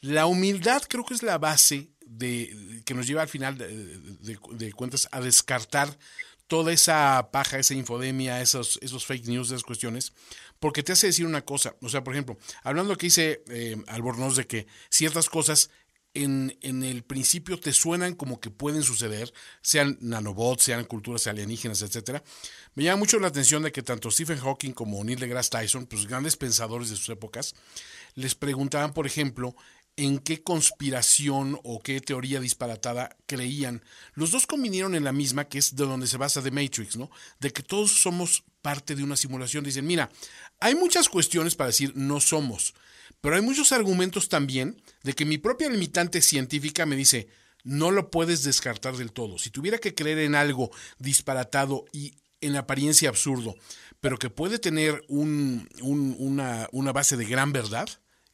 La 0.00 0.26
humildad 0.26 0.82
creo 0.88 1.04
que 1.04 1.14
es 1.14 1.24
la 1.24 1.38
base 1.38 1.88
de, 2.06 2.82
que 2.84 2.94
nos 2.94 3.08
lleva 3.08 3.22
al 3.22 3.28
final 3.28 3.58
de 3.58 4.72
cuentas 4.72 5.08
a 5.10 5.20
descartar 5.20 5.98
toda 6.46 6.72
esa 6.72 7.30
paja, 7.32 7.58
esa 7.58 7.74
infodemia, 7.74 8.40
esos, 8.40 8.78
esos 8.82 9.04
fake 9.04 9.26
news, 9.26 9.48
esas 9.48 9.62
cuestiones, 9.62 10.12
porque 10.60 10.82
te 10.82 10.92
hace 10.92 11.08
decir 11.08 11.26
una 11.26 11.44
cosa. 11.44 11.76
O 11.82 11.88
sea, 11.88 12.04
por 12.04 12.14
ejemplo, 12.14 12.38
hablando 12.62 12.96
que 12.96 13.06
dice 13.06 13.42
eh, 13.48 13.76
Albornoz 13.86 14.36
de 14.36 14.46
que 14.46 14.66
ciertas 14.90 15.28
cosas 15.28 15.70
en, 16.14 16.56
en, 16.62 16.82
el 16.82 17.02
principio 17.02 17.60
te 17.60 17.74
suenan 17.74 18.14
como 18.14 18.40
que 18.40 18.50
pueden 18.50 18.82
suceder, 18.82 19.34
sean 19.60 19.98
nanobots, 20.00 20.64
sean 20.64 20.84
culturas 20.84 21.26
alienígenas, 21.26 21.82
etcétera. 21.82 22.22
Me 22.74 22.84
llama 22.84 23.00
mucho 23.00 23.18
la 23.18 23.28
atención 23.28 23.62
de 23.62 23.72
que 23.72 23.82
tanto 23.82 24.10
Stephen 24.10 24.38
Hawking 24.38 24.72
como 24.72 25.02
Neil 25.04 25.18
deGrasse 25.18 25.50
Tyson, 25.50 25.86
pues 25.86 26.06
grandes 26.06 26.36
pensadores 26.36 26.88
de 26.88 26.96
sus 26.96 27.10
épocas, 27.10 27.54
les 28.14 28.34
preguntaban, 28.34 28.94
por 28.94 29.06
ejemplo, 29.06 29.54
en 29.96 30.18
qué 30.18 30.42
conspiración 30.42 31.58
o 31.64 31.80
qué 31.80 32.00
teoría 32.00 32.38
disparatada 32.38 33.16
creían. 33.26 33.82
Los 34.14 34.30
dos 34.30 34.46
convinieron 34.46 34.94
en 34.94 35.04
la 35.04 35.12
misma, 35.12 35.48
que 35.48 35.58
es 35.58 35.74
de 35.74 35.84
donde 35.84 36.06
se 36.06 36.18
basa 36.18 36.42
The 36.42 36.50
Matrix, 36.50 36.96
¿no? 36.96 37.10
De 37.40 37.50
que 37.50 37.62
todos 37.62 37.92
somos 38.02 38.44
parte 38.60 38.94
de 38.94 39.02
una 39.02 39.16
simulación. 39.16 39.64
Dicen, 39.64 39.86
mira, 39.86 40.10
hay 40.60 40.74
muchas 40.74 41.08
cuestiones 41.08 41.54
para 41.54 41.68
decir 41.68 41.92
no 41.94 42.20
somos, 42.20 42.74
pero 43.20 43.36
hay 43.36 43.42
muchos 43.42 43.72
argumentos 43.72 44.28
también 44.28 44.80
de 45.02 45.14
que 45.14 45.24
mi 45.24 45.38
propia 45.38 45.70
limitante 45.70 46.20
científica 46.20 46.84
me 46.84 46.96
dice, 46.96 47.28
no 47.64 47.90
lo 47.90 48.10
puedes 48.10 48.42
descartar 48.44 48.96
del 48.96 49.12
todo. 49.12 49.38
Si 49.38 49.50
tuviera 49.50 49.78
que 49.78 49.94
creer 49.94 50.18
en 50.18 50.34
algo 50.34 50.70
disparatado 50.98 51.86
y 51.92 52.14
en 52.40 52.56
apariencia 52.56 53.08
absurdo, 53.08 53.56
pero 54.00 54.18
que 54.18 54.30
puede 54.30 54.58
tener 54.58 55.02
un, 55.08 55.68
una, 55.80 56.68
una 56.70 56.92
base 56.92 57.16
de 57.16 57.24
gran 57.24 57.52
verdad, 57.52 57.88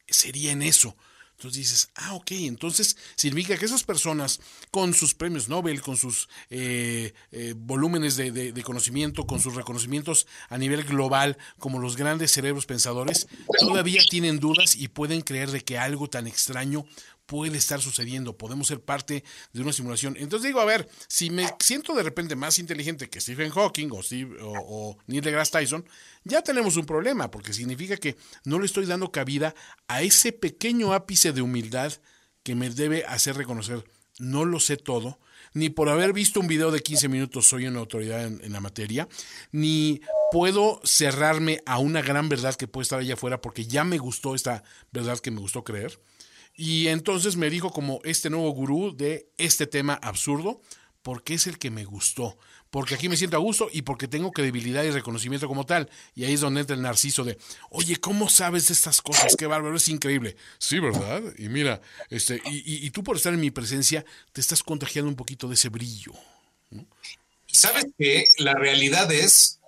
sería 0.07 0.51
en 0.51 0.61
eso. 0.61 0.95
Entonces 1.37 1.57
dices, 1.57 1.89
ah, 1.95 2.13
ok, 2.13 2.31
entonces 2.31 2.95
significa 3.15 3.57
que 3.57 3.65
esas 3.65 3.83
personas 3.83 4.39
con 4.71 4.93
sus 4.93 5.13
premios 5.13 5.49
Nobel, 5.49 5.81
con 5.81 5.97
sus 5.97 6.29
eh, 6.49 7.13
eh, 7.31 7.53
volúmenes 7.57 8.15
de, 8.15 8.31
de, 8.31 8.63
conocimiento, 8.63 9.25
con 9.27 9.41
sus 9.41 9.55
reconocimientos 9.55 10.25
a 10.49 10.57
nivel 10.57 10.83
global, 10.83 11.37
como 11.59 11.79
los 11.79 11.97
grandes 11.97 12.31
cerebros 12.31 12.65
pensadores, 12.65 13.27
todavía 13.59 14.01
tienen 14.09 14.39
dudas 14.39 14.75
y 14.75 14.87
pueden 14.87 15.21
creer 15.21 15.51
de 15.51 15.61
que 15.61 15.77
algo 15.77 16.09
tan 16.09 16.27
extraño 16.27 16.85
puede 17.33 17.57
estar 17.57 17.81
sucediendo, 17.81 18.37
podemos 18.37 18.67
ser 18.67 18.79
parte 18.79 19.23
de 19.53 19.61
una 19.63 19.73
simulación. 19.73 20.15
Entonces 20.19 20.45
digo, 20.45 20.59
a 20.59 20.65
ver, 20.65 20.87
si 21.07 21.31
me 21.31 21.47
siento 21.59 21.95
de 21.95 22.03
repente 22.03 22.35
más 22.35 22.59
inteligente 22.59 23.09
que 23.09 23.19
Stephen 23.19 23.49
Hawking 23.49 23.89
o, 23.91 24.03
Steve, 24.03 24.37
o, 24.39 24.95
Neil 25.07 25.23
deGrasse 25.23 25.49
Tyson, 25.51 25.83
ya 26.23 26.43
tenemos 26.43 26.77
un 26.77 26.85
problema, 26.85 27.31
porque 27.31 27.51
significa 27.51 27.97
que 27.97 28.17
no 28.45 28.59
le 28.59 28.67
estoy 28.67 28.85
dando 28.85 29.11
cabida 29.11 29.55
a 29.87 30.03
ese 30.03 30.31
pequeño 30.31 30.93
ápice 30.93 31.33
de 31.33 31.41
humildad 31.41 31.91
que 32.43 32.53
me 32.53 32.69
debe 32.69 33.03
hacer 33.05 33.35
reconocer, 33.35 33.83
no 34.19 34.45
lo 34.45 34.59
sé 34.59 34.77
todo, 34.77 35.17
ni 35.55 35.71
por 35.71 35.89
haber 35.89 36.13
visto 36.13 36.39
un 36.39 36.45
video 36.45 36.69
de 36.69 36.81
15 36.81 37.07
minutos 37.07 37.47
soy 37.47 37.65
una 37.65 37.79
autoridad 37.79 38.25
en, 38.25 38.53
la 38.53 38.59
materia, 38.59 39.07
ni 39.51 40.01
puedo 40.31 40.81
cerrarme 40.83 41.63
a 41.65 41.79
una 41.79 42.03
gran 42.03 42.29
verdad 42.29 42.53
que 42.53 42.67
puede 42.67 42.83
estar 42.83 42.99
allá 42.99 43.15
afuera 43.15 43.41
porque 43.41 43.65
ya 43.65 43.83
me 43.83 43.97
gustó 43.97 44.35
esta 44.35 44.63
verdad 44.91 45.17
que 45.17 45.31
me 45.31 45.39
gustó 45.39 45.63
creer. 45.63 45.99
Y 46.55 46.87
entonces 46.87 47.35
me 47.35 47.49
dijo 47.49 47.71
como 47.71 47.99
este 48.03 48.29
nuevo 48.29 48.49
gurú 48.51 48.95
de 48.95 49.27
este 49.37 49.65
tema 49.65 49.95
absurdo, 49.95 50.61
porque 51.01 51.33
es 51.33 51.47
el 51.47 51.57
que 51.57 51.71
me 51.71 51.83
gustó, 51.83 52.37
porque 52.69 52.95
aquí 52.95 53.09
me 53.09 53.17
siento 53.17 53.37
a 53.37 53.39
gusto 53.39 53.69
y 53.71 53.81
porque 53.81 54.07
tengo 54.07 54.31
credibilidad 54.31 54.83
y 54.83 54.91
reconocimiento 54.91 55.47
como 55.47 55.65
tal. 55.65 55.89
Y 56.15 56.23
ahí 56.23 56.33
es 56.33 56.41
donde 56.41 56.61
entra 56.61 56.75
el 56.75 56.81
narciso 56.81 57.23
de, 57.23 57.37
oye, 57.69 57.97
¿cómo 57.97 58.29
sabes 58.29 58.71
estas 58.71 59.01
cosas? 59.01 59.35
Qué 59.35 59.45
bárbaro, 59.45 59.75
es 59.75 59.87
increíble. 59.89 60.37
Sí, 60.57 60.79
¿verdad? 60.79 61.21
Y 61.37 61.49
mira, 61.49 61.81
este, 62.09 62.41
y, 62.45 62.89
tú 62.91 63.03
por 63.03 63.17
estar 63.17 63.33
en 63.33 63.41
mi 63.41 63.51
presencia, 63.51 64.05
te 64.31 64.41
estás 64.41 64.63
contagiando 64.63 65.09
un 65.09 65.15
poquito 65.15 65.47
de 65.47 65.55
ese 65.55 65.69
brillo. 65.69 66.13
Sabes 67.47 67.85
que 67.97 68.27
la 68.37 68.53
realidad 68.53 69.11
es, 69.11 69.59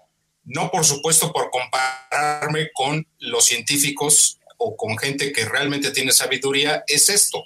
no 0.44 0.72
por 0.72 0.86
supuesto 0.86 1.32
por 1.34 1.52
compararme 1.52 2.70
con 2.74 3.06
los 3.20 3.46
científicos 3.46 4.40
o 4.58 4.76
con 4.76 4.98
gente 4.98 5.32
que 5.32 5.46
realmente 5.46 5.92
tiene 5.92 6.12
sabiduría 6.12 6.84
es 6.88 7.10
esto. 7.10 7.44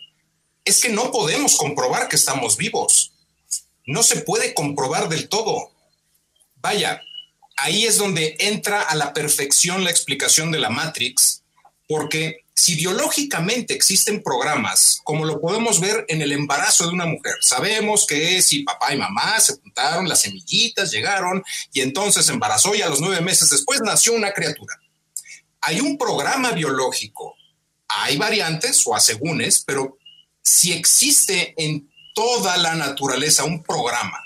Es 0.66 0.82
que 0.82 0.90
no 0.90 1.12
podemos 1.12 1.56
comprobar 1.56 2.08
que 2.08 2.16
estamos 2.16 2.58
vivos. 2.58 3.14
No 3.86 4.04
se 4.04 4.22
puede 4.22 4.54
comprobar 4.54 5.10
del 5.10 5.30
todo. 5.30 5.72
Vaya, 6.56 7.02
ahí 7.58 7.86
es 7.86 7.98
donde 7.98 8.36
entra 8.40 8.82
a 8.82 8.96
la 8.96 9.14
perfección 9.14 9.84
la 9.84 9.92
explicación 9.92 10.52
de 10.52 10.60
la 10.60 10.70
Matrix, 10.70 11.44
porque 11.88 12.44
si 12.54 12.76
biológicamente 12.76 13.74
existen 13.74 14.22
programas, 14.22 15.00
como 15.06 15.24
lo 15.26 15.40
podemos 15.40 15.80
ver 15.80 16.06
en 16.10 16.22
el 16.22 16.34
embarazo 16.34 16.86
de 16.86 16.94
una 16.94 17.06
mujer, 17.06 17.36
sabemos 17.42 18.06
que 18.06 18.42
si 18.42 18.64
papá 18.64 18.94
y 18.94 18.98
mamá 18.98 19.40
se 19.40 19.54
juntaron, 19.54 20.10
las 20.10 20.22
semillitas 20.22 20.92
llegaron 20.92 21.42
y 21.72 21.80
entonces 21.82 22.28
embarazó 22.28 22.76
y 22.76 22.82
a 22.82 22.90
los 22.90 23.00
nueve 23.00 23.22
meses 23.22 23.50
después 23.50 23.80
nació 23.82 24.14
una 24.14 24.34
criatura 24.34 24.78
hay 25.62 25.80
un 25.80 25.98
programa 25.98 26.52
biológico. 26.52 27.36
Hay 27.88 28.18
variantes 28.18 28.86
o 28.86 28.96
asegúnes, 28.96 29.64
pero 29.66 29.98
si 30.42 30.74
existe 30.74 31.54
en 31.58 31.92
toda 32.14 32.58
la 32.58 32.76
naturaleza 32.76 33.44
un 33.44 33.64
programa, 33.64 34.20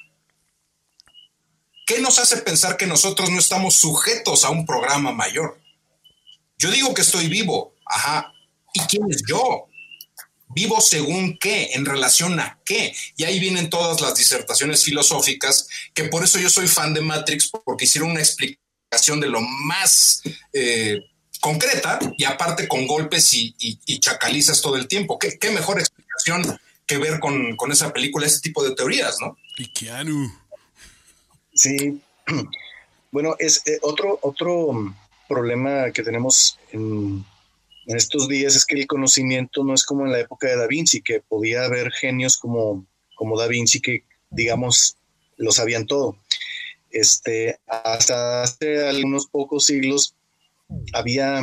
¿qué 1.86 2.00
nos 2.02 2.20
hace 2.20 2.38
pensar 2.38 2.76
que 2.78 2.88
nosotros 2.88 3.30
no 3.30 3.40
estamos 3.40 3.76
sujetos 3.76 4.44
a 4.44 4.50
un 4.50 4.66
programa 4.66 5.12
mayor? 5.12 5.62
Yo 6.58 6.72
digo 6.72 6.94
que 6.94 7.02
estoy 7.02 7.28
vivo, 7.28 7.76
ajá, 7.86 8.34
¿Y 8.74 8.80
quién 8.82 9.04
es 9.10 9.24
yo? 9.28 9.70
¿Vivo 10.50 10.82
según 10.82 11.38
qué? 11.38 11.72
¿En 11.74 11.86
relación 11.86 12.40
a 12.40 12.60
qué? 12.66 12.94
Y 13.16 13.24
ahí 13.24 13.40
vienen 13.40 13.70
todas 13.70 14.02
las 14.02 14.16
disertaciones 14.16 14.84
filosóficas, 14.84 15.68
que 15.94 16.06
por 16.06 16.24
eso 16.24 16.40
yo 16.40 16.50
soy 16.50 16.68
fan 16.68 16.94
de 16.94 17.02
Matrix, 17.02 17.50
porque 17.64 17.86
hicieron 17.86 18.12
una 18.12 18.20
explicación 18.20 19.20
de 19.20 19.28
lo 19.28 19.42
más 19.42 20.22
eh, 20.52 21.00
concreta 21.44 22.00
y 22.18 22.24
aparte 22.24 22.70
con 22.70 22.88
golpes 22.88 23.34
y, 23.34 23.54
chacalizas 24.00 24.62
todo 24.62 24.78
el 24.78 24.88
tiempo. 24.88 25.20
¿Qué, 25.20 25.52
mejor 25.52 25.78
explicación 25.78 26.58
que 26.86 26.98
ver 26.98 27.20
con, 27.20 27.58
esa 27.70 27.92
película, 27.92 28.26
ese 28.26 28.40
tipo 28.40 28.64
de 28.64 28.74
teorías, 28.74 29.18
¿no? 29.20 29.38
Y 29.58 29.68
Keanu. 29.68 30.32
Sí. 31.54 32.02
Bueno, 33.12 33.36
es 33.38 33.62
eh, 33.68 33.78
otro, 33.84 34.18
otro 34.24 34.72
problema 35.30 35.92
que 35.92 36.02
tenemos 36.02 36.58
en, 36.72 37.24
estos 37.86 38.28
días 38.28 38.56
es 38.56 38.66
que 38.66 38.74
el 38.74 38.88
conocimiento 38.88 39.64
no 39.64 39.76
es 39.76 39.86
como 39.86 40.04
en 40.04 40.12
la 40.12 40.20
época 40.20 40.48
de 40.48 40.58
Da 40.58 40.66
Vinci, 40.66 41.04
que 41.04 41.20
podía 41.20 41.66
haber 41.66 41.92
genios 41.92 42.38
como, 42.38 42.88
como 43.14 43.38
Da 43.38 43.46
Vinci 43.46 43.82
que, 43.82 44.04
digamos, 44.32 44.98
lo 45.38 45.52
sabían 45.52 45.86
todo. 45.86 46.18
Este, 46.90 47.60
hasta 47.68 48.42
hace 48.42 48.88
algunos 48.88 49.28
pocos 49.28 49.66
siglos 49.66 50.16
había, 50.94 51.42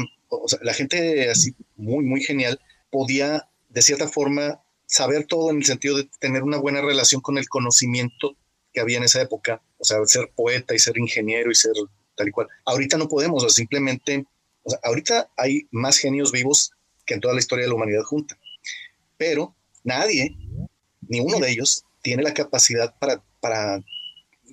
la 0.62 0.74
gente 0.74 1.30
así 1.30 1.54
muy, 1.76 2.04
muy 2.04 2.22
genial 2.22 2.60
podía 2.90 3.48
de 3.68 3.82
cierta 3.82 4.08
forma 4.08 4.62
saber 4.86 5.24
todo 5.26 5.50
en 5.50 5.58
el 5.58 5.64
sentido 5.64 5.96
de 5.96 6.08
tener 6.18 6.42
una 6.42 6.58
buena 6.58 6.80
relación 6.80 7.20
con 7.20 7.38
el 7.38 7.48
conocimiento 7.48 8.36
que 8.72 8.80
había 8.80 8.98
en 8.98 9.04
esa 9.04 9.22
época, 9.22 9.62
o 9.78 9.84
sea, 9.84 9.98
ser 10.04 10.32
poeta 10.34 10.74
y 10.74 10.78
ser 10.78 10.98
ingeniero 10.98 11.50
y 11.50 11.54
ser 11.54 11.72
tal 12.16 12.28
y 12.28 12.30
cual. 12.32 12.48
Ahorita 12.64 12.98
no 12.98 13.08
podemos, 13.08 13.44
o 13.44 13.50
simplemente, 13.50 14.26
sea, 14.64 14.78
ahorita 14.82 15.30
hay 15.36 15.68
más 15.70 15.98
genios 15.98 16.32
vivos 16.32 16.72
que 17.06 17.14
en 17.14 17.20
toda 17.20 17.34
la 17.34 17.40
historia 17.40 17.64
de 17.64 17.68
la 17.68 17.76
humanidad 17.76 18.02
junta, 18.02 18.36
pero 19.16 19.54
nadie, 19.84 20.36
ni 21.02 21.20
uno 21.20 21.38
de 21.38 21.50
ellos, 21.50 21.84
tiene 22.02 22.22
la 22.22 22.34
capacidad 22.34 22.98
para, 22.98 23.22
para 23.40 23.80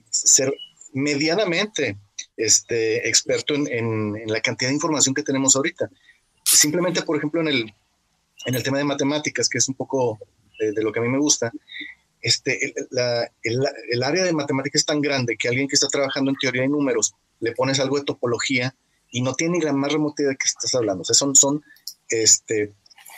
ser 0.09 0.53
medianamente 0.93 1.97
este, 2.38 3.07
experto 3.09 3.55
en, 3.55 4.13
la 4.27 4.41
cantidad 4.41 4.69
de 4.69 4.75
información 4.75 5.15
que 5.15 5.23
tenemos 5.23 5.55
ahorita. 5.55 5.89
Simplemente, 6.43 7.01
por 7.01 7.17
ejemplo, 7.17 7.41
en 7.41 7.47
el, 7.47 7.73
en 8.45 8.55
el 8.55 8.63
tema 8.63 8.77
de 8.77 8.83
matemáticas, 8.83 9.49
que 9.49 9.57
es 9.57 9.67
un 9.67 9.75
poco 9.75 10.19
de, 10.59 10.81
lo 10.81 10.91
que 10.91 10.99
a 10.99 11.01
mí 11.01 11.09
me 11.09 11.17
gusta, 11.17 11.51
este, 12.21 12.73
el, 13.43 14.03
área 14.03 14.23
de 14.23 14.33
matemáticas 14.33 14.81
es 14.81 14.85
tan 14.85 15.01
grande 15.01 15.35
que 15.38 15.47
alguien 15.47 15.67
que 15.67 15.75
está 15.75 15.88
trabajando 15.88 16.31
en 16.31 16.38
teoría 16.38 16.61
de 16.61 16.67
números 16.67 17.13
le 17.39 17.53
pones 17.53 17.79
algo 17.79 17.97
de 17.97 18.05
topología 18.05 18.75
y 19.11 19.21
no 19.21 19.33
tiene 19.33 19.57
ni 19.57 19.63
la 19.63 19.73
más 19.73 19.91
remota 19.91 20.21
idea 20.21 20.31
de 20.31 20.38
qué 20.38 20.45
estás 20.45 20.73
hablando. 20.75 21.01
O 21.01 21.05
sea, 21.05 21.15
son, 21.15 21.35
son 21.35 21.63
este, 22.09 22.73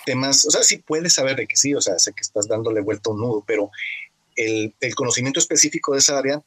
temas, 0.05 0.45
o 0.45 0.51
sea, 0.51 0.63
sí 0.63 0.77
puedes 0.77 1.13
saber 1.13 1.35
de 1.35 1.47
que 1.47 1.55
sí, 1.55 1.73
o 1.73 1.81
sea, 1.81 1.99
sé 1.99 2.13
que 2.13 2.21
estás 2.21 2.47
dándole 2.47 2.81
vuelta 2.81 3.09
a 3.09 3.13
un 3.13 3.21
nudo, 3.21 3.43
pero 3.45 3.69
el, 4.35 4.73
el 4.79 4.95
conocimiento 4.95 5.39
específico 5.39 5.93
de 5.93 5.99
esa 5.99 6.17
área 6.17 6.41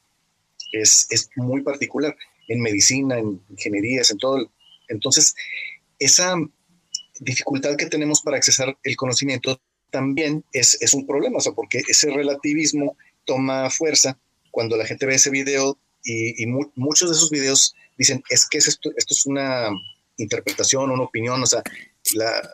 es, 0.71 1.07
es, 1.09 1.29
muy 1.35 1.61
particular 1.61 2.15
en 2.47 2.61
medicina, 2.61 3.17
en 3.17 3.41
ingenierías, 3.49 4.11
en 4.11 4.17
todo. 4.17 4.51
Entonces, 4.87 5.35
esa 5.99 6.35
dificultad 7.19 7.75
que 7.75 7.85
tenemos 7.85 8.21
para 8.21 8.37
accesar 8.37 8.77
el 8.83 8.95
conocimiento 8.95 9.61
también 9.91 10.43
es, 10.51 10.81
es 10.81 10.93
un 10.93 11.05
problema, 11.05 11.37
o 11.37 11.41
sea, 11.41 11.53
porque 11.53 11.81
ese 11.87 12.09
relativismo 12.09 12.97
toma 13.25 13.69
fuerza 13.69 14.17
cuando 14.51 14.75
la 14.75 14.85
gente 14.85 15.05
ve 15.05 15.15
ese 15.15 15.29
video 15.29 15.77
y, 16.03 16.45
muchos 16.75 17.09
de 17.09 17.15
esos 17.15 17.29
videos 17.29 17.75
dicen, 17.97 18.23
es 18.29 18.47
que 18.47 18.57
esto, 18.57 18.91
esto 18.97 19.13
es 19.13 19.25
una 19.25 19.69
interpretación, 20.17 20.91
una 20.91 21.03
opinión, 21.03 21.41
o 21.41 21.45
sea, 21.45 21.63
la, 22.15 22.49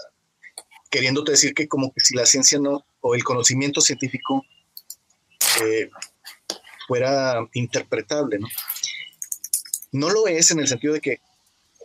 queriéndote 0.90 1.32
decir 1.32 1.54
que 1.54 1.68
como 1.68 1.92
que 1.92 2.02
si 2.02 2.16
la 2.16 2.26
ciencia 2.26 2.60
no, 2.60 2.86
o 3.02 3.16
el 3.16 3.24
conocimiento 3.24 3.82
científico 3.82 4.46
eh, 5.64 5.90
fuera 6.88 7.48
interpretable, 7.54 8.40
¿no? 8.40 8.48
No 9.92 10.10
lo 10.10 10.28
es 10.28 10.52
en 10.52 10.60
el 10.60 10.68
sentido 10.68 10.94
de 10.94 11.02
que 11.02 11.20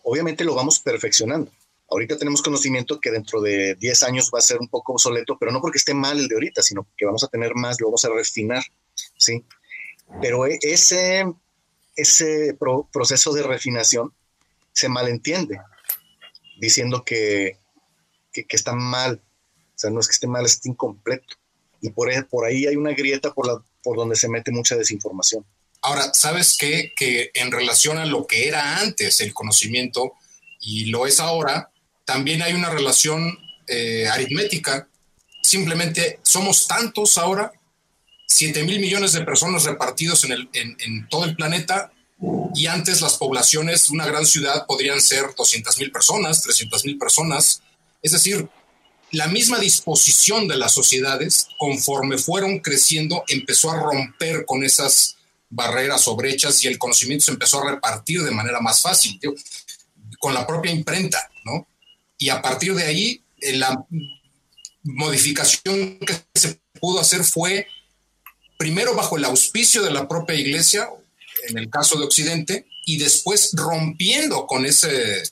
obviamente 0.02 0.44
lo 0.44 0.54
vamos 0.54 0.80
perfeccionando. 0.80 1.50
Ahorita 1.90 2.16
tenemos 2.16 2.42
conocimiento 2.42 3.00
que 3.00 3.10
dentro 3.10 3.40
de 3.40 3.74
10 3.76 4.02
años 4.04 4.30
va 4.34 4.38
a 4.38 4.42
ser 4.42 4.58
un 4.58 4.68
poco 4.68 4.92
obsoleto, 4.92 5.36
pero 5.38 5.52
no 5.52 5.60
porque 5.60 5.78
esté 5.78 5.94
mal 5.94 6.18
el 6.18 6.28
de 6.28 6.34
ahorita, 6.34 6.62
sino 6.62 6.86
que 6.96 7.06
vamos 7.06 7.24
a 7.24 7.28
tener 7.28 7.54
más, 7.54 7.80
lo 7.80 7.88
vamos 7.88 8.04
a 8.04 8.10
refinar, 8.10 8.62
¿sí? 9.16 9.44
Pero 10.20 10.46
e, 10.46 10.58
ese, 10.62 11.24
ese 11.96 12.56
proceso 12.92 13.32
de 13.32 13.42
refinación 13.42 14.12
se 14.72 14.88
malentiende, 14.88 15.60
diciendo 16.58 17.04
que, 17.04 17.58
que, 18.32 18.46
está 18.50 18.74
mal. 18.74 19.22
O 19.74 19.78
sea, 19.78 19.90
no 19.90 20.00
es 20.00 20.08
que 20.08 20.12
esté 20.12 20.26
mal, 20.26 20.44
es 20.44 20.64
incompleto. 20.66 21.36
Y 21.80 21.90
por, 21.90 22.08
por 22.28 22.44
ahí 22.44 22.66
hay 22.66 22.76
una 22.76 22.92
grieta 22.92 23.32
por, 23.32 23.46
la, 23.46 23.62
por 23.82 23.96
donde 23.96 24.16
se 24.16 24.28
mete 24.28 24.50
mucha 24.50 24.76
desinformación. 24.76 25.44
Ahora, 25.84 26.10
¿sabes 26.14 26.56
qué? 26.58 26.94
Que 26.96 27.30
en 27.34 27.52
relación 27.52 27.98
a 27.98 28.06
lo 28.06 28.26
que 28.26 28.48
era 28.48 28.78
antes 28.78 29.20
el 29.20 29.34
conocimiento 29.34 30.14
y 30.58 30.86
lo 30.86 31.06
es 31.06 31.20
ahora, 31.20 31.70
también 32.06 32.40
hay 32.40 32.54
una 32.54 32.70
relación 32.70 33.38
eh, 33.66 34.08
aritmética. 34.08 34.88
Simplemente 35.42 36.20
somos 36.22 36.66
tantos 36.66 37.18
ahora, 37.18 37.52
7 38.26 38.64
mil 38.64 38.80
millones 38.80 39.12
de 39.12 39.26
personas 39.26 39.64
repartidos 39.64 40.24
en, 40.24 40.32
el, 40.32 40.48
en, 40.54 41.06
todo 41.10 41.26
el 41.26 41.36
planeta, 41.36 41.92
y 42.54 42.64
antes 42.64 43.02
las 43.02 43.18
poblaciones 43.18 43.88
de 43.88 43.92
una 43.92 44.06
gran 44.06 44.24
ciudad 44.24 44.64
podrían 44.66 45.02
ser 45.02 45.34
200 45.36 45.78
mil 45.78 45.92
personas, 45.92 46.40
300 46.40 46.82
mil 46.86 46.96
personas. 46.96 47.60
Es 48.00 48.12
decir, 48.12 48.48
la 49.10 49.26
misma 49.26 49.58
disposición 49.58 50.48
de 50.48 50.56
las 50.56 50.72
sociedades, 50.72 51.48
conforme 51.58 52.16
fueron 52.16 52.60
creciendo, 52.60 53.22
empezó 53.28 53.70
a 53.70 53.78
romper 53.78 54.46
con 54.46 54.64
esas 54.64 55.18
barreras 55.54 56.06
o 56.08 56.16
brechas 56.16 56.62
y 56.64 56.68
el 56.68 56.78
conocimiento 56.78 57.26
se 57.26 57.30
empezó 57.30 57.62
a 57.62 57.72
repartir 57.72 58.22
de 58.22 58.30
manera 58.30 58.60
más 58.60 58.82
fácil, 58.82 59.18
con 60.18 60.34
la 60.34 60.46
propia 60.46 60.72
imprenta, 60.72 61.30
¿no? 61.44 61.66
Y 62.18 62.28
a 62.28 62.42
partir 62.42 62.74
de 62.74 62.84
ahí, 62.84 63.22
eh, 63.40 63.56
la 63.56 63.84
modificación 64.82 65.98
que 65.98 66.14
se 66.34 66.60
pudo 66.80 67.00
hacer 67.00 67.24
fue 67.24 67.66
primero 68.58 68.94
bajo 68.94 69.16
el 69.16 69.24
auspicio 69.24 69.82
de 69.82 69.90
la 69.90 70.08
propia 70.08 70.34
iglesia, 70.34 70.88
en 71.48 71.58
el 71.58 71.70
caso 71.70 71.98
de 71.98 72.04
Occidente, 72.04 72.66
y 72.86 72.98
después 72.98 73.50
rompiendo 73.54 74.46
con 74.46 74.66
ese 74.66 75.22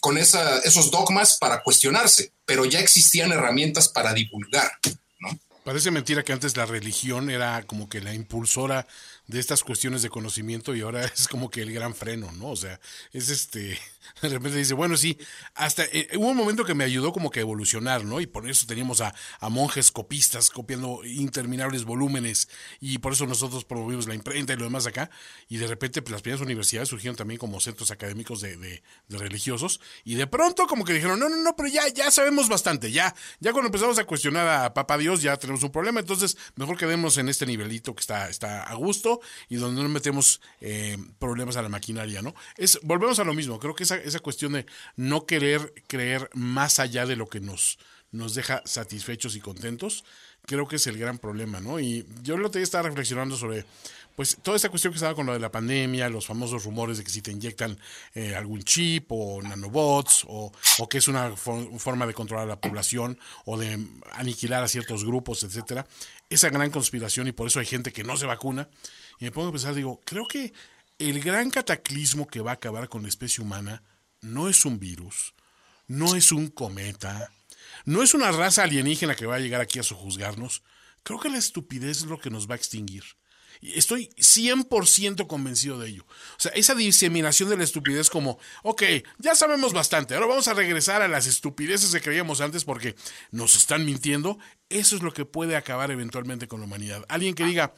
con 0.00 0.16
esos 0.16 0.90
dogmas 0.90 1.36
para 1.38 1.62
cuestionarse, 1.62 2.32
pero 2.46 2.64
ya 2.64 2.80
existían 2.80 3.32
herramientas 3.32 3.88
para 3.88 4.14
divulgar. 4.14 4.72
¿no? 5.18 5.38
Parece 5.62 5.90
mentira 5.90 6.24
que 6.24 6.32
antes 6.32 6.56
la 6.56 6.64
religión 6.64 7.30
era 7.30 7.62
como 7.66 7.88
que 7.88 8.00
la 8.00 8.14
impulsora 8.14 8.86
de 9.30 9.38
estas 9.38 9.62
cuestiones 9.62 10.02
de 10.02 10.10
conocimiento 10.10 10.74
y 10.74 10.80
ahora 10.80 11.04
es 11.16 11.28
como 11.28 11.50
que 11.50 11.62
el 11.62 11.72
gran 11.72 11.94
freno, 11.94 12.30
¿no? 12.32 12.50
O 12.50 12.56
sea, 12.56 12.80
es 13.12 13.30
este, 13.30 13.78
de 14.22 14.28
repente 14.28 14.58
dice, 14.58 14.74
bueno, 14.74 14.96
sí, 14.96 15.18
hasta 15.54 15.84
eh, 15.84 16.08
hubo 16.16 16.28
un 16.28 16.36
momento 16.36 16.64
que 16.64 16.74
me 16.74 16.84
ayudó 16.84 17.12
como 17.12 17.30
que 17.30 17.40
a 17.40 17.42
evolucionar, 17.42 18.04
¿no? 18.04 18.20
Y 18.20 18.26
por 18.26 18.48
eso 18.48 18.66
teníamos 18.66 19.00
a, 19.00 19.14
monjes 19.50 19.90
copistas 19.90 20.50
copiando 20.50 21.04
interminables 21.04 21.84
volúmenes 21.84 22.48
y 22.80 22.98
por 22.98 23.12
eso 23.12 23.26
nosotros 23.26 23.64
promovimos 23.64 24.06
la 24.06 24.14
imprenta 24.14 24.52
y 24.52 24.56
lo 24.56 24.64
demás 24.64 24.86
acá. 24.86 25.10
Y 25.48 25.56
de 25.56 25.66
repente 25.66 26.02
pues, 26.02 26.12
las 26.12 26.22
primeras 26.22 26.44
universidades 26.44 26.88
surgieron 26.88 27.16
también 27.16 27.38
como 27.38 27.60
centros 27.60 27.90
académicos 27.90 28.40
de, 28.40 28.56
de, 28.56 28.82
religiosos 29.08 29.80
y 30.04 30.14
de 30.14 30.26
pronto 30.26 30.66
como 30.66 30.84
que 30.84 30.92
dijeron, 30.92 31.18
no, 31.18 31.28
no, 31.28 31.36
no, 31.36 31.56
pero 31.56 31.68
ya, 31.68 31.88
ya 31.88 32.10
sabemos 32.10 32.48
bastante, 32.48 32.92
ya, 32.92 33.14
ya 33.40 33.52
cuando 33.52 33.66
empezamos 33.66 33.98
a 33.98 34.04
cuestionar 34.04 34.48
a 34.48 34.74
Papa 34.74 34.96
Dios 34.98 35.22
ya 35.22 35.36
tenemos 35.36 35.62
un 35.62 35.70
problema, 35.70 36.00
entonces 36.00 36.36
mejor 36.56 36.76
quedemos 36.76 37.18
en 37.18 37.28
este 37.28 37.46
nivelito 37.46 37.94
que 37.94 38.00
está, 38.00 38.28
está 38.28 38.62
a 38.62 38.74
gusto 38.74 39.20
y 39.48 39.56
donde 39.56 39.82
no 39.82 39.88
metemos 39.88 40.40
eh, 40.60 40.96
problemas 41.18 41.56
a 41.56 41.62
la 41.62 41.68
maquinaria, 41.68 42.22
¿no? 42.22 42.34
Es, 42.56 42.78
volvemos 42.82 43.18
a 43.18 43.24
lo 43.24 43.34
mismo, 43.34 43.58
creo 43.58 43.74
que 43.74 43.84
esa, 43.84 43.96
esa 44.04 44.20
cuestión 44.20 44.52
de 44.52 44.66
no 44.96 45.26
querer 45.26 45.72
creer 45.86 46.30
más 46.34 46.78
allá 46.78 47.06
de 47.06 47.16
lo 47.16 47.28
que 47.28 47.40
nos, 47.40 47.78
nos 48.12 48.34
deja 48.34 48.62
satisfechos 48.64 49.36
y 49.36 49.40
contentos, 49.40 50.04
creo 50.46 50.66
que 50.66 50.76
es 50.76 50.86
el 50.86 50.98
gran 50.98 51.18
problema, 51.18 51.60
¿no? 51.60 51.80
Y 51.80 52.06
yo 52.22 52.36
lo 52.36 52.50
que 52.50 52.62
estaba 52.62 52.88
reflexionando 52.88 53.36
sobre 53.36 53.64
pues 54.16 54.36
toda 54.42 54.56
esta 54.56 54.68
cuestión 54.68 54.92
que 54.92 54.96
estaba 54.96 55.14
con 55.14 55.24
lo 55.24 55.32
de 55.32 55.38
la 55.38 55.50
pandemia, 55.50 56.10
los 56.10 56.26
famosos 56.26 56.64
rumores 56.64 56.98
de 56.98 57.04
que 57.04 57.10
si 57.10 57.22
te 57.22 57.30
inyectan 57.30 57.78
eh, 58.14 58.34
algún 58.34 58.62
chip 58.62 59.06
o 59.10 59.40
nanobots 59.40 60.24
o, 60.28 60.52
o 60.78 60.88
que 60.88 60.98
es 60.98 61.08
una 61.08 61.34
forma 61.36 62.06
de 62.06 62.12
controlar 62.12 62.44
a 62.44 62.48
la 62.48 62.60
población 62.60 63.18
o 63.46 63.56
de 63.56 63.82
aniquilar 64.12 64.62
a 64.62 64.68
ciertos 64.68 65.04
grupos, 65.04 65.42
etcétera, 65.42 65.86
esa 66.28 66.50
gran 66.50 66.70
conspiración 66.70 67.28
y 67.28 67.32
por 67.32 67.46
eso 67.46 67.60
hay 67.60 67.66
gente 67.66 67.92
que 67.92 68.04
no 68.04 68.16
se 68.16 68.26
vacuna 68.26 68.68
y 69.20 69.24
me 69.24 69.30
pongo 69.30 69.48
a 69.48 69.52
pensar, 69.52 69.74
digo, 69.74 70.00
creo 70.04 70.26
que 70.26 70.52
el 70.98 71.20
gran 71.20 71.50
cataclismo 71.50 72.26
que 72.26 72.40
va 72.40 72.50
a 72.50 72.54
acabar 72.54 72.88
con 72.88 73.02
la 73.02 73.08
especie 73.08 73.42
humana 73.42 73.82
no 74.20 74.48
es 74.48 74.64
un 74.64 74.78
virus, 74.78 75.34
no 75.86 76.14
es 76.14 76.32
un 76.32 76.48
cometa, 76.48 77.32
no 77.84 78.02
es 78.02 78.14
una 78.14 78.32
raza 78.32 78.62
alienígena 78.62 79.14
que 79.14 79.26
va 79.26 79.36
a 79.36 79.40
llegar 79.40 79.60
aquí 79.60 79.78
a 79.78 79.82
sojuzgarnos. 79.82 80.62
Creo 81.02 81.18
que 81.18 81.30
la 81.30 81.38
estupidez 81.38 81.98
es 81.98 82.06
lo 82.06 82.20
que 82.20 82.30
nos 82.30 82.48
va 82.48 82.54
a 82.54 82.58
extinguir. 82.58 83.04
Estoy 83.62 84.08
100% 84.16 85.26
convencido 85.26 85.78
de 85.78 85.90
ello. 85.90 86.06
O 86.06 86.40
sea, 86.40 86.52
esa 86.52 86.74
diseminación 86.74 87.50
de 87.50 87.58
la 87.58 87.64
estupidez 87.64 88.08
como, 88.08 88.38
ok, 88.62 88.82
ya 89.18 89.34
sabemos 89.34 89.74
bastante, 89.74 90.14
ahora 90.14 90.26
vamos 90.26 90.48
a 90.48 90.54
regresar 90.54 91.02
a 91.02 91.08
las 91.08 91.26
estupideces 91.26 91.92
que 91.92 92.00
creíamos 92.00 92.40
antes 92.40 92.64
porque 92.64 92.94
nos 93.30 93.54
están 93.56 93.84
mintiendo, 93.84 94.38
eso 94.70 94.96
es 94.96 95.02
lo 95.02 95.12
que 95.12 95.26
puede 95.26 95.56
acabar 95.56 95.90
eventualmente 95.90 96.48
con 96.48 96.60
la 96.60 96.66
humanidad. 96.66 97.04
Alguien 97.08 97.34
que 97.34 97.44
diga, 97.44 97.74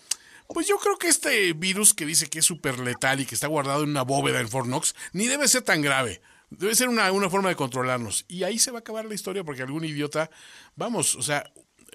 pues 0.46 0.68
yo 0.68 0.78
creo 0.78 0.98
que 0.98 1.08
este 1.08 1.52
virus 1.52 1.94
que 1.94 2.06
dice 2.06 2.28
que 2.28 2.40
es 2.40 2.44
súper 2.44 2.78
letal 2.78 3.20
y 3.20 3.26
que 3.26 3.34
está 3.34 3.48
guardado 3.48 3.82
en 3.82 3.90
una 3.90 4.02
bóveda 4.02 4.40
en 4.40 4.48
Fort 4.48 4.66
Knox, 4.66 4.94
ni 5.12 5.26
debe 5.26 5.48
ser 5.48 5.62
tan 5.62 5.82
grave. 5.82 6.20
Debe 6.58 6.74
ser 6.74 6.88
una, 6.88 7.10
una 7.12 7.30
forma 7.30 7.48
de 7.48 7.56
controlarnos. 7.56 8.24
Y 8.28 8.42
ahí 8.44 8.58
se 8.58 8.70
va 8.70 8.78
a 8.78 8.80
acabar 8.80 9.04
la 9.04 9.14
historia 9.14 9.44
porque 9.44 9.62
algún 9.62 9.84
idiota, 9.84 10.30
vamos, 10.76 11.14
o 11.14 11.22
sea, 11.22 11.44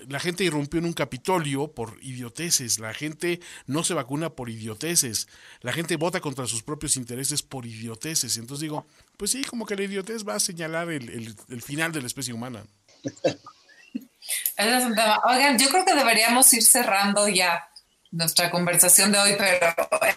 la 0.08 0.20
gente 0.20 0.44
irrumpió 0.44 0.80
en 0.80 0.86
un 0.86 0.94
capitolio 0.94 1.72
por 1.72 1.98
idioteces, 2.02 2.80
la 2.80 2.94
gente 2.94 3.40
no 3.66 3.84
se 3.84 3.94
vacuna 3.94 4.30
por 4.30 4.50
idioteces, 4.50 5.28
la 5.62 5.74
gente 5.74 5.96
vota 5.96 6.22
contra 6.22 6.46
sus 6.46 6.64
propios 6.64 6.98
intereses 6.98 7.42
por 7.42 7.66
idioteces. 7.66 8.38
Entonces 8.38 8.62
digo, 8.62 8.86
pues 9.18 9.32
sí, 9.32 9.44
como 9.44 9.66
que 9.66 9.76
la 9.76 9.84
idiotez 9.84 10.28
va 10.28 10.36
a 10.36 10.40
señalar 10.40 10.90
el, 10.92 11.36
final 11.62 11.92
de 11.92 12.02
la 12.02 12.08
especie 12.08 12.34
humana. 12.34 12.66
Oigan, 14.58 15.58
yo 15.58 15.70
creo 15.70 15.86
que 15.86 15.96
deberíamos 15.96 16.52
ir 16.54 16.64
cerrando 16.64 17.28
ya 17.28 17.68
nuestra 18.12 18.50
conversación 18.52 19.12
de 19.12 19.20
hoy, 19.20 19.36
pero 19.38 19.68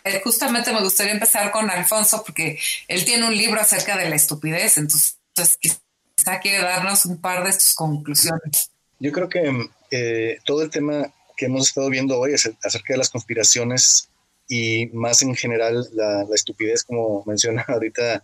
eh, 0.05 0.21
justamente 0.23 0.73
me 0.73 0.83
gustaría 0.83 1.13
empezar 1.13 1.51
con 1.51 1.71
Alfonso 1.71 2.23
porque 2.25 2.59
él 2.89 3.05
tiene 3.05 3.27
un 3.27 3.37
libro 3.37 3.61
acerca 3.61 3.97
de 3.97 4.09
la 4.09 4.17
estupidez, 4.17 4.79
entonces 4.79 5.19
quizá 5.61 6.41
quiere 6.41 6.59
darnos 6.59 7.05
un 7.07 7.21
par 7.21 7.45
de 7.45 7.53
sus 7.53 7.75
conclusiones. 7.75 8.71
Yo 8.99 9.13
creo 9.13 9.29
que 9.29 9.71
eh, 9.91 10.39
todo 10.45 10.63
el 10.63 10.71
tema 10.71 11.13
que 11.37 11.47
hemos 11.47 11.69
estado 11.69 11.89
viendo 11.89 12.19
hoy 12.19 12.35
acerca 12.35 12.93
de 12.93 12.99
las 12.99 13.09
conspiraciones 13.09 14.11
y 14.47 14.87
más 14.93 15.23
en 15.23 15.35
general 15.35 15.89
la, 15.93 16.27
estupidez, 16.35 16.85
como 16.85 17.25
menciona 17.25 17.63
ahorita 17.69 18.23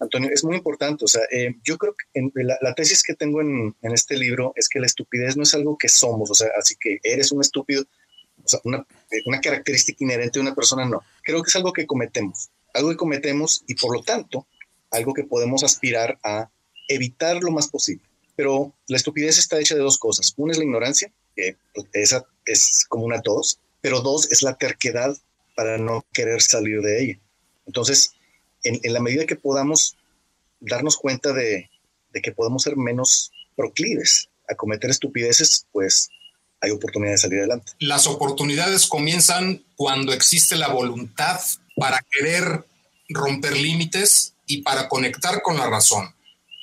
Antonio, 0.00 0.30
es 0.32 0.44
muy 0.44 0.56
importante. 0.56 1.04
O 1.04 1.08
sea, 1.08 1.22
eh, 1.30 1.54
yo 1.62 1.78
creo 1.78 1.94
que 1.94 2.22
la, 2.42 2.74
tesis 2.74 3.02
que 3.02 3.14
tengo 3.14 3.40
en, 3.40 3.74
este 3.82 4.16
libro 4.16 4.52
es 4.56 4.68
que 4.68 4.80
la 4.80 4.86
estupidez 4.86 5.36
no 5.36 5.42
es 5.42 5.54
algo 5.54 5.76
que 5.78 5.88
somos, 5.88 6.30
o 6.30 6.34
sea, 6.34 6.48
así 6.58 6.74
que 6.80 6.98
eres 7.02 7.32
un 7.32 7.40
estúpido, 7.40 7.84
una, 8.64 8.86
una 9.26 9.40
característica 9.40 10.04
inherente 10.04 10.38
de 10.38 10.42
una 10.42 10.54
persona, 10.54 10.84
no. 10.84 11.02
Creo 11.22 11.42
que 11.42 11.48
es 11.48 11.56
algo 11.56 11.72
que 11.72 11.86
cometemos, 11.86 12.50
algo 12.74 12.90
que 12.90 12.96
cometemos 12.96 13.64
y 13.66 13.74
por 13.74 13.94
lo 13.94 14.02
tanto, 14.02 14.46
algo 14.90 15.14
que 15.14 15.24
podemos 15.24 15.62
aspirar 15.64 16.18
a 16.22 16.50
evitar 16.88 17.42
lo 17.42 17.50
más 17.50 17.68
posible. 17.68 18.04
Pero 18.36 18.74
la 18.88 18.96
estupidez 18.96 19.38
está 19.38 19.58
hecha 19.58 19.74
de 19.74 19.82
dos 19.82 19.98
cosas. 19.98 20.32
Una 20.36 20.52
es 20.52 20.58
la 20.58 20.64
ignorancia, 20.64 21.12
que 21.36 21.56
pues, 21.74 21.86
esa 21.92 22.26
es 22.44 22.84
común 22.88 23.12
a 23.12 23.22
todos, 23.22 23.60
pero 23.80 24.00
dos 24.00 24.30
es 24.30 24.42
la 24.42 24.54
terquedad 24.54 25.16
para 25.54 25.78
no 25.78 26.04
querer 26.12 26.42
salir 26.42 26.80
de 26.80 27.02
ella. 27.02 27.20
Entonces, 27.66 28.14
en, 28.64 28.80
la 28.92 29.00
medida 29.00 29.26
que 29.26 29.36
podamos 29.36 29.96
darnos 30.60 30.96
cuenta 30.96 31.32
de, 31.32 31.70
que 32.22 32.32
podemos 32.32 32.62
ser 32.62 32.76
menos 32.76 33.30
proclives 33.56 34.28
a 34.48 34.54
cometer 34.54 34.90
estupideces, 34.90 35.66
pues 35.72 36.10
hay 36.60 36.70
oportunidad 36.70 37.12
de 37.12 37.18
salir 37.18 37.38
adelante. 37.40 37.72
Las 37.78 38.06
oportunidades 38.06 38.86
comienzan 38.86 39.62
cuando 39.76 40.12
existe 40.12 40.56
la 40.56 40.68
voluntad 40.68 41.40
para 41.76 42.04
querer 42.10 42.64
romper 43.08 43.56
límites 43.56 44.34
y 44.46 44.62
para 44.62 44.88
conectar 44.88 45.42
con 45.42 45.56
la 45.56 45.68
razón. 45.68 46.14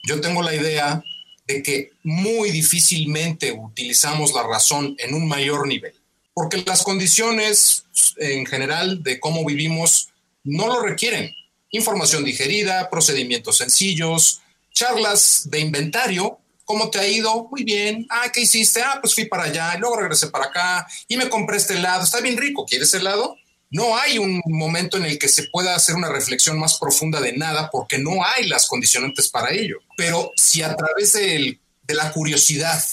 Yo 0.03 0.21
tengo 0.21 0.41
la 0.41 0.55
idea 0.55 1.03
de 1.47 1.63
que 1.63 1.91
muy 2.03 2.51
difícilmente 2.51 3.51
utilizamos 3.51 4.33
la 4.33 4.43
razón 4.43 4.95
en 4.99 5.13
un 5.13 5.27
mayor 5.27 5.67
nivel, 5.67 5.93
porque 6.33 6.63
las 6.65 6.83
condiciones 6.83 7.85
en 8.17 8.45
general 8.45 9.01
de 9.01 9.19
cómo 9.19 9.45
vivimos 9.45 10.09
no 10.43 10.67
lo 10.67 10.81
requieren. 10.81 11.33
Información 11.71 12.23
digerida, 12.23 12.89
procedimientos 12.89 13.57
sencillos, 13.57 14.41
charlas 14.73 15.49
de 15.49 15.59
inventario. 15.59 16.39
¿Cómo 16.67 16.91
te 16.91 16.99
ha 16.99 17.07
ido? 17.07 17.47
Muy 17.49 17.63
bien. 17.63 18.05
Ah, 18.11 18.31
¿qué 18.31 18.41
hiciste? 18.41 18.83
Ah, 18.83 18.99
pues 19.01 19.15
fui 19.15 19.25
para 19.25 19.45
allá 19.45 19.73
y 19.75 19.79
luego 19.79 19.97
regresé 19.97 20.27
para 20.27 20.45
acá 20.45 20.87
y 21.07 21.17
me 21.17 21.29
compré 21.29 21.57
este 21.57 21.73
helado. 21.73 22.03
Está 22.03 22.21
bien 22.21 22.37
rico. 22.37 22.65
¿Quieres 22.65 22.93
helado? 22.93 23.35
no 23.69 23.97
hay 23.97 24.17
un 24.17 24.41
momento 24.45 24.97
en 24.97 25.05
el 25.05 25.19
que 25.19 25.27
se 25.27 25.43
pueda 25.43 25.75
hacer 25.75 25.95
una 25.95 26.09
reflexión 26.09 26.57
más 26.57 26.77
profunda 26.77 27.19
de 27.19 27.33
nada 27.33 27.69
porque 27.69 27.97
no 27.97 28.23
hay 28.23 28.47
las 28.47 28.67
condicionantes 28.67 29.29
para 29.29 29.51
ello. 29.51 29.79
Pero 29.97 30.31
si 30.35 30.61
a 30.61 30.75
través 30.75 31.13
de, 31.13 31.59
la 31.87 32.11
curiosidad, 32.11 32.83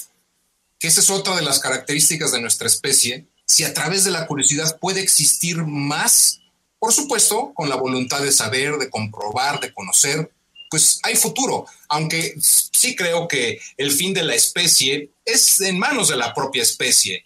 que 0.78 0.88
esa 0.88 1.00
es 1.00 1.10
otra 1.10 1.36
de 1.36 1.42
las 1.42 1.60
características 1.60 2.32
de 2.32 2.40
nuestra 2.40 2.66
especie, 2.66 3.26
si 3.46 3.64
a 3.64 3.74
través 3.74 4.04
de 4.04 4.10
la 4.10 4.26
curiosidad 4.26 4.78
puede 4.80 5.00
existir 5.00 5.58
más, 5.64 6.40
por 6.78 6.92
supuesto, 6.92 7.52
con 7.54 7.68
la 7.68 7.76
voluntad 7.76 8.20
de 8.20 8.32
saber, 8.32 8.76
de 8.76 8.90
comprobar, 8.90 9.60
de 9.60 9.72
conocer, 9.72 10.30
pues 10.74 10.98
hay 11.04 11.14
futuro, 11.14 11.66
aunque 11.88 12.34
sí 12.40 12.96
creo 12.96 13.28
que 13.28 13.60
el 13.76 13.92
fin 13.92 14.12
de 14.12 14.24
la 14.24 14.34
especie 14.34 15.12
es 15.24 15.60
en 15.60 15.78
manos 15.78 16.08
de 16.08 16.16
la 16.16 16.34
propia 16.34 16.64
especie. 16.64 17.22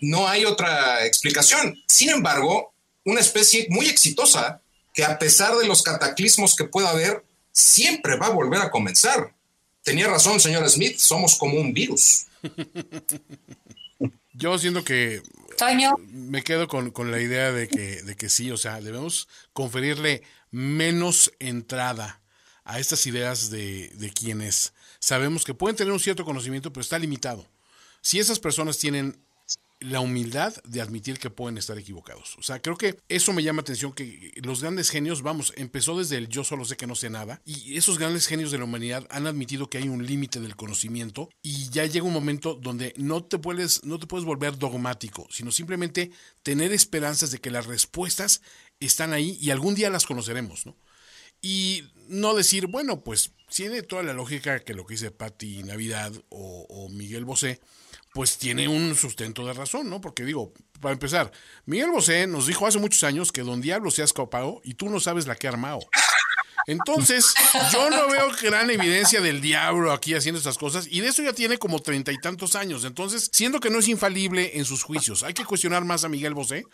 No 0.00 0.28
hay 0.28 0.44
otra 0.44 1.04
explicación. 1.04 1.82
Sin 1.88 2.10
embargo, 2.10 2.72
una 3.04 3.18
especie 3.18 3.66
muy 3.70 3.86
exitosa 3.86 4.60
que 4.94 5.02
a 5.02 5.18
pesar 5.18 5.56
de 5.56 5.66
los 5.66 5.82
cataclismos 5.82 6.54
que 6.54 6.62
pueda 6.62 6.90
haber, 6.90 7.24
siempre 7.50 8.14
va 8.14 8.26
a 8.26 8.30
volver 8.30 8.60
a 8.60 8.70
comenzar. 8.70 9.34
Tenía 9.82 10.06
razón, 10.06 10.38
señor 10.38 10.70
Smith, 10.70 10.96
somos 10.98 11.34
como 11.34 11.58
un 11.58 11.72
virus. 11.72 12.26
Yo 14.32 14.56
siento 14.60 14.84
que 14.84 15.22
me 16.06 16.44
quedo 16.44 16.68
con, 16.68 17.10
la 17.10 17.20
idea 17.20 17.50
de 17.50 17.66
que, 17.66 18.00
de 18.04 18.14
que 18.14 18.28
sí, 18.28 18.52
o 18.52 18.56
sea, 18.56 18.80
debemos 18.80 19.26
conferirle 19.52 20.22
menos 20.52 21.32
entrada 21.40 22.21
a 22.64 22.78
estas 22.78 23.06
ideas 23.06 23.50
de, 23.50 23.88
de 23.94 24.10
quienes 24.10 24.72
sabemos 24.98 25.44
que 25.44 25.54
pueden 25.54 25.76
tener 25.76 25.92
un 25.92 26.00
cierto 26.00 26.24
conocimiento, 26.24 26.72
pero 26.72 26.82
está 26.82 26.98
limitado. 26.98 27.46
Si 28.00 28.18
esas 28.18 28.38
personas 28.38 28.78
tienen 28.78 29.18
la 29.82 30.00
humildad 30.00 30.54
de 30.64 30.80
admitir 30.80 31.18
que 31.18 31.30
pueden 31.30 31.58
estar 31.58 31.78
equivocados. 31.78 32.36
O 32.38 32.42
sea, 32.42 32.60
creo 32.60 32.76
que 32.76 32.98
eso 33.08 33.32
me 33.32 33.42
llama 33.42 33.62
atención 33.62 33.92
que 33.92 34.32
los 34.42 34.60
grandes 34.62 34.90
genios, 34.90 35.22
vamos, 35.22 35.52
empezó 35.56 35.98
desde 35.98 36.16
el 36.16 36.28
yo 36.28 36.44
solo 36.44 36.64
sé 36.64 36.76
que 36.76 36.86
no 36.86 36.94
sé 36.94 37.10
nada 37.10 37.40
y 37.44 37.76
esos 37.76 37.98
grandes 37.98 38.26
genios 38.26 38.50
de 38.50 38.58
la 38.58 38.64
humanidad 38.64 39.06
han 39.10 39.26
admitido 39.26 39.68
que 39.68 39.78
hay 39.78 39.88
un 39.88 40.06
límite 40.06 40.40
del 40.40 40.56
conocimiento 40.56 41.28
y 41.42 41.68
ya 41.70 41.84
llega 41.84 42.06
un 42.06 42.12
momento 42.12 42.54
donde 42.54 42.94
no 42.96 43.24
te 43.24 43.38
puedes 43.38 43.84
no 43.84 43.98
te 43.98 44.06
puedes 44.06 44.24
volver 44.24 44.56
dogmático, 44.58 45.26
sino 45.30 45.50
simplemente 45.50 46.12
tener 46.42 46.72
esperanzas 46.72 47.30
de 47.30 47.38
que 47.38 47.50
las 47.50 47.66
respuestas 47.66 48.40
están 48.80 49.12
ahí 49.12 49.36
y 49.40 49.50
algún 49.50 49.74
día 49.74 49.90
las 49.90 50.06
conoceremos, 50.06 50.66
¿no? 50.66 50.76
Y 51.40 51.84
no 52.08 52.34
decir, 52.34 52.66
bueno, 52.66 53.02
pues 53.02 53.32
tiene 53.54 53.82
toda 53.82 54.02
la 54.02 54.12
lógica 54.12 54.60
que 54.60 54.74
lo 54.74 54.86
que 54.86 54.94
dice 54.94 55.10
Patti 55.10 55.62
Navidad 55.62 56.12
o, 56.30 56.66
o 56.68 56.88
Miguel 56.88 57.24
Bosé, 57.24 57.60
pues 58.14 58.38
tiene 58.38 58.68
un 58.68 58.94
sustento 58.94 59.46
de 59.46 59.52
razón, 59.52 59.88
¿no? 59.88 60.00
Porque 60.00 60.24
digo, 60.24 60.52
para 60.80 60.92
empezar, 60.92 61.32
Miguel 61.64 61.90
Bosé 61.90 62.26
nos 62.26 62.46
dijo 62.46 62.66
hace 62.66 62.78
muchos 62.78 63.02
años 63.04 63.32
que 63.32 63.42
Don 63.42 63.60
Diablo 63.60 63.90
se 63.90 64.02
ha 64.02 64.04
escapado 64.04 64.60
y 64.64 64.74
tú 64.74 64.90
no 64.90 65.00
sabes 65.00 65.26
la 65.26 65.36
que 65.36 65.46
ha 65.46 65.50
armado. 65.50 65.80
Entonces, 66.66 67.34
yo 67.72 67.90
no 67.90 68.08
veo 68.08 68.30
gran 68.40 68.70
evidencia 68.70 69.20
del 69.20 69.40
diablo 69.40 69.92
aquí 69.92 70.14
haciendo 70.14 70.38
estas 70.38 70.58
cosas 70.58 70.86
y 70.90 71.00
de 71.00 71.08
eso 71.08 71.22
ya 71.22 71.32
tiene 71.32 71.58
como 71.58 71.80
treinta 71.80 72.12
y 72.12 72.18
tantos 72.18 72.54
años. 72.54 72.84
Entonces, 72.84 73.30
siendo 73.32 73.60
que 73.60 73.70
no 73.70 73.78
es 73.78 73.88
infalible 73.88 74.52
en 74.54 74.64
sus 74.64 74.82
juicios, 74.82 75.22
hay 75.22 75.34
que 75.34 75.44
cuestionar 75.44 75.84
más 75.84 76.04
a 76.04 76.08
Miguel 76.08 76.34
Bosé 76.34 76.64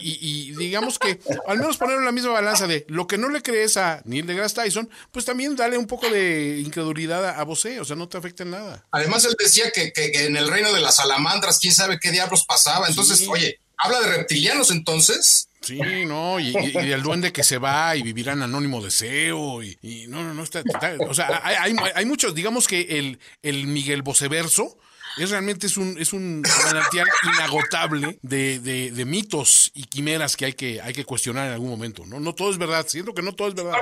y, 0.00 0.54
digamos 0.56 0.98
que 0.98 1.20
al 1.46 1.58
menos 1.58 1.76
poner 1.76 1.98
en 1.98 2.04
la 2.04 2.12
misma 2.12 2.32
balanza 2.32 2.66
de 2.66 2.84
lo 2.88 3.06
que 3.06 3.18
no 3.18 3.28
le 3.28 3.42
crees 3.42 3.76
a 3.76 4.02
Neil 4.04 4.26
deGrasse 4.26 4.54
Tyson, 4.54 4.90
pues 5.12 5.24
también 5.24 5.56
dale 5.56 5.78
un 5.78 5.86
poco 5.86 6.08
de 6.08 6.60
incredulidad 6.64 7.24
a, 7.28 7.42
Bosé, 7.48 7.80
o 7.80 7.84
sea, 7.84 7.96
no 7.96 8.08
te 8.08 8.18
afecta 8.18 8.42
en 8.42 8.50
nada. 8.50 8.84
Además, 8.90 9.24
él 9.24 9.34
decía 9.38 9.70
que, 9.70 9.92
en 9.94 10.36
el 10.36 10.48
reino 10.48 10.72
de 10.72 10.80
las 10.80 10.96
salamandras, 10.96 11.58
quién 11.58 11.72
sabe 11.72 11.98
qué 11.98 12.10
diablos 12.10 12.44
pasaba. 12.44 12.88
Entonces, 12.88 13.26
oye, 13.28 13.60
¿habla 13.76 14.00
de 14.00 14.08
reptilianos 14.08 14.70
entonces? 14.70 15.47
Sí, 15.60 15.80
no, 16.06 16.38
y, 16.38 16.54
el 16.56 17.02
duende 17.02 17.32
que 17.32 17.42
se 17.42 17.58
va 17.58 17.96
y 17.96 18.02
vivirá 18.02 18.32
en 18.32 18.42
anónimo 18.42 18.80
deseo, 18.80 19.62
y, 19.62 19.76
y 19.82 20.06
no, 20.06 20.22
no, 20.22 20.32
no 20.32 20.42
está, 20.42 20.62
o 21.00 21.14
sea, 21.14 21.40
hay, 21.42 21.74
hay, 21.94 22.06
muchos, 22.06 22.34
digamos 22.34 22.68
que 22.68 22.98
el, 22.98 23.18
el 23.42 23.66
Miguel 23.66 24.02
Boceverso 24.02 24.78
es 25.18 25.30
realmente 25.30 25.66
es 25.66 25.76
un, 25.76 25.96
es 25.98 26.12
un 26.12 26.42
manantial 26.64 27.08
inagotable 27.24 28.18
de, 28.22 28.60
de, 28.60 29.04
mitos 29.04 29.70
y 29.74 29.84
quimeras 29.84 30.36
que 30.36 30.46
hay 30.46 30.52
que, 30.52 30.80
hay 30.80 30.92
que 30.92 31.04
cuestionar 31.04 31.48
en 31.48 31.52
algún 31.54 31.70
momento, 31.70 32.06
¿no? 32.06 32.20
No 32.20 32.34
todo 32.34 32.50
es 32.50 32.58
verdad, 32.58 32.86
siento 32.86 33.14
que 33.14 33.22
no 33.22 33.34
todo 33.34 33.48
es 33.48 33.54
verdad. 33.54 33.78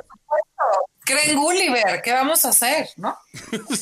Creen 1.05 1.37
Gulliver, 1.37 2.03
¿qué 2.03 2.13
vamos 2.13 2.45
a 2.45 2.49
hacer, 2.49 2.89
no? 2.97 3.17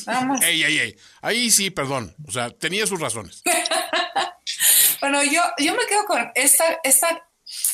Vamos. 0.05 0.41
ey, 0.43 0.63
ey, 0.63 0.79
ey. 0.79 0.95
Ahí 1.21 1.49
sí, 1.49 1.71
perdón, 1.71 2.15
o 2.27 2.31
sea, 2.31 2.51
tenía 2.51 2.85
sus 2.85 2.99
razones. 2.99 3.41
bueno, 5.01 5.23
yo, 5.23 5.41
yo 5.57 5.73
me 5.73 5.85
quedo 5.87 6.05
con 6.05 6.31
esta, 6.35 6.79
esta 6.83 7.24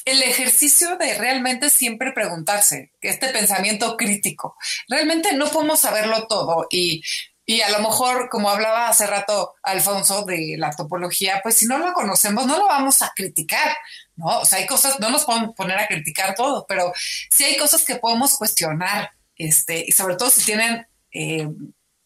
el 0.06 0.22
ejercicio 0.24 0.98
de 0.98 1.16
realmente 1.18 1.70
siempre 1.70 2.12
preguntarse, 2.12 2.92
este 3.02 3.30
pensamiento 3.30 3.98
crítico. 3.98 4.56
Realmente 4.90 5.34
no 5.34 5.50
podemos 5.50 5.80
saberlo 5.80 6.28
todo 6.28 6.68
y, 6.70 7.02
Y 7.46 7.62
a 7.62 7.70
lo 7.70 7.80
mejor, 7.80 8.30
como 8.30 8.50
hablaba 8.50 8.88
hace 8.88 9.08
rato 9.08 9.56
Alfonso 9.64 10.24
de 10.26 10.56
la 10.58 10.72
topología, 10.72 11.42
pues 11.44 11.58
si 11.58 11.66
no 11.66 11.80
lo 11.80 11.92
conocemos, 11.94 12.46
no 12.46 12.58
lo 12.58 12.68
vamos 12.68 13.02
a 13.02 13.12
criticar, 13.16 13.76
¿no? 14.16 14.40
O 14.42 14.46
sea, 14.46 14.60
hay 14.60 14.68
cosas, 14.68 15.00
no 15.00 15.10
nos 15.10 15.26
podemos 15.26 15.56
poner 15.56 15.78
a 15.78 15.88
criticar 15.88 16.36
todo, 16.36 16.66
pero 16.68 16.94
sí 16.96 17.44
hay 17.44 17.58
cosas 17.58 17.84
que 17.84 17.96
podemos 17.96 18.38
cuestionar, 18.38 19.12
este, 19.36 19.84
y 19.88 19.92
sobre 19.92 20.16
todo 20.16 20.30
si 20.30 20.46
tienen 20.46 20.88
eh, 21.14 21.48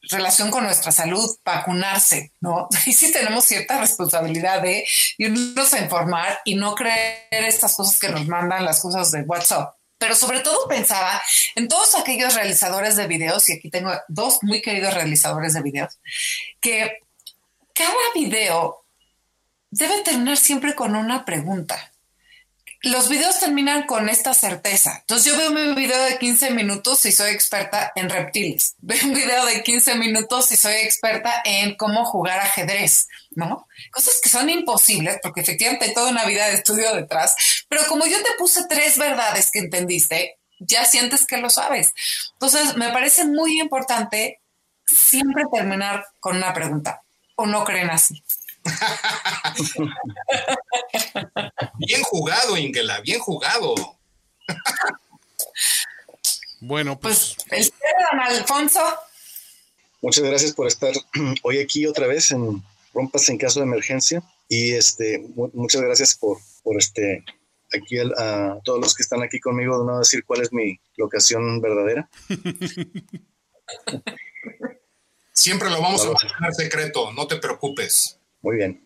relación 0.10 0.51
con 0.51 0.64
nuestra 0.64 0.91
salud, 0.91 1.30
vacunarse, 1.43 2.32
¿no? 2.41 2.68
Y 2.86 2.93
sí 2.93 3.12
tenemos 3.12 3.45
cierta 3.45 3.80
responsabilidad 3.80 4.62
de 4.62 4.86
irnos 5.18 5.74
a 5.74 5.80
informar 5.80 6.39
y 6.45 6.56
no 6.56 6.76
creer 6.76 7.26
estas 7.32 7.76
cosas 7.76 7.99
que 7.99 8.10
nos 8.10 8.28
mandan 8.28 8.66
las 8.66 8.82
cosas 8.82 9.12
de 9.12 9.22
WhatsApp. 9.22 9.76
Pero 9.97 10.16
sobre 10.16 10.41
todo 10.41 10.68
pensaba 10.68 11.22
en 11.56 11.68
todos 11.68 11.95
aquellos 11.95 12.36
realizadores 12.36 12.95
de 12.95 13.08
videos, 13.08 13.47
y 13.49 13.53
aquí 13.53 13.70
tengo 13.70 13.91
dos 14.08 14.39
muy 14.41 14.62
queridos 14.62 14.93
realizadores 14.93 15.53
de 15.53 15.62
videos, 15.62 15.97
que 16.60 16.99
cada 17.74 17.93
video 18.14 18.86
debe 19.72 20.01
terminar 20.01 20.38
siempre 20.38 20.76
con 20.76 20.95
una 20.95 21.26
pregunta 21.26 21.91
los 22.89 23.09
videos 23.09 23.39
terminan 23.39 23.83
con 23.83 24.09
esta 24.09 24.33
certeza. 24.36 24.97
Entonces 24.99 25.31
yo 25.31 25.38
veo 25.38 25.49
mi 25.49 25.73
video 25.73 26.03
de 26.03 26.19
15 26.19 26.51
minutos 26.51 27.03
y 27.05 27.11
soy 27.11 27.31
experta 27.31 27.91
en 27.95 28.09
reptiles. 28.09 28.75
Veo 28.81 29.05
un 29.05 29.13
video 29.13 29.43
de 29.45 29.63
15 29.63 29.95
minutos 29.95 30.51
y 30.51 30.55
soy 30.55 30.75
experta 30.75 31.41
en 31.43 31.75
cómo 31.77 32.05
jugar 32.05 32.39
ajedrez, 32.39 33.07
¿no? 33.31 33.67
Cosas 33.91 34.19
que 34.21 34.29
son 34.29 34.49
imposibles 34.51 35.19
porque 35.23 35.41
efectivamente 35.41 35.86
hay 35.86 35.93
toda 35.95 36.11
una 36.11 36.25
vida 36.25 36.47
de 36.47 36.53
estudio 36.53 36.93
detrás. 36.93 37.36
Pero 37.67 37.88
como 37.88 38.05
yo 38.05 38.21
te 38.21 38.36
puse 38.38 38.67
tres 38.69 38.99
verdades 38.99 39.49
que 39.49 39.59
entendiste, 39.59 40.38
ya 40.59 40.86
sientes 40.86 41.25
que 41.25 41.38
lo 41.38 41.49
sabes. 41.49 41.91
Entonces 42.33 42.77
me 42.77 42.91
parece 42.91 43.25
muy 43.25 43.59
importante 43.59 44.41
siempre 44.86 45.45
terminar 45.51 46.05
con 46.19 46.38
una 46.38 46.53
pregunta. 46.53 47.01
¿O 47.36 47.47
no 47.47 47.63
creen 47.63 47.89
así? 47.89 48.23
bien 51.88 52.03
jugado, 52.03 52.57
Ingela, 52.57 52.99
bien 53.01 53.20
jugado. 53.20 53.76
bueno, 56.59 56.99
pues. 56.99 57.36
pues 57.47 57.72
don 58.11 58.20
Alfonso. 58.20 58.82
Muchas 60.01 60.24
gracias 60.24 60.53
por 60.53 60.68
estar 60.68 60.93
hoy 61.43 61.59
aquí 61.59 61.86
otra 61.86 62.07
vez 62.07 62.32
en 62.32 62.63
Rompas 62.93 63.30
en 63.30 63.38
caso 63.38 63.59
de 63.59 63.66
emergencia. 63.66 64.24
Y 64.47 64.74
este, 64.74 65.26
muchas 65.53 65.82
gracias 65.82 66.16
por, 66.16 66.38
por 66.63 66.78
este, 66.78 67.24
aquí 67.74 67.97
a, 67.97 68.59
todos 68.63 68.80
los 68.80 68.95
que 68.95 69.03
están 69.03 69.24
aquí 69.24 69.39
conmigo, 69.39 69.80
de 69.80 69.86
no 69.86 69.99
decir 69.99 70.24
cuál 70.26 70.41
es 70.41 70.53
mi 70.53 70.80
locación 70.95 71.61
verdadera. 71.61 72.09
Siempre 75.34 75.70
lo 75.70 75.82
vamos 75.82 76.05
a 76.05 76.11
mantener 76.11 76.53
secreto, 76.53 77.11
no 77.13 77.28
te 77.28 77.38
preocupes. 77.38 78.20
Muy 78.46 78.58
bien, 78.58 78.80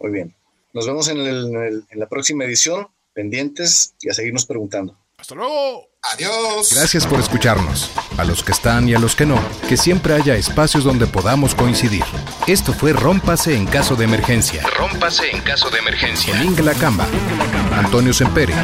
muy 0.00 0.10
bien. 0.10 0.34
Nos 0.72 0.88
vemos 0.88 1.06
en, 1.06 1.18
en 1.20 2.00
la 2.00 2.08
próxima 2.08 2.44
edición, 2.44 2.88
pendientes 3.12 3.94
y 4.00 4.10
a 4.10 4.12
seguirnos 4.12 4.44
preguntando. 4.44 4.98
Hasta 5.16 5.36
luego. 5.36 5.88
Adiós. 6.02 6.74
Gracias 6.74 7.06
por 7.06 7.20
escucharnos. 7.20 7.90
A 8.18 8.24
los 8.24 8.42
que 8.42 8.50
están 8.52 8.88
y 8.88 8.94
a 8.94 8.98
los 8.98 9.14
que 9.14 9.24
no, 9.24 9.40
que 9.68 9.76
siempre 9.76 10.14
haya 10.14 10.34
espacios 10.34 10.82
donde 10.84 11.06
podamos 11.06 11.54
coincidir. 11.54 12.02
Esto 12.46 12.72
fue 12.72 12.92
Rómpase 12.92 13.54
en 13.54 13.66
caso 13.66 13.94
de 13.94 14.04
emergencia. 14.04 14.62
Rómpase 14.76 15.30
en 15.30 15.40
caso 15.42 15.70
de 15.70 15.78
emergencia. 15.78 16.36
Con 16.36 16.46
Ingela 16.46 16.74
Camba, 16.74 17.06
Antonio 17.76 18.12
Sempere, 18.12 18.54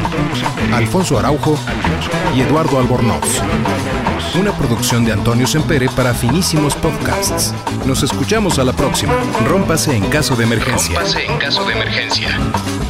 Alfonso 0.73 1.19
Araujo 1.19 1.57
y 2.35 2.41
Eduardo 2.41 2.79
Albornoz. 2.79 3.41
Una 4.39 4.51
producción 4.53 5.03
de 5.03 5.11
Antonio 5.11 5.45
Sempere 5.45 5.89
para 5.89 6.13
finísimos 6.13 6.75
podcasts. 6.75 7.53
Nos 7.85 8.03
escuchamos 8.03 8.59
a 8.59 8.63
la 8.63 8.73
próxima. 8.73 9.13
Rómpase 9.45 9.95
en 9.95 10.05
caso 10.09 10.35
de 10.35 10.45
emergencia. 10.45 10.95
Rómpase 10.99 11.25
en 11.25 11.37
caso 11.37 11.65
de 11.65 11.73
emergencia. 11.73 12.80